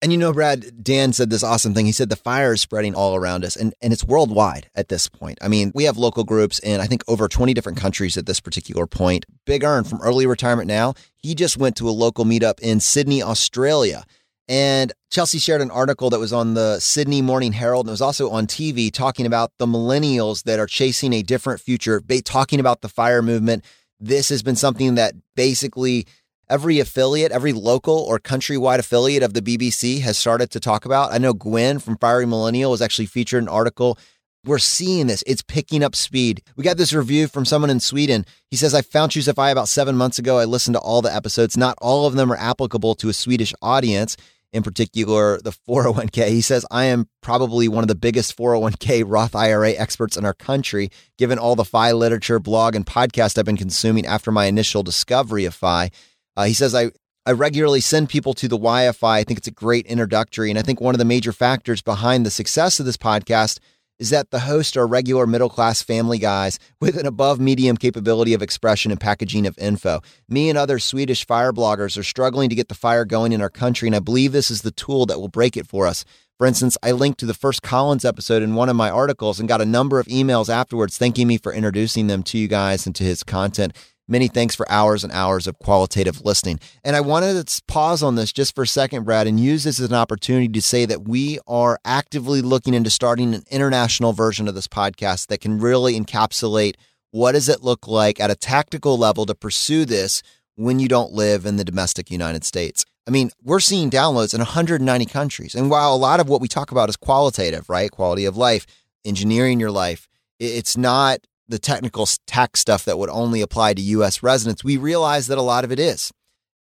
And 0.00 0.12
you 0.12 0.18
know, 0.18 0.32
Brad, 0.32 0.84
Dan 0.84 1.12
said 1.12 1.28
this 1.28 1.42
awesome 1.42 1.74
thing. 1.74 1.84
He 1.84 1.92
said 1.92 2.08
the 2.08 2.14
fire 2.14 2.52
is 2.52 2.60
spreading 2.60 2.94
all 2.94 3.16
around 3.16 3.44
us 3.44 3.56
and, 3.56 3.74
and 3.82 3.92
it's 3.92 4.04
worldwide 4.04 4.70
at 4.76 4.88
this 4.88 5.08
point. 5.08 5.38
I 5.42 5.48
mean, 5.48 5.72
we 5.74 5.84
have 5.84 5.96
local 5.98 6.22
groups 6.22 6.60
in, 6.60 6.80
I 6.80 6.86
think, 6.86 7.02
over 7.08 7.26
20 7.26 7.52
different 7.52 7.78
countries 7.78 8.16
at 8.16 8.26
this 8.26 8.38
particular 8.38 8.86
point. 8.86 9.26
Big 9.44 9.64
ERN 9.64 9.84
from 9.84 10.00
early 10.00 10.24
retirement 10.26 10.68
now, 10.68 10.94
he 11.16 11.34
just 11.34 11.56
went 11.56 11.76
to 11.76 11.88
a 11.88 11.90
local 11.90 12.24
meetup 12.24 12.60
in 12.60 12.78
Sydney, 12.78 13.24
Australia. 13.24 14.04
And 14.46 14.92
Chelsea 15.10 15.38
shared 15.40 15.60
an 15.60 15.70
article 15.72 16.10
that 16.10 16.20
was 16.20 16.32
on 16.32 16.54
the 16.54 16.78
Sydney 16.78 17.20
Morning 17.20 17.52
Herald 17.52 17.86
and 17.86 17.90
it 17.90 17.92
was 17.92 18.00
also 18.00 18.30
on 18.30 18.46
TV 18.46 18.92
talking 18.92 19.26
about 19.26 19.50
the 19.58 19.66
millennials 19.66 20.44
that 20.44 20.60
are 20.60 20.66
chasing 20.66 21.12
a 21.12 21.22
different 21.22 21.60
future, 21.60 22.00
talking 22.24 22.60
about 22.60 22.82
the 22.82 22.88
fire 22.88 23.20
movement. 23.20 23.64
This 23.98 24.28
has 24.28 24.44
been 24.44 24.56
something 24.56 24.94
that 24.94 25.14
basically 25.34 26.06
every 26.50 26.78
affiliate, 26.80 27.32
every 27.32 27.52
local 27.52 27.98
or 27.98 28.18
countrywide 28.18 28.78
affiliate 28.78 29.22
of 29.22 29.34
the 29.34 29.42
BBC 29.42 30.00
has 30.00 30.16
started 30.16 30.50
to 30.50 30.60
talk 30.60 30.84
about. 30.84 31.12
I 31.12 31.18
know 31.18 31.32
Gwen 31.32 31.78
from 31.78 31.98
Fiery 31.98 32.26
Millennial 32.26 32.70
was 32.70 32.82
actually 32.82 33.06
featured 33.06 33.42
in 33.42 33.48
an 33.48 33.54
article. 33.54 33.98
We're 34.44 34.58
seeing 34.58 35.08
this. 35.08 35.22
It's 35.26 35.42
picking 35.42 35.82
up 35.82 35.94
speed. 35.94 36.42
We 36.56 36.64
got 36.64 36.76
this 36.76 36.92
review 36.92 37.28
from 37.28 37.44
someone 37.44 37.70
in 37.70 37.80
Sweden. 37.80 38.24
He 38.50 38.56
says, 38.56 38.72
I 38.72 38.82
found 38.82 39.12
Choose 39.12 39.30
FI 39.30 39.50
about 39.50 39.68
seven 39.68 39.96
months 39.96 40.18
ago. 40.18 40.38
I 40.38 40.44
listened 40.44 40.74
to 40.74 40.80
all 40.80 41.02
the 41.02 41.14
episodes. 41.14 41.56
Not 41.56 41.76
all 41.82 42.06
of 42.06 42.14
them 42.14 42.32
are 42.32 42.36
applicable 42.36 42.94
to 42.96 43.08
a 43.08 43.12
Swedish 43.12 43.52
audience, 43.60 44.16
in 44.52 44.62
particular, 44.62 45.40
the 45.42 45.50
401k. 45.50 46.28
He 46.28 46.40
says, 46.40 46.64
I 46.70 46.84
am 46.84 47.08
probably 47.20 47.68
one 47.68 47.84
of 47.84 47.88
the 47.88 47.94
biggest 47.94 48.36
401k 48.38 49.04
Roth 49.06 49.34
IRA 49.34 49.72
experts 49.72 50.16
in 50.16 50.24
our 50.24 50.34
country, 50.34 50.90
given 51.18 51.38
all 51.38 51.56
the 51.56 51.64
FI 51.64 51.92
literature, 51.92 52.38
blog, 52.38 52.74
and 52.74 52.86
podcast 52.86 53.36
I've 53.36 53.44
been 53.44 53.56
consuming 53.56 54.06
after 54.06 54.30
my 54.30 54.46
initial 54.46 54.82
discovery 54.82 55.44
of 55.44 55.54
FI. 55.54 55.90
Uh, 56.38 56.44
he 56.44 56.54
says, 56.54 56.72
I, 56.72 56.92
I 57.26 57.32
regularly 57.32 57.80
send 57.80 58.08
people 58.08 58.32
to 58.34 58.46
the 58.46 58.56
YFI. 58.56 59.08
I 59.08 59.24
think 59.24 59.38
it's 59.38 59.48
a 59.48 59.50
great 59.50 59.86
introductory. 59.86 60.50
And 60.50 60.58
I 60.58 60.62
think 60.62 60.80
one 60.80 60.94
of 60.94 61.00
the 61.00 61.04
major 61.04 61.32
factors 61.32 61.82
behind 61.82 62.24
the 62.24 62.30
success 62.30 62.78
of 62.78 62.86
this 62.86 62.96
podcast 62.96 63.58
is 63.98 64.10
that 64.10 64.30
the 64.30 64.38
hosts 64.38 64.76
are 64.76 64.86
regular 64.86 65.26
middle 65.26 65.48
class 65.48 65.82
family 65.82 66.18
guys 66.18 66.60
with 66.80 66.96
an 66.96 67.06
above 67.06 67.40
medium 67.40 67.76
capability 67.76 68.34
of 68.34 68.40
expression 68.40 68.92
and 68.92 69.00
packaging 69.00 69.48
of 69.48 69.58
info. 69.58 70.00
Me 70.28 70.48
and 70.48 70.56
other 70.56 70.78
Swedish 70.78 71.26
fire 71.26 71.52
bloggers 71.52 71.98
are 71.98 72.04
struggling 72.04 72.48
to 72.48 72.54
get 72.54 72.68
the 72.68 72.74
fire 72.76 73.04
going 73.04 73.32
in 73.32 73.42
our 73.42 73.50
country, 73.50 73.88
and 73.88 73.96
I 73.96 73.98
believe 73.98 74.30
this 74.30 74.52
is 74.52 74.62
the 74.62 74.70
tool 74.70 75.04
that 75.06 75.18
will 75.18 75.26
break 75.26 75.56
it 75.56 75.66
for 75.66 75.88
us. 75.88 76.04
For 76.38 76.46
instance, 76.46 76.78
I 76.84 76.92
linked 76.92 77.18
to 77.18 77.26
the 77.26 77.34
first 77.34 77.62
Collins 77.62 78.04
episode 78.04 78.44
in 78.44 78.54
one 78.54 78.68
of 78.68 78.76
my 78.76 78.90
articles 78.90 79.40
and 79.40 79.48
got 79.48 79.60
a 79.60 79.66
number 79.66 79.98
of 79.98 80.06
emails 80.06 80.48
afterwards 80.48 80.96
thanking 80.96 81.26
me 81.26 81.36
for 81.36 81.52
introducing 81.52 82.06
them 82.06 82.22
to 82.22 82.38
you 82.38 82.46
guys 82.46 82.86
and 82.86 82.94
to 82.94 83.02
his 83.02 83.24
content. 83.24 83.76
Many 84.10 84.26
thanks 84.28 84.54
for 84.54 84.70
hours 84.70 85.04
and 85.04 85.12
hours 85.12 85.46
of 85.46 85.58
qualitative 85.58 86.24
listening. 86.24 86.58
And 86.82 86.96
I 86.96 87.02
wanted 87.02 87.46
to 87.46 87.62
pause 87.68 88.02
on 88.02 88.14
this 88.14 88.32
just 88.32 88.54
for 88.54 88.62
a 88.62 88.66
second, 88.66 89.04
Brad, 89.04 89.26
and 89.26 89.38
use 89.38 89.64
this 89.64 89.78
as 89.78 89.90
an 89.90 89.94
opportunity 89.94 90.48
to 90.48 90.62
say 90.62 90.86
that 90.86 91.06
we 91.06 91.38
are 91.46 91.78
actively 91.84 92.40
looking 92.40 92.72
into 92.72 92.88
starting 92.88 93.34
an 93.34 93.44
international 93.50 94.14
version 94.14 94.48
of 94.48 94.54
this 94.54 94.66
podcast 94.66 95.26
that 95.26 95.42
can 95.42 95.58
really 95.58 95.98
encapsulate 96.00 96.76
what 97.10 97.32
does 97.32 97.50
it 97.50 97.62
look 97.62 97.86
like 97.86 98.18
at 98.18 98.30
a 98.30 98.34
tactical 98.34 98.96
level 98.96 99.26
to 99.26 99.34
pursue 99.34 99.84
this 99.84 100.22
when 100.56 100.78
you 100.78 100.88
don't 100.88 101.12
live 101.12 101.44
in 101.44 101.56
the 101.56 101.64
domestic 101.64 102.10
United 102.10 102.44
States. 102.44 102.84
I 103.06 103.10
mean, 103.10 103.30
we're 103.42 103.60
seeing 103.60 103.90
downloads 103.90 104.34
in 104.34 104.40
190 104.40 105.06
countries. 105.06 105.54
And 105.54 105.70
while 105.70 105.94
a 105.94 105.96
lot 105.96 106.18
of 106.18 106.28
what 106.28 106.40
we 106.40 106.48
talk 106.48 106.72
about 106.72 106.88
is 106.88 106.96
qualitative, 106.96 107.68
right? 107.68 107.90
Quality 107.90 108.24
of 108.24 108.36
life, 108.36 108.66
engineering 109.04 109.60
your 109.60 109.70
life, 109.70 110.08
it's 110.38 110.76
not 110.76 111.20
the 111.48 111.58
technical 111.58 112.06
tax 112.26 112.60
stuff 112.60 112.84
that 112.84 112.98
would 112.98 113.10
only 113.10 113.40
apply 113.40 113.74
to 113.74 113.82
US 113.82 114.22
residents, 114.22 114.62
we 114.62 114.76
realize 114.76 115.26
that 115.28 115.38
a 115.38 115.42
lot 115.42 115.64
of 115.64 115.72
it 115.72 115.80
is. 115.80 116.12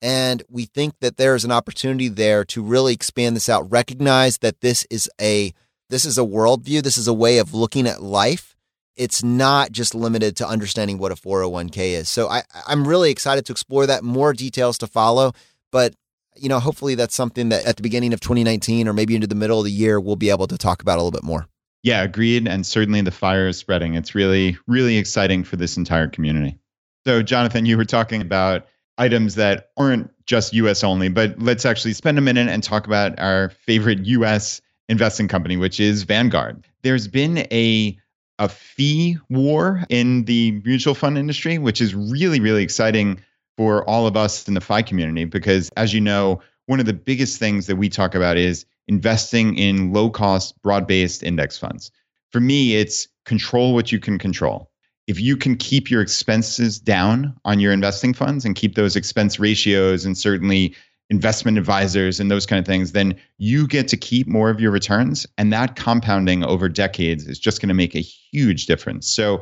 And 0.02 0.44
we 0.50 0.66
think 0.66 0.94
that 1.02 1.18
there 1.18 1.36
is 1.36 1.44
an 1.44 1.52
opportunity 1.52 2.08
there 2.08 2.46
to 2.46 2.62
really 2.62 2.94
expand 2.94 3.36
this 3.36 3.50
out, 3.50 3.70
recognize 3.72 4.38
that 4.40 4.62
this 4.62 4.86
is 4.90 5.10
a 5.20 5.54
this 5.90 6.06
is 6.06 6.18
a 6.18 6.22
worldview, 6.22 6.84
this 6.84 6.98
is 6.98 7.08
a 7.08 7.14
way 7.14 7.38
of 7.38 7.54
looking 7.54 7.88
at 7.88 8.04
life. 8.04 8.56
It's 8.96 9.24
not 9.24 9.72
just 9.72 9.96
limited 9.96 10.36
to 10.38 10.48
understanding 10.48 10.98
what 10.98 11.12
a 11.12 11.16
401k 11.16 11.78
is. 11.94 12.10
So 12.10 12.28
I, 12.28 12.44
I'm 12.68 12.86
really 12.86 13.10
excited 13.10 13.46
to 13.46 13.54
explore 13.54 13.86
that. 13.86 14.04
More 14.04 14.34
details 14.34 14.78
to 14.80 14.88
follow. 14.88 15.34
But 15.72 15.94
you 16.36 16.50
know, 16.50 16.60
hopefully 16.60 16.96
that's 16.96 17.16
something 17.16 17.50
that 17.50 17.66
at 17.66 17.78
the 17.78 17.84
beginning 17.84 18.14
of 18.14 18.20
2019 18.20 18.88
or 18.88 18.94
maybe 18.94 19.16
into 19.16 19.28
the 19.28 19.36
middle 19.36 19.60
of 19.60 19.66
the 19.66 19.72
year, 19.72 20.00
we'll 20.00 20.16
be 20.16 20.30
able 20.30 20.48
to 20.48 20.58
talk 20.58 20.82
about 20.82 21.00
a 21.00 21.02
little 21.02 21.12
bit 21.12 21.24
more. 21.24 21.48
Yeah, 21.88 22.04
agreed. 22.04 22.50
And 22.50 22.66
certainly 22.66 23.00
the 23.00 23.12
fire 23.12 23.48
is 23.48 23.58
spreading. 23.58 23.94
It's 23.94 24.14
really, 24.14 24.58
really 24.68 24.98
exciting 24.98 25.46
for 25.46 25.56
this 25.56 25.78
entire 25.78 26.10
community. 26.10 26.60
So, 27.06 27.24
Jonathan, 27.24 27.66
you 27.66 27.78
were 27.78 27.86
talking 27.86 28.22
about 28.22 28.68
items 28.98 29.36
that 29.36 29.70
aren't 29.78 30.12
just 30.26 30.54
US 30.54 30.84
only, 30.84 31.08
but 31.08 31.42
let's 31.42 31.66
actually 31.66 31.94
spend 31.94 32.18
a 32.18 32.22
minute 32.22 32.50
and 32.50 32.62
talk 32.62 32.88
about 32.88 33.18
our 33.18 33.52
favorite 33.52 34.06
US 34.06 34.60
investing 34.90 35.30
company, 35.30 35.56
which 35.56 35.80
is 35.80 36.04
Vanguard. 36.04 36.68
There's 36.84 37.08
been 37.08 37.48
a 37.54 37.98
a 38.38 38.50
fee 38.50 39.18
war 39.30 39.86
in 39.88 40.26
the 40.26 40.62
mutual 40.66 40.94
fund 40.94 41.18
industry, 41.18 41.58
which 41.58 41.80
is 41.80 41.96
really, 41.96 42.42
really 42.42 42.64
exciting 42.64 43.18
for 43.56 43.90
all 43.90 44.08
of 44.08 44.18
us 44.18 44.46
in 44.46 44.56
the 44.56 44.62
FI 44.62 44.82
community 44.82 45.24
because, 45.24 45.72
as 45.78 45.94
you 45.94 46.02
know, 46.02 46.42
one 46.66 46.82
of 46.82 46.86
the 46.86 46.94
biggest 46.94 47.40
things 47.40 47.66
that 47.68 47.78
we 47.78 47.88
talk 47.88 48.14
about 48.14 48.36
is 48.36 48.66
investing 48.88 49.58
in 49.58 49.92
low 49.94 50.10
cost, 50.10 50.62
broad 50.62 50.88
based 50.88 51.24
index 51.24 51.58
funds. 51.58 51.92
For 52.32 52.40
me, 52.40 52.76
it's 52.76 53.08
control 53.26 53.74
what 53.74 53.92
you 53.92 54.00
can 54.00 54.18
control. 54.18 54.72
If 55.08 55.20
you 55.22 55.38
can 55.38 55.56
keep 55.56 55.90
your 55.90 56.02
expenses 56.02 56.80
down 56.80 57.34
on 57.46 57.60
your 57.60 57.72
investing 57.72 58.14
funds 58.14 58.44
and 58.44 58.56
keep 58.56 58.76
those 58.76 58.96
expense 58.96 59.40
ratios 59.40 60.06
and 60.06 60.18
certainly 60.18 60.76
investment 61.10 61.58
advisors 61.58 62.20
and 62.20 62.30
those 62.30 62.46
kind 62.46 62.60
of 62.60 62.66
things, 62.66 62.92
then 62.92 63.16
you 63.38 63.68
get 63.68 63.88
to 63.88 63.98
keep 63.98 64.28
more 64.28 64.50
of 64.50 64.60
your 64.60 64.72
returns. 64.72 65.26
And 65.38 65.54
that 65.54 65.76
compounding 65.76 66.44
over 66.44 66.68
decades 66.68 67.26
is 67.28 67.40
just 67.40 67.62
going 67.62 67.70
to 67.70 67.74
make 67.74 67.96
a 67.96 68.00
huge 68.00 68.66
difference. 68.66 69.10
So, 69.10 69.42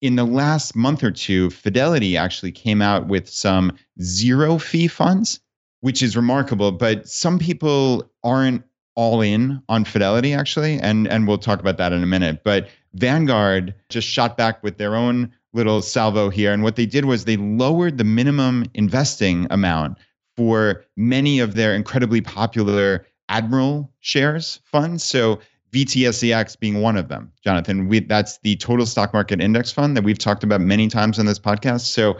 in 0.00 0.16
the 0.16 0.24
last 0.24 0.74
month 0.74 1.04
or 1.04 1.12
two, 1.12 1.48
Fidelity 1.50 2.16
actually 2.16 2.50
came 2.50 2.82
out 2.82 3.06
with 3.06 3.28
some 3.28 3.70
zero 4.00 4.58
fee 4.58 4.88
funds, 4.88 5.38
which 5.80 6.02
is 6.02 6.16
remarkable. 6.16 6.72
But 6.72 7.08
some 7.08 7.38
people 7.38 8.10
aren't 8.24 8.64
all 8.94 9.20
in 9.20 9.62
on 9.68 9.84
Fidelity 9.84 10.34
actually, 10.34 10.78
and 10.78 11.06
and 11.08 11.26
we'll 11.26 11.38
talk 11.38 11.60
about 11.60 11.76
that 11.78 11.92
in 11.92 12.02
a 12.02 12.06
minute. 12.06 12.42
But 12.44 12.68
Vanguard 12.94 13.74
just 13.88 14.06
shot 14.06 14.36
back 14.36 14.62
with 14.62 14.78
their 14.78 14.94
own 14.94 15.32
little 15.52 15.82
salvo 15.82 16.30
here, 16.30 16.52
and 16.52 16.62
what 16.62 16.76
they 16.76 16.86
did 16.86 17.04
was 17.04 17.24
they 17.24 17.36
lowered 17.36 17.98
the 17.98 18.04
minimum 18.04 18.66
investing 18.74 19.46
amount 19.50 19.98
for 20.36 20.84
many 20.96 21.40
of 21.40 21.54
their 21.54 21.74
incredibly 21.74 22.20
popular 22.20 23.06
Admiral 23.28 23.90
shares 24.00 24.60
funds. 24.64 25.04
So 25.04 25.40
VTSAX 25.72 26.58
being 26.58 26.82
one 26.82 26.96
of 26.96 27.08
them, 27.08 27.32
Jonathan. 27.42 27.88
We, 27.88 28.00
that's 28.00 28.38
the 28.38 28.56
total 28.56 28.84
stock 28.84 29.14
market 29.14 29.40
index 29.40 29.72
fund 29.72 29.96
that 29.96 30.04
we've 30.04 30.18
talked 30.18 30.44
about 30.44 30.60
many 30.60 30.88
times 30.88 31.18
on 31.18 31.24
this 31.24 31.38
podcast. 31.38 31.86
So 31.86 32.18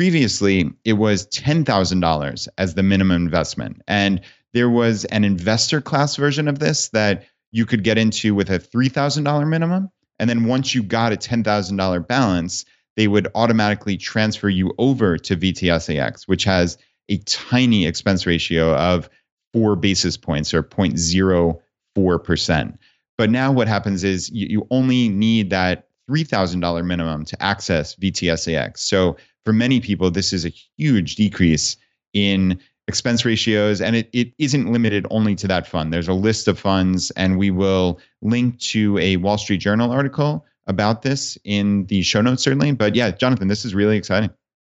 previously, 0.00 0.72
it 0.86 0.94
was 0.94 1.26
$10,000 1.26 2.48
as 2.56 2.74
the 2.74 2.82
minimum 2.82 3.22
investment. 3.22 3.82
And 3.86 4.22
there 4.54 4.70
was 4.70 5.04
an 5.04 5.24
investor 5.24 5.82
class 5.82 6.16
version 6.16 6.48
of 6.48 6.58
this 6.58 6.88
that 6.88 7.26
you 7.52 7.66
could 7.66 7.84
get 7.84 7.98
into 7.98 8.34
with 8.34 8.48
a 8.48 8.58
$3,000 8.58 9.46
minimum. 9.46 9.90
And 10.18 10.30
then 10.30 10.46
once 10.46 10.74
you 10.74 10.82
got 10.82 11.12
a 11.12 11.16
$10,000 11.16 12.08
balance, 12.08 12.64
they 12.96 13.08
would 13.08 13.28
automatically 13.34 13.98
transfer 13.98 14.48
you 14.48 14.72
over 14.78 15.18
to 15.18 15.36
VTSAX, 15.36 16.26
which 16.26 16.44
has 16.44 16.78
a 17.10 17.18
tiny 17.18 17.84
expense 17.84 18.24
ratio 18.24 18.74
of 18.76 19.10
four 19.52 19.76
basis 19.76 20.16
points 20.16 20.54
or 20.54 20.62
0.04%. 20.62 22.78
But 23.18 23.28
now 23.28 23.52
what 23.52 23.68
happens 23.68 24.02
is 24.02 24.30
you, 24.30 24.46
you 24.48 24.66
only 24.70 25.10
need 25.10 25.50
that 25.50 25.88
$3,000 26.10 26.86
minimum 26.86 27.26
to 27.26 27.42
access 27.42 27.96
VTSAX. 27.96 28.78
So 28.78 29.18
for 29.44 29.52
many 29.52 29.80
people, 29.80 30.10
this 30.10 30.32
is 30.32 30.44
a 30.44 30.52
huge 30.76 31.16
decrease 31.16 31.76
in 32.12 32.58
expense 32.90 33.24
ratios 33.24 33.80
and 33.80 33.94
it, 33.94 34.10
it 34.12 34.32
isn't 34.38 34.72
limited 34.72 35.06
only 35.10 35.36
to 35.36 35.46
that 35.46 35.66
fund. 35.66 35.92
There's 35.92 36.08
a 36.08 36.12
list 36.12 36.48
of 36.48 36.58
funds 36.58 37.12
and 37.12 37.38
we 37.38 37.50
will 37.50 38.00
link 38.20 38.58
to 38.60 38.98
a 38.98 39.16
wall 39.18 39.38
street 39.38 39.58
journal 39.58 39.92
article 39.92 40.44
about 40.66 41.02
this 41.02 41.38
in 41.44 41.86
the 41.86 42.02
show 42.02 42.20
notes 42.20 42.42
certainly. 42.42 42.72
But 42.72 42.96
yeah 42.96 43.12
jonathan 43.12 43.48
this 43.48 43.64
is 43.64 43.74
really 43.74 43.96
exciting. 43.96 44.30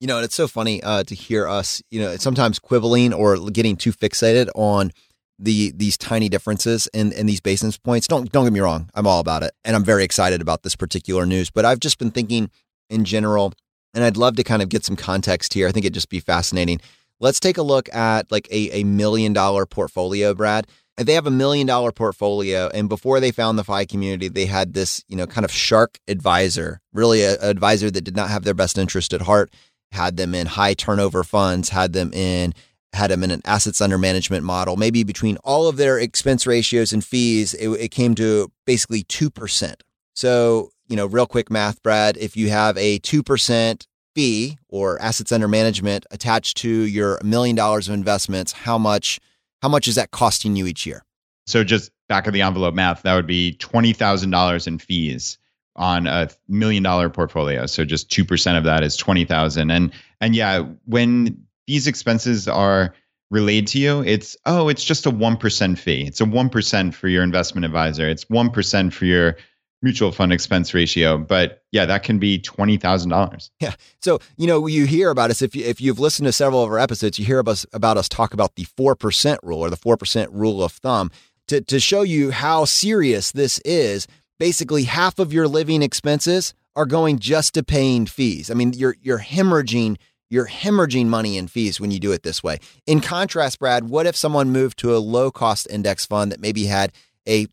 You 0.02 0.08
know 0.08 0.18
and 0.18 0.26
it's 0.26 0.36
so 0.36 0.48
funny 0.48 0.84
uh, 0.84 1.04
to 1.04 1.16
hear 1.16 1.48
us 1.48 1.82
you 1.90 2.02
know 2.02 2.18
sometimes 2.18 2.60
quibbling 2.60 3.14
or 3.14 3.50
getting 3.50 3.78
too 3.78 3.94
fixated 3.94 4.50
on 4.56 4.92
the 5.40 5.72
these 5.72 5.98
tiny 5.98 6.28
differences 6.28 6.88
in, 6.94 7.14
in 7.14 7.28
these 7.28 7.40
basis 7.40 7.78
points. 7.78 8.08
Don't 8.08 8.30
don't 8.32 8.44
get 8.44 8.54
me 8.54 8.60
wrong 8.60 8.90
i'm 8.94 9.08
all 9.08 9.20
about 9.22 9.42
it 9.42 9.54
and 9.64 9.76
i'm 9.76 9.86
very 9.86 10.04
excited 10.04 10.42
about 10.42 10.64
this 10.64 10.76
particular 10.76 11.26
news 11.26 11.50
but 11.50 11.66
i've 11.66 11.80
just 11.80 11.98
been 11.98 12.12
thinking 12.12 12.52
in 12.90 13.06
general 13.06 13.54
and 13.94 14.04
i'd 14.04 14.18
love 14.18 14.36
to 14.36 14.44
kind 14.44 14.62
of 14.62 14.70
get 14.70 14.86
some 14.86 14.96
context 14.96 15.54
here 15.54 15.68
i 15.68 15.72
think 15.72 15.86
it'd 15.86 15.94
just 15.94 16.10
be 16.10 16.20
fascinating 16.20 16.80
Let's 17.22 17.40
take 17.40 17.60
a 17.60 17.64
look 17.64 17.88
at 17.94 18.32
like 18.32 18.48
a, 18.50 18.82
a 18.82 18.84
million 18.84 19.32
dollar 19.32 19.68
portfolio, 19.68 20.34
Brad. 20.34 20.66
If 20.98 21.06
they 21.06 21.14
have 21.14 21.28
a 21.28 21.32
million 21.32 21.68
dollar 21.68 21.92
portfolio, 21.92 22.70
and 22.74 22.90
before 22.90 23.20
they 23.20 23.32
found 23.32 23.58
the 23.58 23.64
FI 23.64 23.86
community, 23.86 24.28
they 24.28 24.48
had 24.48 24.74
this, 24.74 25.04
you 25.08 25.16
know, 25.16 25.28
kind 25.28 25.46
of 25.46 25.52
shark 25.52 26.00
advisor, 26.08 26.82
really 26.94 27.24
an 27.24 27.38
advisor 27.42 27.92
that 27.92 28.02
did 28.02 28.16
not 28.16 28.30
have 28.30 28.44
their 28.44 28.56
best 28.56 28.78
interest 28.78 29.14
at 29.14 29.22
heart, 29.22 29.54
had 29.92 30.18
them 30.18 30.34
in 30.34 30.48
high 30.48 30.74
turnover 30.74 31.24
funds, 31.24 31.70
had 31.70 31.94
them 31.94 32.12
in 32.12 32.54
had 32.94 33.12
them 33.12 33.24
in 33.24 33.32
an 33.32 33.42
assets 33.46 33.82
under 33.82 34.00
management 34.00 34.44
model. 34.44 34.76
Maybe 34.76 35.04
between 35.04 35.38
all 35.44 35.68
of 35.68 35.78
their 35.78 36.00
expense 36.00 36.48
ratios 36.48 36.92
and 36.92 37.06
fees, 37.06 37.54
it, 37.54 37.70
it 37.70 37.90
came 37.90 38.16
to 38.16 38.52
basically 38.66 39.04
2%. 39.04 39.76
So, 40.14 40.71
you 40.92 40.98
know, 40.98 41.06
real 41.06 41.26
quick 41.26 41.50
math, 41.50 41.82
Brad, 41.82 42.18
if 42.18 42.36
you 42.36 42.50
have 42.50 42.78
a 42.78 43.00
2% 43.00 43.88
fee 44.14 44.58
or 44.68 45.02
assets 45.02 45.32
under 45.32 45.48
management 45.48 46.06
attached 46.12 46.58
to 46.58 46.70
your 46.70 47.18
million 47.24 47.56
dollars 47.56 47.88
of 47.88 47.94
investments, 47.94 48.52
how 48.52 48.78
much 48.78 49.20
how 49.62 49.70
much 49.70 49.88
is 49.88 49.96
that 49.96 50.12
costing 50.12 50.56
you 50.56 50.68
each 50.68 50.86
year? 50.86 51.06
So 51.48 51.64
just 51.64 51.92
back 52.10 52.28
of 52.28 52.34
the 52.34 52.42
envelope 52.42 52.74
math, 52.74 53.04
that 53.04 53.16
would 53.16 53.26
be 53.26 53.54
twenty 53.54 53.94
thousand 53.94 54.32
dollars 54.32 54.68
in 54.68 54.80
fees 54.80 55.38
on 55.78 56.08
a 56.08 56.30
million 56.50 56.84
dollar 56.84 57.10
portfolio. 57.10 57.68
So 57.68 57.86
just 57.86 58.12
two 58.12 58.26
percent 58.26 58.58
of 58.58 58.66
that 58.66 58.84
is 58.84 58.98
twenty 58.98 59.24
thousand. 59.24 59.72
And 59.72 59.94
and 60.20 60.36
yeah, 60.36 60.66
when 60.86 61.42
these 61.68 61.88
expenses 61.88 62.50
are 62.50 62.94
relayed 63.30 63.68
to 63.68 63.80
you, 63.80 64.04
it's 64.04 64.36
oh, 64.46 64.68
it's 64.68 64.84
just 64.84 65.06
a 65.06 65.10
one 65.10 65.38
percent 65.38 65.80
fee. 65.80 66.06
It's 66.06 66.20
a 66.20 66.26
one 66.26 66.50
percent 66.50 66.94
for 66.94 67.08
your 67.08 67.24
investment 67.24 67.64
advisor. 67.64 68.10
It's 68.10 68.30
one 68.30 68.50
percent 68.50 68.94
for 68.94 69.06
your 69.06 69.38
mutual 69.82 70.12
fund 70.12 70.32
expense 70.32 70.74
ratio. 70.74 71.18
But 71.18 71.64
yeah, 71.72 71.86
that 71.86 72.04
can 72.04 72.20
be 72.20 72.40
twenty 72.40 72.78
thousand 72.78 73.10
dollars. 73.10 73.52
Yeah. 73.60 73.76
So 74.02 74.20
you 74.38 74.48
know 74.48 74.68
you 74.68 74.86
hear 74.86 75.10
about 75.10 75.32
us 75.32 75.42
if 75.42 75.56
you, 75.56 75.66
if 75.66 75.82
you've 75.82 76.00
listened 76.00 76.26
to 76.28 76.32
several 76.32 76.64
of 76.64 76.70
our 76.70 76.80
episodes, 76.80 77.20
you 77.20 77.26
hear 77.26 77.40
about 77.40 77.52
us, 77.52 77.66
about 77.74 77.98
us 77.98 78.10
talk 78.10 78.34
about 78.34 78.56
the 78.56 78.64
four 78.64 78.96
percent 78.96 79.40
rule 79.44 79.60
or 79.60 79.70
the 79.70 79.78
four 79.78 79.98
percent 79.98 80.32
rule 80.32 80.64
of 80.64 80.72
thumb 80.74 81.12
to 81.48 81.62
to 81.62 81.80
show 81.80 82.02
you 82.02 82.32
how 82.32 82.66
serious 82.66 83.32
this 83.32 83.60
is. 83.60 84.08
Basically, 84.40 84.84
half 84.86 85.20
of 85.20 85.32
your 85.32 85.48
living 85.48 85.84
expenses 85.84 86.56
are 86.76 86.88
going 86.88 87.20
just 87.20 87.54
to 87.54 87.64
paying 87.64 88.06
fees. 88.06 88.50
I 88.50 88.54
mean, 88.54 88.74
you're 88.74 88.96
you're 89.02 89.20
hemorrhaging 89.20 89.98
you're 90.32 90.48
hemorrhaging 90.48 91.08
money 91.08 91.38
in 91.38 91.48
fees 91.48 91.80
when 91.80 91.92
you 91.92 92.00
do 92.00 92.14
it 92.14 92.24
this 92.24 92.42
way. 92.42 92.60
In 92.88 93.02
contrast, 93.02 93.60
Brad, 93.60 93.90
what 93.90 94.06
if 94.06 94.16
someone 94.16 94.50
moved 94.50 94.80
to 94.80 94.96
a 94.96 94.98
low 94.98 95.30
cost 95.30 95.68
index 95.70 96.06
fund 96.06 96.32
that 96.32 96.40
maybe 96.40 96.66
had 96.66 96.94
a 97.28 97.48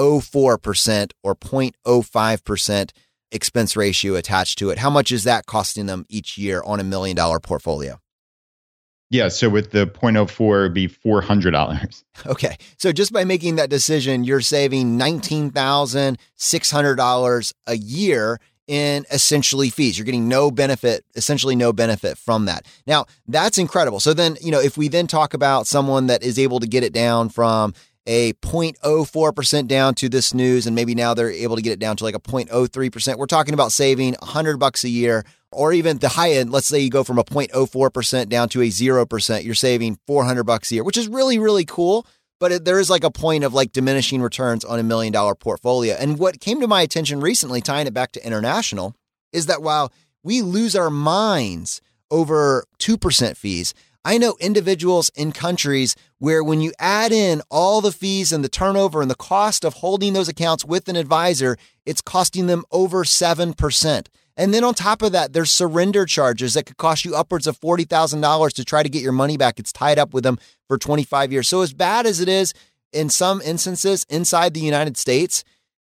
0.04% 0.00 1.12
or 1.22 1.34
0.05% 1.34 2.90
expense 3.32 3.76
ratio 3.76 4.14
attached 4.14 4.58
to 4.58 4.70
it. 4.70 4.78
How 4.78 4.88
much 4.90 5.12
is 5.12 5.24
that 5.24 5.44
costing 5.46 5.86
them 5.86 6.04
each 6.08 6.38
year 6.38 6.62
on 6.64 6.80
a 6.80 6.84
million 6.84 7.16
dollar 7.16 7.40
portfolio? 7.40 8.00
Yeah, 9.10 9.28
so 9.28 9.48
with 9.48 9.72
the 9.72 9.88
0.04 9.88 10.60
it'd 10.60 10.74
be 10.74 10.88
$400. 10.88 12.04
Okay. 12.26 12.56
So 12.76 12.92
just 12.92 13.12
by 13.12 13.24
making 13.24 13.56
that 13.56 13.70
decision, 13.70 14.24
you're 14.24 14.40
saving 14.40 14.98
$19,600 14.98 17.52
a 17.66 17.76
year 17.76 18.40
in 18.68 19.04
essentially 19.10 19.68
fees. 19.68 19.98
You're 19.98 20.04
getting 20.04 20.28
no 20.28 20.52
benefit, 20.52 21.04
essentially 21.16 21.56
no 21.56 21.72
benefit 21.72 22.16
from 22.16 22.44
that. 22.44 22.66
Now, 22.86 23.06
that's 23.26 23.58
incredible. 23.58 23.98
So 23.98 24.14
then, 24.14 24.36
you 24.40 24.52
know, 24.52 24.60
if 24.60 24.78
we 24.78 24.86
then 24.86 25.08
talk 25.08 25.34
about 25.34 25.66
someone 25.66 26.06
that 26.06 26.22
is 26.22 26.38
able 26.38 26.60
to 26.60 26.68
get 26.68 26.84
it 26.84 26.92
down 26.92 27.30
from 27.30 27.74
a 28.06 28.32
0.04% 28.34 29.68
down 29.68 29.94
to 29.94 30.08
this 30.08 30.32
news 30.32 30.66
and 30.66 30.74
maybe 30.74 30.94
now 30.94 31.14
they're 31.14 31.30
able 31.30 31.56
to 31.56 31.62
get 31.62 31.72
it 31.72 31.78
down 31.78 31.96
to 31.96 32.04
like 32.04 32.14
a 32.14 32.20
0.03%. 32.20 33.16
We're 33.16 33.26
talking 33.26 33.54
about 33.54 33.72
saving 33.72 34.14
100 34.20 34.58
bucks 34.58 34.84
a 34.84 34.88
year 34.88 35.24
or 35.52 35.72
even 35.72 35.98
the 35.98 36.08
high 36.08 36.32
end, 36.32 36.50
let's 36.52 36.66
say 36.66 36.78
you 36.78 36.90
go 36.90 37.04
from 37.04 37.18
a 37.18 37.24
0.04% 37.24 38.28
down 38.28 38.48
to 38.50 38.62
a 38.62 38.68
0%, 38.68 39.44
you're 39.44 39.54
saving 39.54 39.98
400 40.06 40.44
bucks 40.44 40.70
a 40.70 40.76
year, 40.76 40.84
which 40.84 40.96
is 40.96 41.08
really 41.08 41.38
really 41.38 41.64
cool, 41.64 42.06
but 42.38 42.52
it, 42.52 42.64
there 42.64 42.80
is 42.80 42.88
like 42.88 43.04
a 43.04 43.10
point 43.10 43.44
of 43.44 43.52
like 43.52 43.72
diminishing 43.72 44.22
returns 44.22 44.64
on 44.64 44.78
a 44.78 44.84
million 44.84 45.12
dollar 45.12 45.34
portfolio. 45.34 45.94
And 45.94 46.18
what 46.18 46.40
came 46.40 46.60
to 46.60 46.66
my 46.66 46.82
attention 46.82 47.20
recently 47.20 47.60
tying 47.60 47.86
it 47.86 47.94
back 47.94 48.12
to 48.12 48.26
international 48.26 48.94
is 49.32 49.46
that 49.46 49.62
while 49.62 49.92
we 50.22 50.42
lose 50.42 50.74
our 50.74 50.90
minds 50.90 51.80
over 52.10 52.64
2% 52.78 53.36
fees, 53.36 53.74
I 54.04 54.16
know 54.16 54.36
individuals 54.40 55.10
in 55.14 55.32
countries 55.32 55.94
where 56.18 56.42
when 56.42 56.60
you 56.62 56.72
add 56.78 57.12
in 57.12 57.42
all 57.50 57.80
the 57.80 57.92
fees 57.92 58.32
and 58.32 58.42
the 58.42 58.48
turnover 58.48 59.02
and 59.02 59.10
the 59.10 59.14
cost 59.14 59.64
of 59.64 59.74
holding 59.74 60.14
those 60.14 60.28
accounts 60.28 60.64
with 60.64 60.88
an 60.88 60.96
advisor, 60.96 61.58
it's 61.84 62.00
costing 62.00 62.46
them 62.46 62.64
over 62.70 63.04
7%. 63.04 64.06
And 64.38 64.54
then 64.54 64.64
on 64.64 64.72
top 64.72 65.02
of 65.02 65.12
that, 65.12 65.34
there's 65.34 65.50
surrender 65.50 66.06
charges 66.06 66.54
that 66.54 66.64
could 66.64 66.78
cost 66.78 67.04
you 67.04 67.14
upwards 67.14 67.46
of 67.46 67.60
$40,000 67.60 68.52
to 68.54 68.64
try 68.64 68.82
to 68.82 68.88
get 68.88 69.02
your 69.02 69.12
money 69.12 69.36
back. 69.36 69.58
It's 69.58 69.72
tied 69.72 69.98
up 69.98 70.14
with 70.14 70.24
them 70.24 70.38
for 70.66 70.78
25 70.78 71.30
years. 71.30 71.46
So, 71.46 71.60
as 71.60 71.74
bad 71.74 72.06
as 72.06 72.20
it 72.20 72.28
is 72.28 72.54
in 72.92 73.10
some 73.10 73.42
instances 73.42 74.06
inside 74.08 74.54
the 74.54 74.60
United 74.60 74.96
States, 74.96 75.44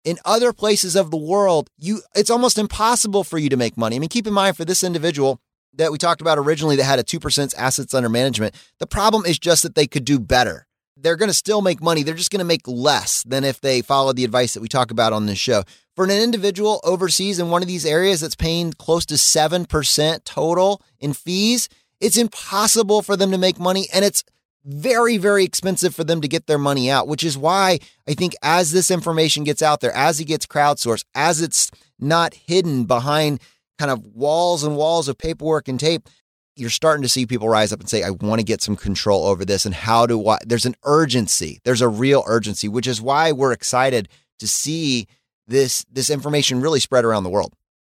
in 0.04 0.18
other 0.24 0.52
places 0.52 0.96
of 0.96 1.12
the 1.12 1.16
world, 1.16 1.70
you 1.78 2.00
it's 2.16 2.30
almost 2.30 2.58
impossible 2.58 3.22
for 3.22 3.38
you 3.38 3.48
to 3.50 3.56
make 3.56 3.76
money. 3.76 3.96
I 3.96 3.98
mean, 4.00 4.08
keep 4.08 4.26
in 4.26 4.32
mind 4.32 4.56
for 4.56 4.64
this 4.64 4.82
individual, 4.82 5.40
that 5.74 5.92
we 5.92 5.98
talked 5.98 6.20
about 6.20 6.38
originally 6.38 6.76
that 6.76 6.84
had 6.84 6.98
a 6.98 7.04
2% 7.04 7.54
assets 7.56 7.94
under 7.94 8.08
management. 8.08 8.54
The 8.78 8.86
problem 8.86 9.24
is 9.24 9.38
just 9.38 9.62
that 9.62 9.74
they 9.74 9.86
could 9.86 10.04
do 10.04 10.18
better. 10.18 10.66
They're 10.96 11.16
going 11.16 11.30
to 11.30 11.34
still 11.34 11.62
make 11.62 11.82
money. 11.82 12.02
They're 12.02 12.14
just 12.14 12.30
going 12.30 12.40
to 12.40 12.44
make 12.44 12.66
less 12.66 13.22
than 13.22 13.44
if 13.44 13.60
they 13.60 13.80
followed 13.80 14.16
the 14.16 14.24
advice 14.24 14.54
that 14.54 14.60
we 14.60 14.68
talk 14.68 14.90
about 14.90 15.12
on 15.12 15.26
this 15.26 15.38
show. 15.38 15.64
For 15.96 16.04
an 16.04 16.10
individual 16.10 16.80
overseas 16.84 17.38
in 17.38 17.50
one 17.50 17.62
of 17.62 17.68
these 17.68 17.86
areas 17.86 18.20
that's 18.20 18.34
paying 18.34 18.72
close 18.72 19.06
to 19.06 19.14
7% 19.14 20.24
total 20.24 20.82
in 20.98 21.12
fees, 21.14 21.68
it's 22.00 22.16
impossible 22.16 23.02
for 23.02 23.16
them 23.16 23.30
to 23.30 23.38
make 23.38 23.58
money 23.58 23.86
and 23.92 24.04
it's 24.04 24.24
very, 24.64 25.16
very 25.16 25.44
expensive 25.44 25.94
for 25.94 26.04
them 26.04 26.20
to 26.20 26.28
get 26.28 26.46
their 26.46 26.58
money 26.58 26.90
out, 26.90 27.08
which 27.08 27.24
is 27.24 27.38
why 27.38 27.78
I 28.06 28.14
think 28.14 28.34
as 28.42 28.72
this 28.72 28.90
information 28.90 29.44
gets 29.44 29.62
out 29.62 29.80
there, 29.80 29.94
as 29.94 30.20
it 30.20 30.26
gets 30.26 30.46
crowdsourced, 30.46 31.04
as 31.14 31.40
it's 31.40 31.70
not 31.98 32.34
hidden 32.34 32.84
behind 32.84 33.40
kind 33.80 33.90
of 33.90 34.04
walls 34.14 34.62
and 34.62 34.76
walls 34.76 35.08
of 35.08 35.16
paperwork 35.16 35.66
and 35.66 35.80
tape, 35.80 36.06
you're 36.54 36.68
starting 36.68 37.02
to 37.02 37.08
see 37.08 37.24
people 37.24 37.48
rise 37.48 37.72
up 37.72 37.80
and 37.80 37.88
say, 37.88 38.02
I 38.02 38.10
want 38.10 38.38
to 38.38 38.44
get 38.44 38.60
some 38.60 38.76
control 38.76 39.24
over 39.24 39.42
this. 39.42 39.64
And 39.64 39.74
how 39.74 40.04
do 40.04 40.28
I? 40.28 40.38
There's 40.46 40.66
an 40.66 40.74
urgency. 40.84 41.60
There's 41.64 41.80
a 41.80 41.88
real 41.88 42.22
urgency, 42.26 42.68
which 42.68 42.86
is 42.86 43.00
why 43.00 43.32
we're 43.32 43.52
excited 43.52 44.10
to 44.38 44.46
see 44.46 45.06
this 45.46 45.86
this 45.90 46.10
information 46.10 46.60
really 46.60 46.78
spread 46.78 47.06
around 47.06 47.24
the 47.24 47.30
world. 47.30 47.54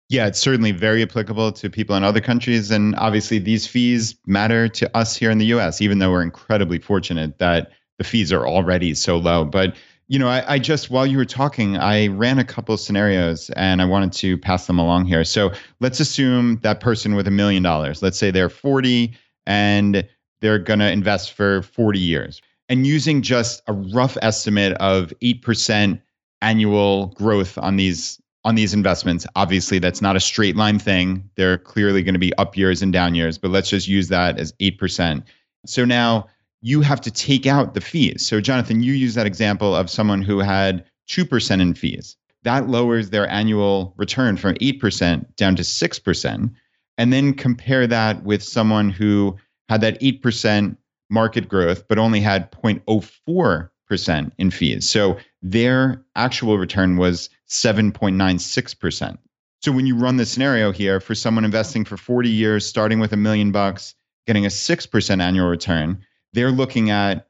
Yeah, 0.09 0.27
it's 0.27 0.39
certainly 0.39 0.71
very 0.71 1.01
applicable 1.01 1.51
to 1.53 1.69
people 1.69 1.95
in 1.95 2.03
other 2.03 2.21
countries. 2.21 2.69
And 2.69 2.95
obviously, 2.97 3.39
these 3.39 3.65
fees 3.65 4.15
matter 4.27 4.69
to 4.69 4.95
us 4.95 5.15
here 5.15 5.31
in 5.31 5.39
the 5.39 5.45
US, 5.45 5.81
even 5.81 5.97
though 5.97 6.11
we're 6.11 6.21
incredibly 6.21 6.77
fortunate 6.77 7.39
that 7.39 7.71
the 7.97 8.03
fees 8.03 8.31
are 8.31 8.45
already 8.45 8.93
so 8.93 9.17
low. 9.17 9.45
But 9.45 9.75
you 10.11 10.19
know, 10.19 10.27
I, 10.27 10.55
I, 10.55 10.59
just 10.59 10.89
while 10.89 11.07
you 11.07 11.15
were 11.15 11.23
talking, 11.23 11.77
I 11.77 12.07
ran 12.07 12.37
a 12.37 12.43
couple 12.43 12.73
of 12.73 12.81
scenarios 12.81 13.49
and 13.51 13.81
I 13.81 13.85
wanted 13.85 14.11
to 14.11 14.37
pass 14.37 14.67
them 14.67 14.77
along 14.77 15.05
here. 15.05 15.23
So 15.23 15.53
let's 15.79 16.01
assume 16.01 16.59
that 16.63 16.81
person 16.81 17.15
with 17.15 17.29
a 17.29 17.31
million 17.31 17.63
dollars, 17.63 18.01
let's 18.01 18.19
say 18.19 18.29
they're 18.29 18.49
40 18.49 19.13
and 19.45 20.05
they're 20.41 20.59
going 20.59 20.79
to 20.79 20.91
invest 20.91 21.31
for 21.31 21.61
40 21.61 21.97
years. 21.97 22.41
And 22.67 22.85
using 22.85 23.21
just 23.21 23.61
a 23.67 23.73
rough 23.73 24.17
estimate 24.21 24.73
of 24.81 25.13
8% 25.21 26.01
annual 26.41 27.07
growth 27.15 27.57
on 27.57 27.77
these 27.77 28.21
on 28.43 28.55
these 28.55 28.73
investments. 28.73 29.25
Obviously, 29.37 29.79
that's 29.79 30.01
not 30.01 30.17
a 30.17 30.19
straight 30.19 30.57
line 30.57 30.79
thing. 30.79 31.23
They're 31.35 31.59
clearly 31.59 32.03
going 32.03 32.15
to 32.15 32.19
be 32.19 32.35
up 32.37 32.57
years 32.57 32.81
and 32.81 32.91
down 32.91 33.15
years, 33.15 33.37
but 33.37 33.51
let's 33.51 33.69
just 33.69 33.87
use 33.87 34.09
that 34.09 34.39
as 34.39 34.51
8%. 34.53 35.23
So 35.67 35.85
now 35.85 36.27
you 36.61 36.81
have 36.81 37.01
to 37.01 37.11
take 37.11 37.45
out 37.45 37.73
the 37.73 37.81
fees. 37.81 38.25
So, 38.25 38.39
Jonathan, 38.39 38.83
you 38.83 38.93
use 38.93 39.15
that 39.15 39.25
example 39.25 39.75
of 39.75 39.89
someone 39.89 40.21
who 40.21 40.39
had 40.39 40.85
2% 41.09 41.61
in 41.61 41.73
fees. 41.73 42.15
That 42.43 42.69
lowers 42.69 43.09
their 43.09 43.27
annual 43.29 43.93
return 43.97 44.37
from 44.37 44.55
8% 44.55 45.35
down 45.35 45.55
to 45.55 45.63
6%. 45.63 46.53
And 46.97 47.13
then 47.13 47.33
compare 47.33 47.87
that 47.87 48.23
with 48.23 48.43
someone 48.43 48.89
who 48.89 49.37
had 49.69 49.81
that 49.81 49.99
8% 50.01 50.77
market 51.09 51.47
growth, 51.47 51.87
but 51.87 51.97
only 51.97 52.21
had 52.21 52.51
0.04% 52.51 54.31
in 54.37 54.51
fees. 54.51 54.89
So 54.89 55.17
their 55.41 56.03
actual 56.15 56.57
return 56.57 56.97
was 56.97 57.29
7.96%. 57.49 59.17
So 59.61 59.71
when 59.71 59.85
you 59.85 59.95
run 59.95 60.17
the 60.17 60.25
scenario 60.25 60.71
here 60.71 60.99
for 60.99 61.13
someone 61.13 61.45
investing 61.45 61.85
for 61.85 61.97
40 61.97 62.29
years, 62.29 62.65
starting 62.65 62.99
with 62.99 63.13
a 63.13 63.17
million 63.17 63.51
bucks, 63.51 63.93
getting 64.25 64.45
a 64.45 64.49
6% 64.49 65.21
annual 65.21 65.47
return, 65.47 66.03
they're 66.33 66.51
looking 66.51 66.89
at 66.89 67.27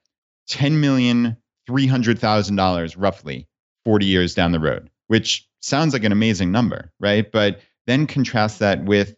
ten 0.47 0.79
million 0.79 1.37
three 1.67 1.87
hundred 1.87 2.19
thousand 2.19 2.55
dollars 2.55 2.97
roughly 2.97 3.47
40 3.85 4.05
years 4.05 4.35
down 4.35 4.51
the 4.51 4.59
road, 4.59 4.89
which 5.07 5.47
sounds 5.61 5.93
like 5.93 6.03
an 6.03 6.11
amazing 6.11 6.51
number, 6.51 6.91
right? 6.99 7.31
But 7.31 7.61
then 7.87 8.07
contrast 8.07 8.59
that 8.59 8.85
with 8.85 9.15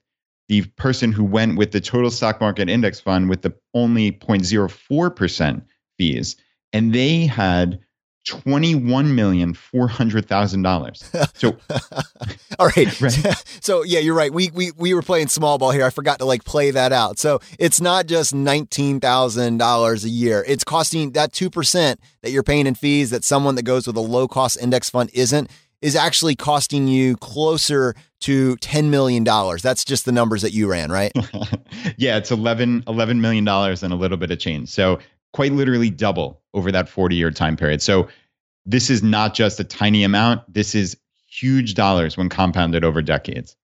the 0.49 0.63
person 0.77 1.11
who 1.11 1.23
went 1.23 1.57
with 1.57 1.71
the 1.71 1.81
total 1.81 2.11
stock 2.11 2.39
market 2.39 2.69
index 2.69 2.99
fund 2.99 3.29
with 3.29 3.41
the 3.41 3.53
only 3.73 4.11
0.04% 4.11 5.65
fees, 5.97 6.35
and 6.71 6.93
they 6.93 7.25
had 7.25 7.79
twenty-one 8.25 9.15
million 9.15 9.53
four 9.53 9.87
hundred 9.87 10.27
thousand 10.27 10.61
dollars. 10.63 11.03
So, 11.35 11.57
all 12.59 12.67
right. 12.75 13.01
right. 13.01 13.43
So 13.61 13.83
yeah, 13.83 13.99
you're 13.99 14.15
right. 14.15 14.31
We 14.33 14.49
we 14.53 14.71
we 14.71 14.93
were 14.93 15.01
playing 15.01 15.27
small 15.27 15.57
ball 15.57 15.71
here. 15.71 15.85
I 15.85 15.89
forgot 15.89 16.19
to 16.19 16.25
like 16.25 16.43
play 16.43 16.71
that 16.71 16.91
out. 16.91 17.17
So 17.19 17.39
it's 17.59 17.79
not 17.81 18.05
just 18.07 18.33
nineteen 18.33 18.99
thousand 18.99 19.57
dollars 19.57 20.03
a 20.05 20.09
year. 20.09 20.43
It's 20.47 20.63
costing 20.63 21.11
that 21.11 21.33
two 21.33 21.49
percent 21.49 21.99
that 22.21 22.31
you're 22.31 22.43
paying 22.43 22.67
in 22.67 22.75
fees 22.75 23.09
that 23.09 23.23
someone 23.23 23.55
that 23.55 23.63
goes 23.63 23.87
with 23.87 23.95
a 23.95 24.01
low 24.01 24.27
cost 24.27 24.57
index 24.61 24.89
fund 24.89 25.09
isn't. 25.13 25.49
is 25.81 25.95
actually 25.95 26.35
costing 26.35 26.87
you 26.87 27.17
closer 27.17 27.93
to 28.21 28.55
$10 28.57 28.85
million. 28.85 29.25
That's 29.25 29.83
just 29.83 30.05
the 30.05 30.13
numbers 30.13 30.43
that 30.43 30.53
you 30.53 30.71
ran, 30.71 30.89
right? 30.89 31.11
yeah, 31.97 32.15
it's 32.15 32.31
11, 32.31 32.83
$11 32.83 33.19
million 33.19 33.45
and 33.45 33.91
a 33.91 33.95
little 33.97 34.15
bit 34.15 34.31
of 34.31 34.39
change. 34.39 34.69
So 34.69 34.99
quite 35.33 35.51
literally 35.51 35.89
double 35.89 36.41
over 36.53 36.71
that 36.71 36.87
40 36.87 37.15
year 37.15 37.31
time 37.31 37.57
period. 37.57 37.81
So 37.81 38.07
this 38.65 38.89
is 38.89 39.03
not 39.03 39.33
just 39.33 39.59
a 39.59 39.63
tiny 39.63 40.03
amount. 40.03 40.41
This 40.51 40.73
is 40.75 40.95
huge 41.27 41.73
dollars 41.73 42.15
when 42.15 42.29
compounded 42.29 42.83
over 42.83 43.01
decades. 43.01 43.55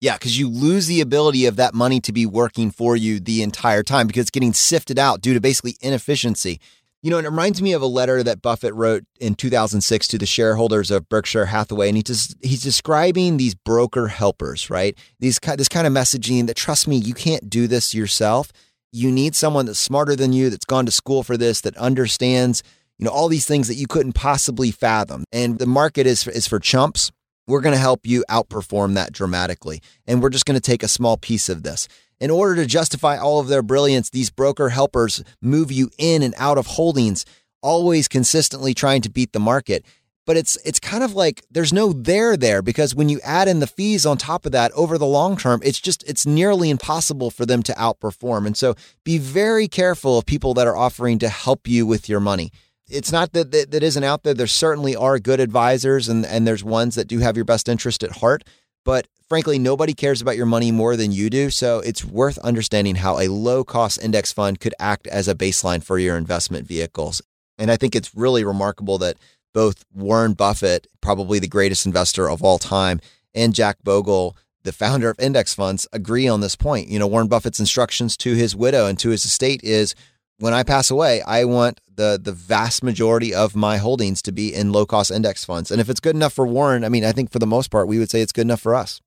Yeah, 0.00 0.14
because 0.14 0.38
you 0.38 0.48
lose 0.48 0.86
the 0.86 1.00
ability 1.00 1.46
of 1.46 1.56
that 1.56 1.74
money 1.74 2.00
to 2.00 2.12
be 2.12 2.26
working 2.26 2.70
for 2.70 2.96
you 2.96 3.18
the 3.18 3.42
entire 3.42 3.82
time 3.82 4.06
because 4.06 4.22
it's 4.22 4.30
getting 4.30 4.52
sifted 4.52 4.98
out 4.98 5.20
due 5.20 5.34
to 5.34 5.40
basically 5.40 5.76
inefficiency. 5.80 6.60
You 7.02 7.10
know, 7.10 7.18
it 7.18 7.24
reminds 7.24 7.62
me 7.62 7.72
of 7.72 7.82
a 7.82 7.86
letter 7.86 8.22
that 8.22 8.42
Buffett 8.42 8.74
wrote 8.74 9.04
in 9.20 9.34
2006 9.34 10.08
to 10.08 10.18
the 10.18 10.26
shareholders 10.26 10.90
of 10.90 11.08
Berkshire 11.08 11.46
Hathaway, 11.46 11.88
and 11.88 11.96
he 11.96 12.02
just, 12.02 12.34
he's 12.42 12.62
describing 12.62 13.36
these 13.36 13.54
broker 13.54 14.08
helpers, 14.08 14.68
right? 14.68 14.98
These 15.20 15.38
this 15.56 15.68
kind 15.68 15.86
of 15.86 15.92
messaging 15.92 16.46
that 16.46 16.56
trust 16.56 16.88
me, 16.88 16.96
you 16.96 17.14
can't 17.14 17.48
do 17.48 17.66
this 17.66 17.94
yourself. 17.94 18.52
You 18.92 19.10
need 19.10 19.34
someone 19.34 19.66
that's 19.66 19.78
smarter 19.78 20.16
than 20.16 20.32
you, 20.32 20.50
that's 20.50 20.64
gone 20.64 20.86
to 20.86 20.92
school 20.92 21.22
for 21.22 21.36
this, 21.36 21.60
that 21.62 21.76
understands, 21.76 22.62
you 22.98 23.04
know, 23.04 23.10
all 23.10 23.28
these 23.28 23.46
things 23.46 23.68
that 23.68 23.74
you 23.74 23.86
couldn't 23.86 24.12
possibly 24.14 24.70
fathom. 24.70 25.24
And 25.32 25.58
the 25.58 25.66
market 25.66 26.06
is 26.06 26.26
is 26.28 26.46
for 26.46 26.58
chumps. 26.58 27.10
We're 27.46 27.60
going 27.60 27.74
to 27.74 27.80
help 27.80 28.06
you 28.06 28.24
outperform 28.28 28.94
that 28.94 29.12
dramatically, 29.12 29.80
and 30.06 30.20
we're 30.20 30.30
just 30.30 30.46
going 30.46 30.56
to 30.56 30.60
take 30.60 30.82
a 30.82 30.88
small 30.88 31.16
piece 31.16 31.48
of 31.48 31.62
this. 31.62 31.86
In 32.18 32.30
order 32.30 32.56
to 32.56 32.66
justify 32.66 33.18
all 33.18 33.40
of 33.40 33.48
their 33.48 33.62
brilliance, 33.62 34.10
these 34.10 34.30
broker 34.30 34.70
helpers 34.70 35.22
move 35.42 35.70
you 35.70 35.90
in 35.98 36.22
and 36.22 36.34
out 36.38 36.58
of 36.58 36.66
holdings, 36.66 37.24
always 37.62 38.08
consistently 38.08 38.72
trying 38.72 39.02
to 39.02 39.10
beat 39.10 39.32
the 39.32 39.40
market. 39.40 39.84
But 40.26 40.36
it's 40.36 40.56
it's 40.64 40.80
kind 40.80 41.04
of 41.04 41.14
like 41.14 41.44
there's 41.50 41.72
no 41.72 41.92
there 41.92 42.36
there 42.36 42.60
because 42.60 42.94
when 42.94 43.08
you 43.08 43.20
add 43.22 43.46
in 43.46 43.60
the 43.60 43.66
fees 43.66 44.04
on 44.04 44.18
top 44.18 44.44
of 44.44 44.52
that 44.52 44.72
over 44.72 44.98
the 44.98 45.06
long 45.06 45.36
term, 45.36 45.60
it's 45.64 45.80
just 45.80 46.02
it's 46.02 46.26
nearly 46.26 46.68
impossible 46.68 47.30
for 47.30 47.46
them 47.46 47.62
to 47.62 47.72
outperform. 47.74 48.44
And 48.46 48.56
so 48.56 48.74
be 49.04 49.18
very 49.18 49.68
careful 49.68 50.18
of 50.18 50.26
people 50.26 50.52
that 50.54 50.66
are 50.66 50.76
offering 50.76 51.18
to 51.20 51.28
help 51.28 51.68
you 51.68 51.86
with 51.86 52.08
your 52.08 52.20
money. 52.20 52.50
It's 52.88 53.12
not 53.12 53.32
that 53.32 53.52
that, 53.52 53.70
that 53.70 53.82
isn't 53.84 54.04
out 54.04 54.24
there. 54.24 54.34
There 54.34 54.48
certainly 54.48 54.96
are 54.96 55.20
good 55.20 55.38
advisors 55.38 56.08
and, 56.08 56.26
and 56.26 56.46
there's 56.46 56.64
ones 56.64 56.96
that 56.96 57.06
do 57.06 57.20
have 57.20 57.36
your 57.36 57.44
best 57.44 57.68
interest 57.68 58.02
at 58.02 58.16
heart. 58.18 58.42
But 58.84 59.06
frankly, 59.28 59.58
nobody 59.58 59.94
cares 59.94 60.20
about 60.20 60.36
your 60.36 60.46
money 60.46 60.70
more 60.72 60.96
than 60.96 61.12
you 61.12 61.30
do. 61.30 61.50
So 61.50 61.80
it's 61.80 62.04
worth 62.04 62.38
understanding 62.38 62.96
how 62.96 63.18
a 63.18 63.28
low 63.28 63.64
cost 63.64 64.02
index 64.02 64.32
fund 64.32 64.60
could 64.60 64.74
act 64.78 65.06
as 65.08 65.28
a 65.28 65.34
baseline 65.34 65.82
for 65.82 65.98
your 65.98 66.16
investment 66.16 66.66
vehicles. 66.66 67.22
And 67.58 67.70
I 67.70 67.76
think 67.76 67.94
it's 67.94 68.14
really 68.14 68.44
remarkable 68.44 68.98
that 68.98 69.16
both 69.56 69.86
Warren 69.94 70.34
Buffett, 70.34 70.86
probably 71.00 71.38
the 71.38 71.48
greatest 71.48 71.86
investor 71.86 72.28
of 72.28 72.42
all 72.42 72.58
time, 72.58 73.00
and 73.34 73.54
Jack 73.54 73.78
Bogle, 73.82 74.36
the 74.64 74.72
founder 74.72 75.08
of 75.08 75.18
index 75.18 75.54
funds, 75.54 75.88
agree 75.94 76.28
on 76.28 76.42
this 76.42 76.54
point. 76.54 76.88
You 76.88 76.98
know, 76.98 77.06
Warren 77.06 77.26
Buffett's 77.26 77.58
instructions 77.58 78.18
to 78.18 78.34
his 78.34 78.54
widow 78.54 78.84
and 78.84 78.98
to 78.98 79.08
his 79.08 79.24
estate 79.24 79.64
is 79.64 79.94
when 80.38 80.52
I 80.52 80.62
pass 80.62 80.90
away, 80.90 81.22
I 81.22 81.44
want 81.44 81.80
the 81.94 82.20
the 82.22 82.32
vast 82.32 82.82
majority 82.82 83.34
of 83.34 83.56
my 83.56 83.78
holdings 83.78 84.20
to 84.22 84.32
be 84.32 84.52
in 84.52 84.72
low 84.72 84.84
cost 84.84 85.10
index 85.10 85.42
funds. 85.42 85.70
And 85.70 85.80
if 85.80 85.88
it's 85.88 86.00
good 86.00 86.14
enough 86.14 86.34
for 86.34 86.46
Warren, 86.46 86.84
I 86.84 86.90
mean, 86.90 87.06
I 87.06 87.12
think 87.12 87.32
for 87.32 87.38
the 87.38 87.46
most 87.46 87.70
part, 87.70 87.88
we 87.88 87.98
would 87.98 88.10
say 88.10 88.20
it's 88.20 88.32
good 88.32 88.42
enough 88.42 88.60
for 88.60 88.74
us. 88.74 89.00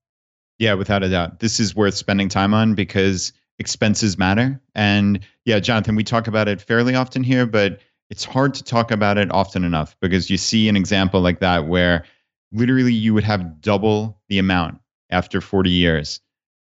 Yeah, 0.58 0.74
without 0.74 1.04
a 1.04 1.08
doubt. 1.08 1.38
This 1.38 1.60
is 1.60 1.76
worth 1.76 1.94
spending 1.94 2.28
time 2.28 2.54
on 2.54 2.74
because 2.74 3.32
expenses 3.60 4.18
matter. 4.18 4.60
And 4.74 5.20
yeah, 5.44 5.60
Jonathan, 5.60 5.94
we 5.94 6.02
talk 6.02 6.26
about 6.26 6.48
it 6.48 6.60
fairly 6.60 6.96
often 6.96 7.22
here, 7.22 7.46
but 7.46 7.78
it's 8.10 8.24
hard 8.24 8.54
to 8.54 8.64
talk 8.64 8.90
about 8.90 9.18
it 9.18 9.30
often 9.30 9.64
enough 9.64 9.96
because 10.00 10.30
you 10.30 10.36
see 10.36 10.68
an 10.68 10.76
example 10.76 11.20
like 11.20 11.40
that 11.40 11.66
where 11.66 12.04
literally 12.52 12.92
you 12.92 13.14
would 13.14 13.24
have 13.24 13.60
double 13.60 14.20
the 14.28 14.38
amount 14.38 14.80
after 15.10 15.40
40 15.40 15.70
years 15.70 16.20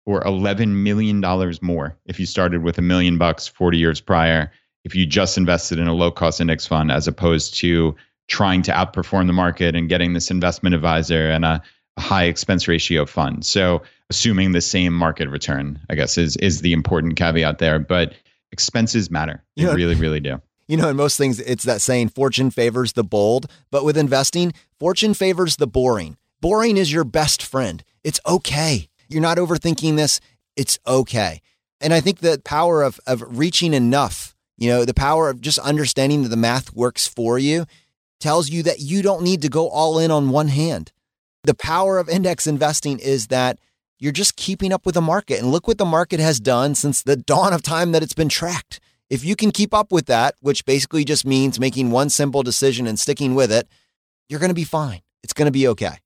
or 0.07 0.25
11 0.25 0.83
million 0.83 1.21
dollars 1.21 1.63
more 1.63 1.97
if 2.07 2.19
you 2.19 2.27
started 2.27 2.63
with 2.63 2.79
a 2.79 2.83
million 2.83 3.19
bucks 3.19 3.47
40 3.47 3.79
years 3.79 4.01
prior 4.01 4.51
if 4.85 4.95
you 4.95 5.07
just 5.07 5.37
invested 5.37 5.79
in 5.79 5.89
a 5.89 5.95
low 5.95 6.11
cost 6.11 6.41
index 6.41 6.67
fund 6.67 6.91
as 6.91 7.07
opposed 7.07 7.55
to 7.59 7.95
trying 8.29 8.63
to 8.63 8.73
outperform 8.73 9.27
the 9.27 9.33
market 9.33 9.75
and 9.75 9.89
getting 9.89 10.13
this 10.13 10.31
investment 10.31 10.75
advisor 10.75 11.31
and 11.31 11.45
a 11.45 11.63
high 11.99 12.25
expense 12.25 12.69
ratio 12.69 13.07
fund. 13.07 13.45
So 13.45 13.83
assuming 14.11 14.53
the 14.53 14.61
same 14.61 14.93
market 14.93 15.29
return, 15.29 15.81
I 15.91 15.95
guess 15.95 16.17
is 16.17 16.37
is 16.37 16.61
the 16.61 16.73
important 16.73 17.17
caveat 17.17 17.59
there. 17.59 17.79
But 17.79 18.15
expenses 18.53 19.11
matter. 19.11 19.43
They 19.57 19.65
you 19.65 19.73
really, 19.73 19.95
really 19.95 20.21
do. 20.21 20.41
You 20.69 20.77
know, 20.77 20.89
in 20.89 20.97
most 20.97 21.17
things, 21.17 21.41
it's 21.41 21.65
that 21.65 21.81
saying 21.81 22.11
fortune 22.11 22.51
favors 22.51 22.93
the 22.93 23.03
bold. 23.03 23.47
But 23.71 23.85
with 23.85 23.97
investing, 23.97 24.53
fortune 24.79 25.15
favors 25.15 25.57
the 25.57 25.67
boring. 25.67 26.17
Boring 26.41 26.77
is 26.77 26.93
your 26.93 27.05
best 27.05 27.43
friend. 27.43 27.83
It's 28.05 28.21
okay. 28.27 28.89
You're 29.09 29.23
not 29.23 29.39
overthinking 29.39 29.97
this. 29.97 30.21
It's 30.57 30.79
okay. 30.87 31.41
And 31.81 31.95
I 31.95 32.01
think 32.01 32.19
the 32.19 32.41
power 32.45 32.83
of 32.83 33.01
of 33.07 33.25
reaching 33.27 33.75
enough, 33.75 34.37
you 34.57 34.69
know, 34.69 34.85
the 34.85 34.95
power 34.95 35.31
of 35.31 35.41
just 35.41 35.59
understanding 35.59 36.23
that 36.23 36.29
the 36.29 36.37
math 36.37 36.75
works 36.75 37.07
for 37.07 37.39
you 37.39 37.67
tells 38.21 38.51
you 38.51 38.63
that 38.65 38.81
you 38.81 39.01
don't 39.03 39.23
need 39.23 39.43
to 39.43 39.49
go 39.49 39.69
all 39.69 39.99
in 39.99 40.11
on 40.11 40.31
one 40.31 40.49
hand 40.49 40.93
the 41.49 41.55
power 41.55 41.99
of 41.99 42.09
index 42.09 42.47
investing 42.47 42.99
is 42.99 43.29
that 43.29 43.59
you're 43.99 44.13
just 44.13 44.37
keeping 44.37 44.73
up 44.73 44.85
with 44.85 44.95
the 44.95 45.01
market. 45.01 45.41
And 45.41 45.51
look 45.51 45.67
what 45.67 45.79
the 45.79 45.85
market 45.85 46.21
has 46.21 46.39
done 46.39 46.75
since 46.75 47.03
the 47.03 47.17
dawn 47.33 47.53
of 47.53 47.63
time 47.63 47.93
that 47.93 48.03
it's 48.03 48.15
been 48.15 48.29
tracked. 48.29 48.81
If 49.11 49.25
you 49.25 49.37
can 49.37 49.51
keep 49.51 49.73
up 49.73 49.91
with 49.91 50.07
that, 50.07 50.35
which 50.41 50.65
basically 50.65 51.05
just 51.05 51.27
means 51.27 51.59
making 51.59 51.91
one 51.91 52.11
simple 52.11 52.43
decision 52.43 52.87
and 52.87 52.99
sticking 52.99 53.35
with 53.35 53.51
it, 53.51 53.69
you're 54.29 54.41
going 54.41 54.51
to 54.51 54.55
be 54.55 54.65
fine. 54.65 55.01
It's 55.23 55.33
going 55.33 55.47
to 55.47 55.53
be 55.53 55.67
okay. 55.69 55.97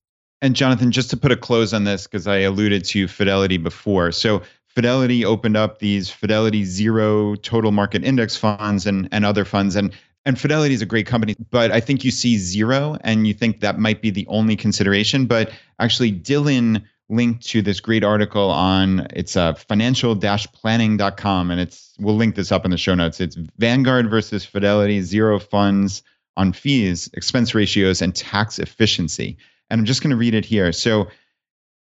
And 0.40 0.56
Jonathan, 0.56 0.90
just 0.90 1.10
to 1.10 1.16
put 1.16 1.32
a 1.32 1.36
close 1.36 1.72
on 1.72 1.84
this, 1.84 2.06
because 2.06 2.26
I 2.26 2.38
alluded 2.38 2.84
to 2.86 3.08
Fidelity 3.08 3.58
before. 3.58 4.12
So 4.12 4.42
Fidelity 4.66 5.24
opened 5.24 5.56
up 5.56 5.78
these 5.78 6.10
Fidelity 6.10 6.64
Zero 6.64 7.34
total 7.36 7.72
market 7.72 8.04
index 8.04 8.36
funds 8.36 8.86
and, 8.86 9.08
and 9.12 9.24
other 9.24 9.44
funds. 9.44 9.76
And 9.76 9.92
and 10.24 10.40
Fidelity 10.40 10.74
is 10.74 10.82
a 10.82 10.86
great 10.86 11.06
company, 11.06 11.34
but 11.50 11.72
I 11.72 11.80
think 11.80 12.04
you 12.04 12.12
see 12.12 12.38
zero 12.38 12.96
and 13.00 13.26
you 13.26 13.34
think 13.34 13.60
that 13.60 13.78
might 13.78 14.00
be 14.00 14.10
the 14.10 14.26
only 14.28 14.54
consideration. 14.54 15.26
But 15.26 15.50
actually, 15.80 16.12
Dylan 16.12 16.84
linked 17.12 17.46
to 17.48 17.60
this 17.62 17.80
great 17.80 18.02
article 18.02 18.50
on 18.50 19.06
it's 19.10 19.36
uh, 19.36 19.52
financial-planning.com 19.54 21.50
and 21.50 21.60
it's 21.60 21.94
we'll 22.00 22.16
link 22.16 22.34
this 22.34 22.50
up 22.50 22.64
in 22.64 22.70
the 22.70 22.78
show 22.78 22.94
notes. 22.94 23.20
It's 23.20 23.36
Vanguard 23.58 24.10
versus 24.10 24.44
Fidelity, 24.44 25.02
zero 25.02 25.38
funds 25.38 26.02
on 26.36 26.52
fees, 26.52 27.10
expense 27.12 27.54
ratios, 27.54 28.00
and 28.00 28.14
tax 28.14 28.58
efficiency. 28.58 29.36
And 29.68 29.80
I'm 29.80 29.84
just 29.84 30.02
going 30.02 30.10
to 30.10 30.16
read 30.16 30.34
it 30.34 30.46
here. 30.46 30.72
So 30.72 31.08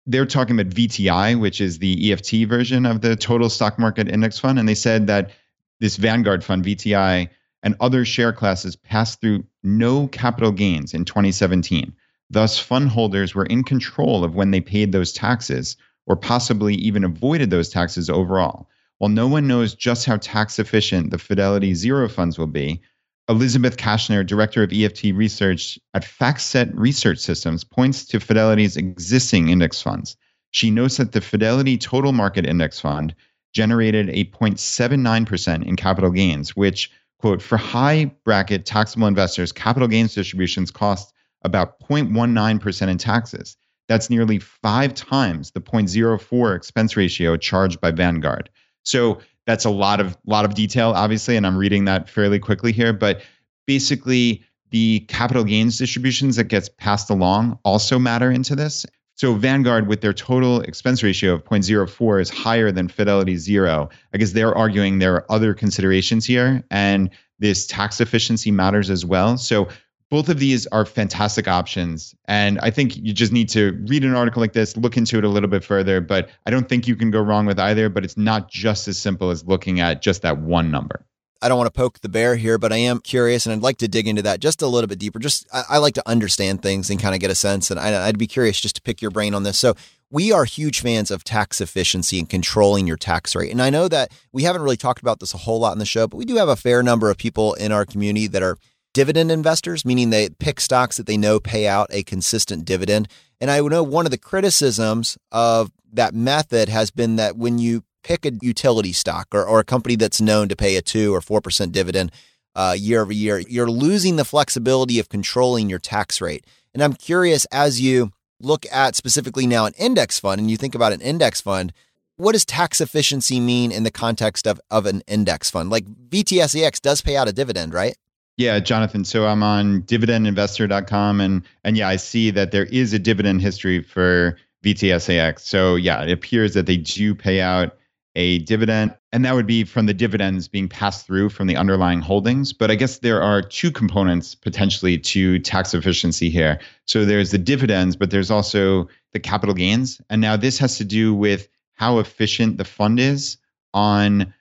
they're 0.07 0.27
talking 0.27 0.59
about 0.59 0.73
VTI, 0.73 1.39
which 1.39 1.61
is 1.61 1.79
the 1.79 2.11
ETF 2.11 2.49
version 2.49 2.85
of 2.85 3.01
the 3.01 3.15
total 3.15 3.49
stock 3.49 3.79
market 3.79 4.09
index 4.09 4.39
fund. 4.39 4.59
And 4.59 4.69
they 4.69 4.75
said 4.75 5.07
that 5.07 5.31
this 5.79 5.97
Vanguard 5.97 6.43
fund, 6.43 6.65
VTI, 6.65 7.29
and 7.63 7.77
other 7.79 8.05
share 8.05 8.33
classes 8.33 8.75
passed 8.75 9.21
through 9.21 9.45
no 9.63 10.09
capital 10.09 10.51
gains 10.51 10.95
in 10.95 11.05
2017. 11.05 11.95
Thus, 12.33 12.59
fund 12.59 12.89
holders 12.89 13.35
were 13.35 13.45
in 13.45 13.63
control 13.63 14.25
of 14.25 14.35
when 14.35 14.53
they 14.53 14.61
paid 14.63 14.91
those 14.91 15.13
taxes 15.13 15.77
or 16.07 16.17
possibly 16.17 16.75
even 16.77 17.05
avoided 17.05 17.51
those 17.51 17.69
taxes 17.69 18.09
overall. 18.09 18.71
While 18.97 19.11
no 19.11 19.29
one 19.29 19.47
knows 19.47 19.75
just 19.75 20.07
how 20.07 20.17
tax 20.17 20.59
efficient 20.59 21.11
the 21.11 21.19
Fidelity 21.19 21.75
Zero 21.75 22.09
funds 22.09 22.39
will 22.39 22.47
be, 22.47 22.81
Elizabeth 23.29 23.77
Kashner, 23.77 24.27
director 24.27 24.63
of 24.63 24.71
ETF 24.71 25.15
research 25.15 25.79
at 25.93 26.05
FactSet 26.05 26.71
Research 26.75 27.19
Systems, 27.19 27.65
points 27.65 28.07
to 28.07 28.19
Fidelity's 28.19 28.79
existing 28.79 29.51
index 29.51 29.83
funds. 29.83 30.17
She 30.53 30.71
notes 30.71 30.97
that 30.97 31.13
the 31.13 31.21
Fidelity 31.21 31.77
Total 31.77 32.13
Market 32.13 32.47
Index 32.47 32.81
Fund 32.81 33.15
generated 33.53 34.09
a 34.09 34.25
0.79% 34.25 35.67
in 35.67 35.77
capital 35.77 36.11
gains, 36.11 36.57
which 36.57 36.91
quote, 37.19 37.43
for 37.43 37.59
high 37.59 38.07
bracket 38.25 38.65
taxable 38.65 39.07
investors, 39.07 39.53
capital 39.53 39.87
gains 39.87 40.15
distributions 40.15 40.71
cost 40.71 41.13
about 41.45 41.81
0.19% 41.81 42.89
in 42.89 42.99
taxes. 42.99 43.57
That's 43.89 44.09
nearly 44.09 44.39
five 44.39 44.95
times 44.95 45.51
the 45.51 45.61
0.04 45.61 46.57
expense 46.57 46.97
ratio 46.97 47.37
charged 47.37 47.81
by 47.81 47.91
Vanguard. 47.91 48.49
So 48.85 49.21
that's 49.47 49.65
a 49.65 49.71
lot 49.71 50.01
of 50.01 50.17
lot 50.27 50.45
of 50.45 50.55
detail, 50.55 50.93
obviously, 50.93 51.37
and 51.37 51.47
I'm 51.47 51.57
reading 51.57 51.85
that 51.87 52.09
fairly 52.09 52.39
quickly 52.39 52.73
here. 52.73 52.93
But 52.93 53.23
basically, 53.67 54.45
the 54.71 55.01
capital 55.01 55.45
gains 55.45 55.79
distributions 55.79 56.37
that 56.37 56.45
gets 56.45 56.69
passed 56.69 57.11
along 57.11 57.59
also 57.65 57.99
matter 57.99 58.31
into 58.31 58.57
this. 58.57 58.87
So 59.15 59.35
Vanguard, 59.35 59.89
with 59.89 60.01
their 60.01 60.15
total 60.15 60.63
expense 60.63 61.03
ratio 61.03 61.35
of 61.35 61.45
0.04, 61.45 62.21
is 62.23 62.31
higher 62.31 62.73
than 62.73 62.89
Fidelity 62.89 63.37
Zero. 63.37 63.91
I 64.15 64.19
guess 64.19 64.33
they're 64.33 64.55
arguing 64.55 64.99
there 64.99 65.15
are 65.15 65.31
other 65.31 65.55
considerations 65.55 66.25
here, 66.25 66.65
and 66.71 67.11
this 67.39 67.67
tax 67.67 68.01
efficiency 68.01 68.51
matters 68.51 68.89
as 68.89 69.05
well. 69.05 69.37
So 69.37 69.69
both 70.13 70.29
of 70.29 70.39
these 70.39 70.67
are 70.67 70.85
fantastic 70.85 71.49
options. 71.49 72.15
And 72.27 72.59
I 72.61 72.69
think 72.69 72.99
you 72.99 73.15
just 73.15 73.33
need 73.33 73.49
to 73.49 73.73
read 73.89 74.05
an 74.05 74.15
article 74.15 74.43
like 74.43 74.53
this, 74.53 74.77
look 74.77 74.99
into 74.99 75.17
it 75.17 75.25
a 75.25 75.29
little 75.31 75.49
bit 75.49 75.65
further. 75.65 76.03
But 76.03 76.29
I 76.45 76.51
don't 76.51 76.69
think 76.69 76.87
you 76.87 76.97
can 76.97 77.11
go 77.11 77.23
wrong 77.23 77.47
with 77.47 77.59
either. 77.59 77.89
But 77.89 78.05
it's 78.05 78.19
not 78.19 78.51
just 78.51 78.89
as 78.89 78.99
simple 78.99 79.31
as 79.31 79.43
looking 79.47 79.81
at 79.81 80.03
just 80.03 80.21
that 80.21 80.37
one 80.37 80.71
number. 80.71 81.07
I 81.41 81.49
don't 81.49 81.57
want 81.57 81.73
to 81.73 81.81
poke 81.81 82.01
the 82.01 82.11
bear 82.11 82.37
here, 82.37 82.59
but 82.59 82.75
I 82.75 82.77
am 82.77 83.01
curious 83.01 83.47
and 83.47 83.55
I'd 83.55 83.63
like 83.63 83.79
to 83.79 83.89
dig 83.89 84.07
into 84.07 84.21
that 84.21 84.41
just 84.41 84.61
a 84.61 84.67
little 84.67 84.87
bit 84.87 84.99
deeper. 84.99 85.19
Just, 85.19 85.47
I, 85.51 85.63
I 85.71 85.79
like 85.79 85.95
to 85.95 86.07
understand 86.07 86.61
things 86.61 86.91
and 86.91 87.01
kind 87.01 87.15
of 87.15 87.21
get 87.23 87.31
a 87.31 87.35
sense. 87.35 87.71
And 87.71 87.81
I, 87.81 88.07
I'd 88.07 88.19
be 88.19 88.27
curious 88.27 88.61
just 88.61 88.77
to 88.77 88.83
pick 88.83 89.01
your 89.01 89.11
brain 89.11 89.33
on 89.35 89.45
this. 89.45 89.59
So, 89.59 89.75
we 90.11 90.31
are 90.31 90.45
huge 90.45 90.83
fans 90.83 91.11
of 91.11 91.25
tax 91.25 91.59
efficiency 91.59 92.19
and 92.19 92.29
controlling 92.29 92.87
your 92.87 92.99
tax 92.99 93.35
rate. 93.35 93.51
And 93.51 93.63
I 93.63 93.71
know 93.71 93.89
that 93.89 94.13
we 94.31 94.43
haven't 94.43 94.61
really 94.61 94.77
talked 94.77 95.01
about 95.01 95.21
this 95.21 95.33
a 95.33 95.39
whole 95.39 95.59
lot 95.59 95.73
in 95.73 95.79
the 95.79 95.87
show, 95.87 96.07
but 96.07 96.19
we 96.19 96.27
do 96.27 96.37
have 96.37 96.51
a 96.51 96.55
fair 96.55 96.83
number 96.83 97.11
of 97.11 97.17
people 97.17 97.55
in 97.55 97.73
our 97.73 97.87
community 97.87 98.27
that 98.27 98.43
are 98.43 98.59
dividend 98.93 99.31
investors, 99.31 99.85
meaning 99.85 100.11
they 100.11 100.29
pick 100.29 100.61
stocks 100.61 100.97
that 100.97 101.07
they 101.07 101.17
know 101.17 101.41
pay 101.41 101.67
out 101.67 101.89
a 101.91 102.03
consistent 102.03 102.65
dividend. 102.65 103.09
And 103.41 103.51
I 103.51 103.61
know 103.61 103.83
one 103.83 104.07
of 104.07 104.11
the 104.11 104.19
criticisms 104.19 105.19
of 105.31 105.71
that 105.93 106.15
method 106.15 106.69
has 106.69 106.91
been 106.91 107.17
that 107.17 107.37
when 107.37 107.59
you 107.59 107.85
pick 108.03 108.27
a 108.27 108.33
utility 108.41 108.93
stock 108.93 109.29
or, 109.33 109.45
or 109.45 109.61
a 109.61 109.65
company 109.65 109.97
that's 109.97 110.21
known 110.21 110.49
to 110.49 110.57
pay 110.57 110.77
a 110.77 110.83
2 110.83 111.15
or 111.15 111.21
4% 111.21 111.73
dividend 111.73 112.13
uh, 112.55 112.75
year 112.77 113.03
over 113.03 113.13
year, 113.13 113.39
you're 113.39 113.71
losing 113.71 114.17
the 114.17 114.25
flexibility 114.25 114.99
of 114.99 115.09
controlling 115.09 115.71
your 115.71 115.79
tax 115.79 116.21
rate. 116.21 116.47
And 116.75 116.83
I'm 116.83 116.95
curious 116.95 117.45
as 117.47 117.81
you 117.81 118.13
look 118.41 118.67
at 118.73 118.97
specifically 118.97 119.47
now 119.47 119.67
an 119.67 119.75
index 119.79 120.19
fund 120.19 120.41
and 120.41 120.51
you 120.51 120.57
think 120.57 120.75
about 120.75 120.93
an 120.93 121.01
index 121.01 121.41
fund, 121.41 121.73
what 122.17 122.33
does 122.33 122.45
tax 122.45 122.81
efficiency 122.81 123.41
mean 123.41 123.73
in 123.73 123.85
the 123.85 123.91
context 123.91 124.47
of, 124.47 124.61
of 124.71 124.87
an 124.87 125.03
index 125.07 125.51
fund? 125.51 125.71
Like 125.71 125.87
VTSAX 125.87 126.81
does 126.81 127.01
pay 127.01 127.17
out 127.17 127.29
a 127.29 127.33
dividend, 127.33 127.73
right? 127.73 127.97
Yeah, 128.37 128.59
Jonathan. 128.61 129.05
So 129.05 129.27
I'm 129.27 129.43
on 129.43 129.83
dividendinvestor.com 129.83 131.21
and 131.21 131.43
and 131.65 131.77
yeah, 131.77 131.89
I 131.89 131.97
see 131.97 132.31
that 132.31 132.51
there 132.51 132.65
is 132.67 132.93
a 132.93 132.99
dividend 132.99 133.43
history 133.43 133.83
for 133.83 134.39
VTSAX. 134.65 135.41
So 135.41 135.77
yeah, 135.77 136.03
it 136.03 136.11
appears 136.11 136.55
that 136.55 136.67
they 136.67 136.77
do 136.77 137.15
pay 137.15 137.41
out 137.41 137.77
a 138.15 138.41
dividend, 138.41 138.95
and 139.13 139.25
that 139.25 139.35
would 139.35 139.47
be 139.47 139.65
from 139.65 139.87
the 139.87 139.95
dividends 139.95 140.47
being 140.47 140.69
passed 140.69 141.07
through 141.07 141.31
from 141.31 141.47
the 141.47 141.57
underlying 141.57 142.01
holdings. 142.01 142.53
But 142.53 142.71
I 142.71 142.75
guess 142.75 142.99
there 142.99 143.23
are 143.23 143.41
two 143.41 143.71
components 143.71 144.35
potentially 144.35 144.99
to 144.99 145.39
tax 145.39 145.73
efficiency 145.73 146.29
here. 146.29 146.61
So 146.87 147.05
there's 147.05 147.31
the 147.31 147.39
dividends, 147.39 147.97
but 147.97 148.11
there's 148.11 148.31
also 148.31 148.89
the 149.13 149.21
capital 149.21 149.55
gains. 149.55 150.01
And 150.11 150.21
now 150.21 150.37
this 150.37 150.59
has 150.59 150.77
to 150.79 150.85
do 150.85 151.15
with 151.15 151.49
how 151.75 151.99
efficient 151.99 152.59
the 152.59 152.65
fund 152.65 153.01
is 153.01 153.39
on, 153.73 154.33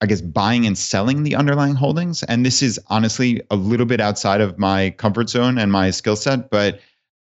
I 0.00 0.06
guess, 0.06 0.20
buying 0.20 0.66
and 0.66 0.76
selling 0.76 1.22
the 1.22 1.34
underlying 1.34 1.74
holdings. 1.74 2.22
And 2.24 2.44
this 2.44 2.62
is 2.62 2.78
honestly 2.88 3.40
a 3.50 3.56
little 3.56 3.86
bit 3.86 4.00
outside 4.00 4.40
of 4.40 4.58
my 4.58 4.90
comfort 4.90 5.30
zone 5.30 5.58
and 5.58 5.72
my 5.72 5.90
skill 5.90 6.16
set, 6.16 6.50
but 6.50 6.80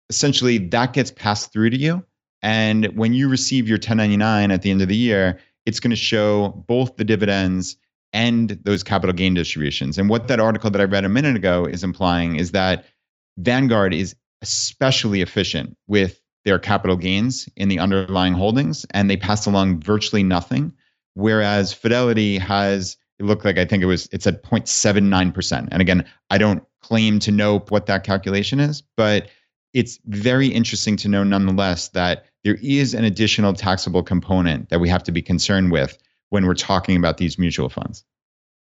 essentially 0.09 0.59
that 0.59 0.93
gets 0.93 1.11
passed 1.11 1.53
through 1.53 1.71
to 1.71 1.77
you. 1.79 2.05
And 2.43 2.87
when 2.97 3.15
you 3.15 3.29
receive 3.29 3.69
your 3.69 3.77
1099 3.77 4.51
at 4.51 4.63
the 4.63 4.71
end 4.71 4.83
of 4.83 4.89
the 4.89 4.97
year, 4.97 5.41
it's 5.67 5.81
going 5.81 5.91
to 5.91 5.97
show 5.97 6.65
both 6.67 6.97
the 6.97 7.05
dividends 7.05 7.77
and 8.13 8.51
those 8.65 8.83
capital 8.83 9.15
gain 9.15 9.35
distributions. 9.35 9.99
And 9.99 10.09
what 10.09 10.29
that 10.29 10.41
article 10.41 10.71
that 10.71 10.81
I 10.81 10.85
read 10.85 11.05
a 11.05 11.09
minute 11.09 11.37
ago 11.37 11.65
is 11.65 11.83
implying 11.83 12.37
is 12.37 12.53
that 12.53 12.85
Vanguard 13.39 13.93
is 13.93 14.15
especially 14.43 15.21
efficient 15.21 15.77
with 15.89 16.21
their 16.45 16.59
capital 16.59 16.97
gains 16.97 17.49
in 17.57 17.69
the 17.69 17.79
underlying 17.79 18.35
holdings, 18.35 18.85
and 18.91 19.11
they 19.11 19.17
pass 19.17 19.47
along 19.47 19.81
virtually 19.81 20.23
nothing. 20.23 20.73
Whereas 21.15 21.73
Fidelity 21.73 22.39
has, 22.39 22.97
it 23.19 23.25
looked 23.25 23.45
like 23.45 23.59
I 23.59 23.65
think 23.65 23.83
it 23.83 23.87
was, 23.87 24.09
it's 24.13 24.27
at 24.27 24.43
0.79%. 24.43 25.69
And 25.71 25.81
again, 25.81 26.05
I 26.31 26.39
don't 26.39 26.63
claim 26.83 27.19
to 27.21 27.33
know 27.33 27.61
what 27.69 27.87
that 27.87 28.05
calculation 28.05 28.61
is, 28.61 28.83
but 28.97 29.29
it's 29.73 29.99
very 30.07 30.49
interesting 30.49 30.97
to 30.99 31.09
know 31.09 31.25
nonetheless 31.25 31.89
that 31.91 32.27
there 32.45 32.59
is 32.63 32.95
an 32.95 33.05
additional 33.05 33.55
taxable 33.55 34.03
component 34.03 34.69
that 34.69 34.81
we 34.81 34.89
have 34.89 35.03
to 35.05 35.13
be 35.13 35.23
concerned 35.23 35.73
with 35.73 35.99
when 36.31 36.47
we're 36.47 36.55
talking 36.55 36.97
about 36.97 37.17
these 37.17 37.39
mutual 37.39 37.69
funds. 37.69 38.05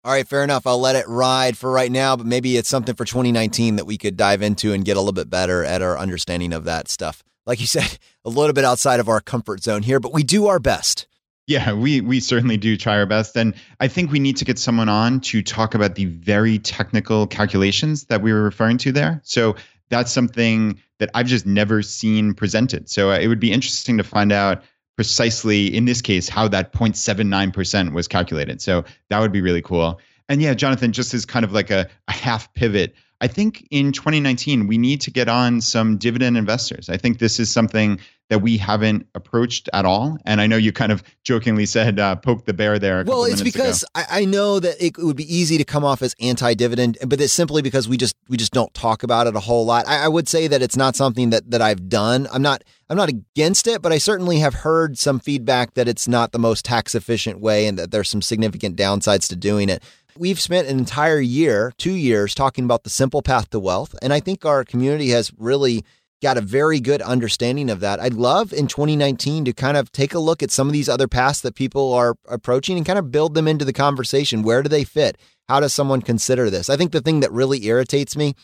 All 0.05 0.13
right, 0.13 0.27
fair 0.27 0.43
enough. 0.43 0.67
I'll 0.67 0.81
let 0.81 0.97
it 0.97 1.07
ride 1.07 1.57
for 1.57 1.71
right 1.71 1.91
now, 1.91 2.17
but 2.17 2.27
maybe 2.27 2.57
it's 2.57 2.69
something 2.69 2.95
for 2.95 3.05
2019 3.05 3.77
that 3.77 3.87
we 3.87 3.97
could 3.97 4.17
dive 4.17 4.43
into 4.43 4.73
and 4.73 4.85
get 4.85 4.97
a 4.97 5.01
little 5.01 5.13
bit 5.13 5.31
better 5.31 5.65
at 5.65 5.81
our 5.81 5.97
understanding 5.97 6.53
of 6.53 6.65
that 6.65 6.89
stuff. 6.89 7.23
Like 7.47 7.61
you 7.61 7.67
said, 7.67 7.99
a 8.25 8.29
little 8.29 8.53
bit 8.53 8.65
outside 8.65 8.99
of 8.99 9.09
our 9.09 9.21
comfort 9.21 9.63
zone 9.63 9.83
here, 9.83 10.01
but 10.01 10.13
we 10.13 10.25
do 10.25 10.49
our 10.49 10.59
best. 10.59 11.07
Yeah, 11.47 11.73
we 11.73 12.01
we 12.01 12.21
certainly 12.21 12.57
do 12.57 12.77
try 12.77 12.97
our 12.97 13.07
best 13.07 13.37
and 13.37 13.55
I 13.81 13.89
think 13.89 14.13
we 14.13 14.21
need 14.21 14.37
to 14.37 14.45
get 14.45 14.59
someone 14.59 14.89
on 14.89 15.21
to 15.23 15.43
talk 15.43 15.75
about 15.75 15.97
the 15.97 16.05
very 16.05 16.59
technical 16.59 17.27
calculations 17.27 18.05
that 18.05 18.23
we 18.23 18.33
were 18.33 18.43
referring 18.43 18.79
to 18.79 18.93
there. 18.93 19.21
So 19.25 19.57
that's 19.91 20.11
something 20.11 20.81
that 20.99 21.11
I've 21.15 21.27
just 21.27 21.45
never 21.45 21.83
seen 21.83 22.33
presented. 22.33 22.89
So 22.89 23.11
uh, 23.11 23.19
it 23.19 23.27
would 23.27 23.41
be 23.41 23.53
interesting 23.53 23.99
to 23.99 24.05
find 24.05 24.33
out 24.33 24.63
precisely 24.97 25.67
in 25.75 25.85
this 25.85 26.01
case 26.01 26.29
how 26.29 26.49
that 26.49 26.73
0.79% 26.73 27.93
was 27.93 28.07
calculated. 28.07 28.63
So 28.63 28.85
that 29.09 29.19
would 29.19 29.33
be 29.33 29.41
really 29.41 29.63
cool. 29.63 30.01
And 30.29 30.41
yeah, 30.41 30.55
Jonathan, 30.55 30.93
just 30.93 31.13
as 31.13 31.25
kind 31.25 31.45
of 31.45 31.53
like 31.53 31.71
a, 31.71 31.89
a 32.09 32.13
half 32.13 32.53
pivot, 32.55 32.95
I 33.21 33.27
think 33.27 33.67
in 33.71 33.93
2019, 33.93 34.67
we 34.67 34.79
need 34.79 35.01
to 35.03 35.11
get 35.11 35.29
on 35.29 35.61
some 35.61 35.97
dividend 35.97 36.37
investors. 36.37 36.89
I 36.89 36.97
think 36.97 37.19
this 37.19 37.39
is 37.39 37.51
something 37.51 38.01
that 38.33 38.39
we 38.39 38.57
haven't 38.57 39.07
approached 39.15 39.69
at 39.75 39.85
all. 39.85 40.17
And 40.25 40.41
I 40.41 40.47
know 40.47 40.57
you 40.57 40.73
kind 40.73 40.91
of 40.91 41.03
jokingly 41.23 41.67
said 41.67 42.01
uh, 42.01 42.17
poke 42.17 42.47
the 42.47 42.55
bear 42.55 42.79
there. 42.79 43.05
well, 43.05 43.25
it's 43.25 43.43
because 43.43 43.85
I, 43.95 44.07
I, 44.09 44.25
know 44.25 44.59
that 44.59 44.83
it 44.83 44.97
would 44.97 45.19
be 45.19 45.37
easy 45.37 45.59
to 45.59 45.65
come 45.65 45.85
off 45.85 46.01
as 46.01 46.15
anti-dividend, 46.19 46.97
but 47.07 47.21
it's 47.21 47.35
simply 47.35 47.61
because 47.61 47.91
we 47.91 47.99
just 47.99 48.17
we 48.31 48.39
just 48.39 48.55
don't 48.55 48.73
talk 48.73 49.03
about 49.03 49.27
it 49.27 49.37
a 49.37 49.41
whole 49.41 49.67
lot. 49.67 49.87
I, 49.87 50.05
I 50.05 50.09
would 50.09 50.29
say 50.29 50.49
that 50.49 50.63
it's 50.63 50.79
not 50.79 50.97
something 50.97 51.29
that 51.29 51.51
that 51.51 51.61
I've 51.61 51.91
done. 51.91 52.27
I'm 52.33 52.41
not 52.41 52.65
I'm 52.89 52.97
not 52.97 53.11
against 53.11 53.67
it, 53.67 53.83
but 53.83 53.93
I 53.93 53.99
certainly 53.99 54.39
have 54.39 54.55
heard 54.55 54.97
some 54.97 55.21
feedback 55.21 55.75
that 55.75 55.87
it's 55.87 56.09
not 56.09 56.33
the 56.33 56.39
most 56.39 56.65
tax 56.65 56.95
efficient 56.95 57.39
way, 57.39 57.67
and 57.67 57.79
that 57.79 57.91
there's 57.91 58.09
some 58.09 58.23
significant 58.23 58.77
downsides 58.77 59.29
to 59.29 59.37
doing 59.37 59.69
it. 59.69 59.83
We've 60.17 60.41
spent 60.41 60.69
an 60.69 60.79
entire 60.79 61.21
year, 61.21 61.75
two 61.77 61.95
years, 61.95 62.35
talking 62.35 62.65
about 62.65 62.85
the 62.85 62.91
simple 62.91 63.21
path 63.21 63.51
to 63.51 63.61
wealth, 63.61 63.95
and 64.01 64.11
I 64.11 64.21
think 64.21 64.47
our 64.47 64.65
community 64.65 65.11
has 65.11 65.31
really 65.37 65.85
got 66.23 66.39
a 66.39 66.41
very 66.41 66.81
good 66.81 67.03
understanding 67.03 67.69
of 67.69 67.81
that. 67.81 68.01
I'd 68.01 68.15
love 68.15 68.53
in 68.53 68.69
2019 68.69 69.45
to 69.45 69.53
kind 69.53 69.77
of 69.77 69.91
take 69.91 70.15
a 70.15 70.21
look 70.21 70.43
at 70.43 70.51
some 70.51 70.69
of 70.69 70.73
these 70.73 70.89
other 70.89 71.09
paths 71.09 71.41
that 71.41 71.57
people 71.57 71.93
are 71.93 72.15
approaching 72.29 72.77
and 72.77 72.87
kind 72.87 72.99
of 72.99 73.11
build 73.11 73.35
them 73.35 73.49
into 73.49 73.65
the 73.65 73.73
conversation. 73.73 74.43
Where 74.43 74.63
do 74.63 74.69
they 74.69 74.85
fit? 74.85 75.19
How 75.49 75.61
does 75.61 75.75
someone 75.75 76.01
consider 76.01 76.49
this? 76.49 76.71
I 76.71 76.77
think 76.77 76.93
the 76.93 77.01
thing 77.01 77.21
that 77.21 77.33
really 77.33 77.67
irritates 77.67 78.17
me 78.17 78.35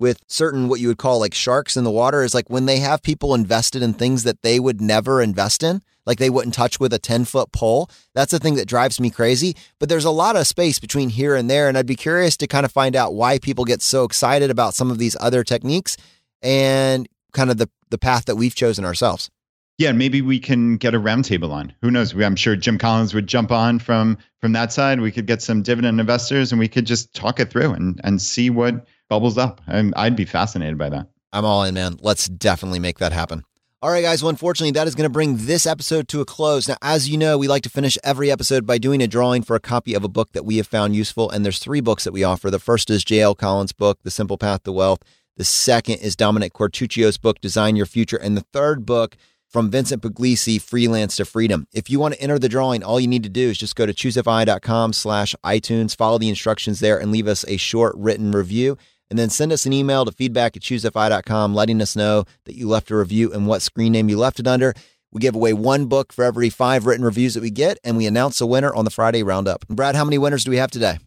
with 0.00 0.20
certain 0.28 0.68
what 0.68 0.80
you 0.80 0.88
would 0.88 0.98
call 0.98 1.18
like 1.20 1.34
sharks 1.34 1.76
in 1.76 1.84
the 1.84 1.90
water 1.90 2.22
is 2.22 2.34
like 2.34 2.50
when 2.50 2.66
they 2.66 2.78
have 2.78 3.02
people 3.02 3.34
invested 3.34 3.82
in 3.82 3.92
things 3.92 4.22
that 4.24 4.42
they 4.42 4.60
would 4.60 4.80
never 4.80 5.22
invest 5.22 5.62
in, 5.62 5.80
like 6.06 6.18
they 6.18 6.30
wouldn't 6.30 6.54
touch 6.54 6.80
with 6.80 6.92
a 6.92 6.98
10 6.98 7.24
foot 7.24 7.52
pole. 7.52 7.88
That's 8.14 8.32
the 8.32 8.38
thing 8.38 8.56
that 8.56 8.68
drives 8.68 9.00
me 9.00 9.10
crazy. 9.10 9.56
But 9.78 9.88
there's 9.88 10.04
a 10.04 10.10
lot 10.10 10.36
of 10.36 10.46
space 10.46 10.78
between 10.78 11.10
here 11.10 11.36
and 11.36 11.48
there. 11.48 11.68
And 11.68 11.76
I'd 11.76 11.86
be 11.86 11.96
curious 11.96 12.36
to 12.38 12.46
kind 12.46 12.64
of 12.64 12.72
find 12.72 12.96
out 12.96 13.14
why 13.14 13.38
people 13.38 13.64
get 13.64 13.82
so 13.82 14.04
excited 14.04 14.50
about 14.50 14.74
some 14.74 14.90
of 14.90 14.98
these 14.98 15.16
other 15.20 15.44
techniques 15.44 15.96
and 16.42 17.08
kind 17.32 17.50
of 17.50 17.58
the, 17.58 17.68
the 17.90 17.98
path 17.98 18.24
that 18.26 18.36
we've 18.36 18.54
chosen 18.54 18.84
ourselves. 18.84 19.30
Yeah, 19.78 19.92
maybe 19.92 20.22
we 20.22 20.40
can 20.40 20.76
get 20.76 20.94
a 20.94 21.00
roundtable 21.00 21.52
on. 21.52 21.72
Who 21.82 21.90
knows? 21.92 22.12
I'm 22.12 22.34
sure 22.34 22.56
Jim 22.56 22.78
Collins 22.78 23.14
would 23.14 23.28
jump 23.28 23.52
on 23.52 23.78
from 23.78 24.18
from 24.40 24.52
that 24.52 24.72
side. 24.72 25.00
We 25.00 25.12
could 25.12 25.26
get 25.26 25.40
some 25.40 25.62
dividend 25.62 26.00
investors, 26.00 26.50
and 26.50 26.58
we 26.58 26.66
could 26.66 26.84
just 26.84 27.14
talk 27.14 27.38
it 27.38 27.50
through 27.50 27.72
and 27.72 28.00
and 28.02 28.20
see 28.20 28.50
what 28.50 28.86
bubbles 29.08 29.38
up. 29.38 29.60
And 29.68 29.94
I'd 29.96 30.16
be 30.16 30.24
fascinated 30.24 30.78
by 30.78 30.88
that. 30.88 31.08
I'm 31.32 31.44
all 31.44 31.62
in, 31.62 31.74
man. 31.74 31.98
Let's 32.00 32.28
definitely 32.28 32.80
make 32.80 32.98
that 32.98 33.12
happen. 33.12 33.44
All 33.80 33.90
right, 33.90 34.02
guys. 34.02 34.24
Well, 34.24 34.30
unfortunately, 34.30 34.72
that 34.72 34.88
is 34.88 34.96
going 34.96 35.04
to 35.04 35.12
bring 35.12 35.36
this 35.46 35.64
episode 35.64 36.08
to 36.08 36.20
a 36.20 36.24
close. 36.24 36.66
Now, 36.66 36.78
as 36.82 37.08
you 37.08 37.16
know, 37.16 37.38
we 37.38 37.46
like 37.46 37.62
to 37.62 37.70
finish 37.70 37.96
every 38.02 38.28
episode 38.28 38.66
by 38.66 38.76
doing 38.78 39.00
a 39.00 39.06
drawing 39.06 39.42
for 39.42 39.54
a 39.54 39.60
copy 39.60 39.94
of 39.94 40.02
a 40.02 40.08
book 40.08 40.32
that 40.32 40.44
we 40.44 40.56
have 40.56 40.66
found 40.66 40.96
useful. 40.96 41.30
And 41.30 41.44
there's 41.44 41.60
three 41.60 41.80
books 41.80 42.02
that 42.02 42.10
we 42.12 42.24
offer. 42.24 42.50
The 42.50 42.58
first 42.58 42.90
is 42.90 43.04
J.L. 43.04 43.36
Collins' 43.36 43.70
book, 43.70 44.00
The 44.02 44.10
Simple 44.10 44.36
Path 44.36 44.64
to 44.64 44.72
Wealth. 44.72 45.04
The 45.38 45.44
second 45.44 45.98
is 45.98 46.16
Dominick 46.16 46.52
Quartuccio's 46.52 47.16
book, 47.16 47.40
Design 47.40 47.76
Your 47.76 47.86
Future. 47.86 48.16
And 48.16 48.36
the 48.36 48.44
third 48.52 48.84
book 48.84 49.16
from 49.48 49.70
Vincent 49.70 50.02
Pugliese, 50.02 50.60
Freelance 50.60 51.14
to 51.14 51.24
Freedom. 51.24 51.68
If 51.72 51.88
you 51.88 52.00
want 52.00 52.14
to 52.14 52.20
enter 52.20 52.40
the 52.40 52.48
drawing, 52.48 52.82
all 52.82 52.98
you 52.98 53.06
need 53.06 53.22
to 53.22 53.28
do 53.28 53.48
is 53.48 53.56
just 53.56 53.76
go 53.76 53.86
to 53.86 53.94
choosefi.com 53.94 54.92
slash 54.92 55.36
iTunes, 55.44 55.96
follow 55.96 56.18
the 56.18 56.28
instructions 56.28 56.80
there, 56.80 56.98
and 56.98 57.12
leave 57.12 57.28
us 57.28 57.44
a 57.46 57.56
short 57.56 57.94
written 57.96 58.32
review. 58.32 58.76
And 59.10 59.16
then 59.18 59.30
send 59.30 59.52
us 59.52 59.64
an 59.64 59.72
email 59.72 60.04
to 60.04 60.10
feedback 60.10 60.56
at 60.56 60.62
choosefi.com, 60.62 61.54
letting 61.54 61.80
us 61.80 61.94
know 61.94 62.24
that 62.44 62.56
you 62.56 62.66
left 62.66 62.90
a 62.90 62.96
review 62.96 63.32
and 63.32 63.46
what 63.46 63.62
screen 63.62 63.92
name 63.92 64.08
you 64.08 64.18
left 64.18 64.40
it 64.40 64.48
under. 64.48 64.74
We 65.12 65.20
give 65.20 65.36
away 65.36 65.52
one 65.52 65.86
book 65.86 66.12
for 66.12 66.24
every 66.24 66.50
five 66.50 66.84
written 66.84 67.04
reviews 67.04 67.34
that 67.34 67.44
we 67.44 67.52
get, 67.52 67.78
and 67.84 67.96
we 67.96 68.06
announce 68.06 68.40
a 68.40 68.46
winner 68.46 68.74
on 68.74 68.84
the 68.84 68.90
Friday 68.90 69.22
roundup. 69.22 69.68
Brad, 69.68 69.94
how 69.94 70.04
many 70.04 70.18
winners 70.18 70.42
do 70.42 70.50
we 70.50 70.56
have 70.56 70.72
today? 70.72 70.98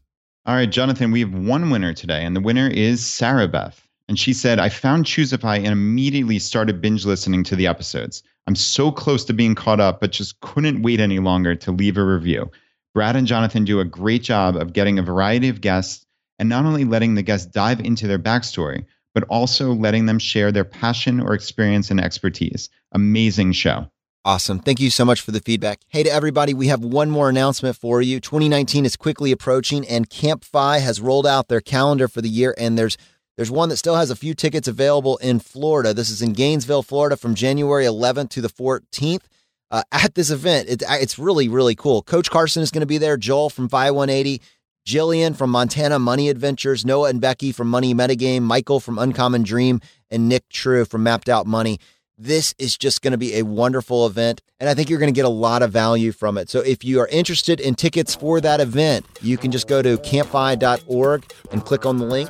All 0.45 0.55
right, 0.55 0.71
Jonathan, 0.71 1.11
we 1.11 1.19
have 1.19 1.33
one 1.33 1.69
winner 1.69 1.93
today, 1.93 2.23
and 2.23 2.33
the 2.33 2.41
winner 2.41 2.69
is 2.69 3.05
Sarah 3.05 3.49
Beth. 3.49 3.85
And 4.11 4.19
she 4.19 4.33
said, 4.33 4.59
I 4.59 4.67
found 4.67 5.05
Choose 5.05 5.33
FI 5.33 5.59
and 5.59 5.67
immediately 5.67 6.37
started 6.37 6.81
binge 6.81 7.05
listening 7.05 7.45
to 7.45 7.55
the 7.55 7.65
episodes. 7.65 8.23
I'm 8.45 8.57
so 8.57 8.91
close 8.91 9.23
to 9.23 9.31
being 9.31 9.55
caught 9.55 9.79
up, 9.79 10.01
but 10.01 10.11
just 10.11 10.37
couldn't 10.41 10.81
wait 10.81 10.99
any 10.99 11.19
longer 11.19 11.55
to 11.55 11.71
leave 11.71 11.95
a 11.95 12.03
review. 12.03 12.51
Brad 12.93 13.15
and 13.15 13.25
Jonathan 13.25 13.63
do 13.63 13.79
a 13.79 13.85
great 13.85 14.21
job 14.21 14.57
of 14.57 14.73
getting 14.73 14.99
a 14.99 15.01
variety 15.01 15.47
of 15.47 15.61
guests 15.61 16.05
and 16.39 16.49
not 16.49 16.65
only 16.65 16.83
letting 16.83 17.15
the 17.15 17.21
guests 17.21 17.45
dive 17.45 17.79
into 17.79 18.05
their 18.05 18.19
backstory, 18.19 18.83
but 19.15 19.23
also 19.29 19.71
letting 19.71 20.07
them 20.07 20.19
share 20.19 20.51
their 20.51 20.65
passion 20.65 21.21
or 21.21 21.33
experience 21.33 21.89
and 21.89 22.01
expertise. 22.01 22.67
Amazing 22.91 23.53
show. 23.53 23.87
Awesome. 24.25 24.59
Thank 24.59 24.81
you 24.81 24.89
so 24.89 25.05
much 25.05 25.21
for 25.21 25.31
the 25.31 25.39
feedback. 25.39 25.79
Hey 25.87 26.03
to 26.03 26.11
everybody, 26.11 26.53
we 26.53 26.67
have 26.67 26.83
one 26.83 27.09
more 27.09 27.29
announcement 27.29 27.77
for 27.77 28.01
you. 28.01 28.19
2019 28.19 28.85
is 28.85 28.97
quickly 28.97 29.31
approaching 29.31 29.87
and 29.87 30.09
CampFi 30.09 30.81
has 30.81 30.99
rolled 30.99 31.25
out 31.25 31.47
their 31.47 31.61
calendar 31.61 32.09
for 32.09 32.19
the 32.19 32.27
year 32.27 32.53
and 32.57 32.77
there's 32.77 32.97
there's 33.41 33.49
one 33.49 33.69
that 33.69 33.77
still 33.77 33.95
has 33.95 34.11
a 34.11 34.15
few 34.15 34.35
tickets 34.35 34.67
available 34.67 35.17
in 35.17 35.39
Florida. 35.39 35.95
This 35.95 36.11
is 36.11 36.21
in 36.21 36.33
Gainesville, 36.33 36.83
Florida 36.83 37.17
from 37.17 37.33
January 37.33 37.85
11th 37.85 38.29
to 38.29 38.41
the 38.41 38.49
14th. 38.49 39.23
Uh, 39.71 39.81
at 39.91 40.13
this 40.13 40.29
event, 40.29 40.69
it, 40.69 40.83
it's 40.87 41.17
really, 41.17 41.49
really 41.49 41.73
cool. 41.73 42.03
Coach 42.03 42.29
Carson 42.29 42.61
is 42.61 42.69
going 42.69 42.81
to 42.81 42.85
be 42.85 42.99
there, 42.99 43.17
Joel 43.17 43.49
from 43.49 43.67
FI 43.67 43.89
180, 43.89 44.43
Jillian 44.85 45.35
from 45.35 45.49
Montana 45.49 45.97
Money 45.97 46.29
Adventures, 46.29 46.85
Noah 46.85 47.09
and 47.09 47.19
Becky 47.19 47.51
from 47.51 47.67
Money 47.67 47.95
Metagame, 47.95 48.43
Michael 48.43 48.79
from 48.79 48.99
Uncommon 48.99 49.41
Dream, 49.41 49.81
and 50.11 50.29
Nick 50.29 50.47
True 50.49 50.85
from 50.85 51.01
Mapped 51.01 51.27
Out 51.27 51.47
Money. 51.47 51.79
This 52.19 52.53
is 52.59 52.77
just 52.77 53.01
going 53.01 53.13
to 53.13 53.17
be 53.17 53.37
a 53.37 53.41
wonderful 53.41 54.05
event, 54.05 54.43
and 54.59 54.69
I 54.69 54.75
think 54.75 54.91
you're 54.91 54.99
going 54.99 55.11
to 55.11 55.17
get 55.17 55.25
a 55.25 55.29
lot 55.29 55.63
of 55.63 55.71
value 55.71 56.11
from 56.11 56.37
it. 56.37 56.51
So, 56.51 56.59
if 56.59 56.83
you 56.83 56.99
are 56.99 57.07
interested 57.07 57.59
in 57.59 57.73
tickets 57.73 58.13
for 58.13 58.39
that 58.41 58.59
event, 58.59 59.07
you 59.19 59.35
can 59.35 59.49
just 59.49 59.67
go 59.67 59.81
to 59.81 59.97
campfi.org 59.97 61.33
and 61.51 61.65
click 61.65 61.87
on 61.87 61.97
the 61.97 62.05
link. 62.05 62.29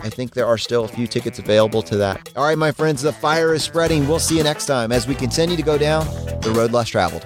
I 0.00 0.08
think 0.08 0.34
there 0.34 0.46
are 0.46 0.58
still 0.58 0.84
a 0.84 0.88
few 0.88 1.06
tickets 1.06 1.38
available 1.38 1.82
to 1.82 1.96
that. 1.98 2.32
All 2.36 2.44
right, 2.44 2.58
my 2.58 2.72
friends, 2.72 3.02
the 3.02 3.12
fire 3.12 3.54
is 3.54 3.62
spreading. 3.62 4.08
We'll 4.08 4.18
see 4.18 4.36
you 4.36 4.44
next 4.44 4.66
time 4.66 4.92
as 4.92 5.06
we 5.06 5.14
continue 5.14 5.56
to 5.56 5.62
go 5.62 5.78
down 5.78 6.06
the 6.40 6.52
road 6.56 6.72
less 6.72 6.88
traveled. 6.88 7.22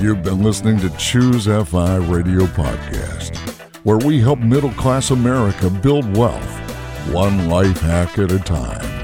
You've 0.00 0.22
been 0.22 0.42
listening 0.42 0.78
to 0.78 0.90
Choose 0.96 1.46
FI 1.46 1.96
Radio 1.96 2.46
Podcast, 2.46 3.36
where 3.84 3.98
we 3.98 4.20
help 4.20 4.38
middle 4.38 4.72
class 4.72 5.10
America 5.10 5.68
build 5.68 6.16
wealth 6.16 6.58
one 7.12 7.48
life 7.48 7.80
hack 7.80 8.18
at 8.18 8.30
a 8.30 8.38
time. 8.38 8.97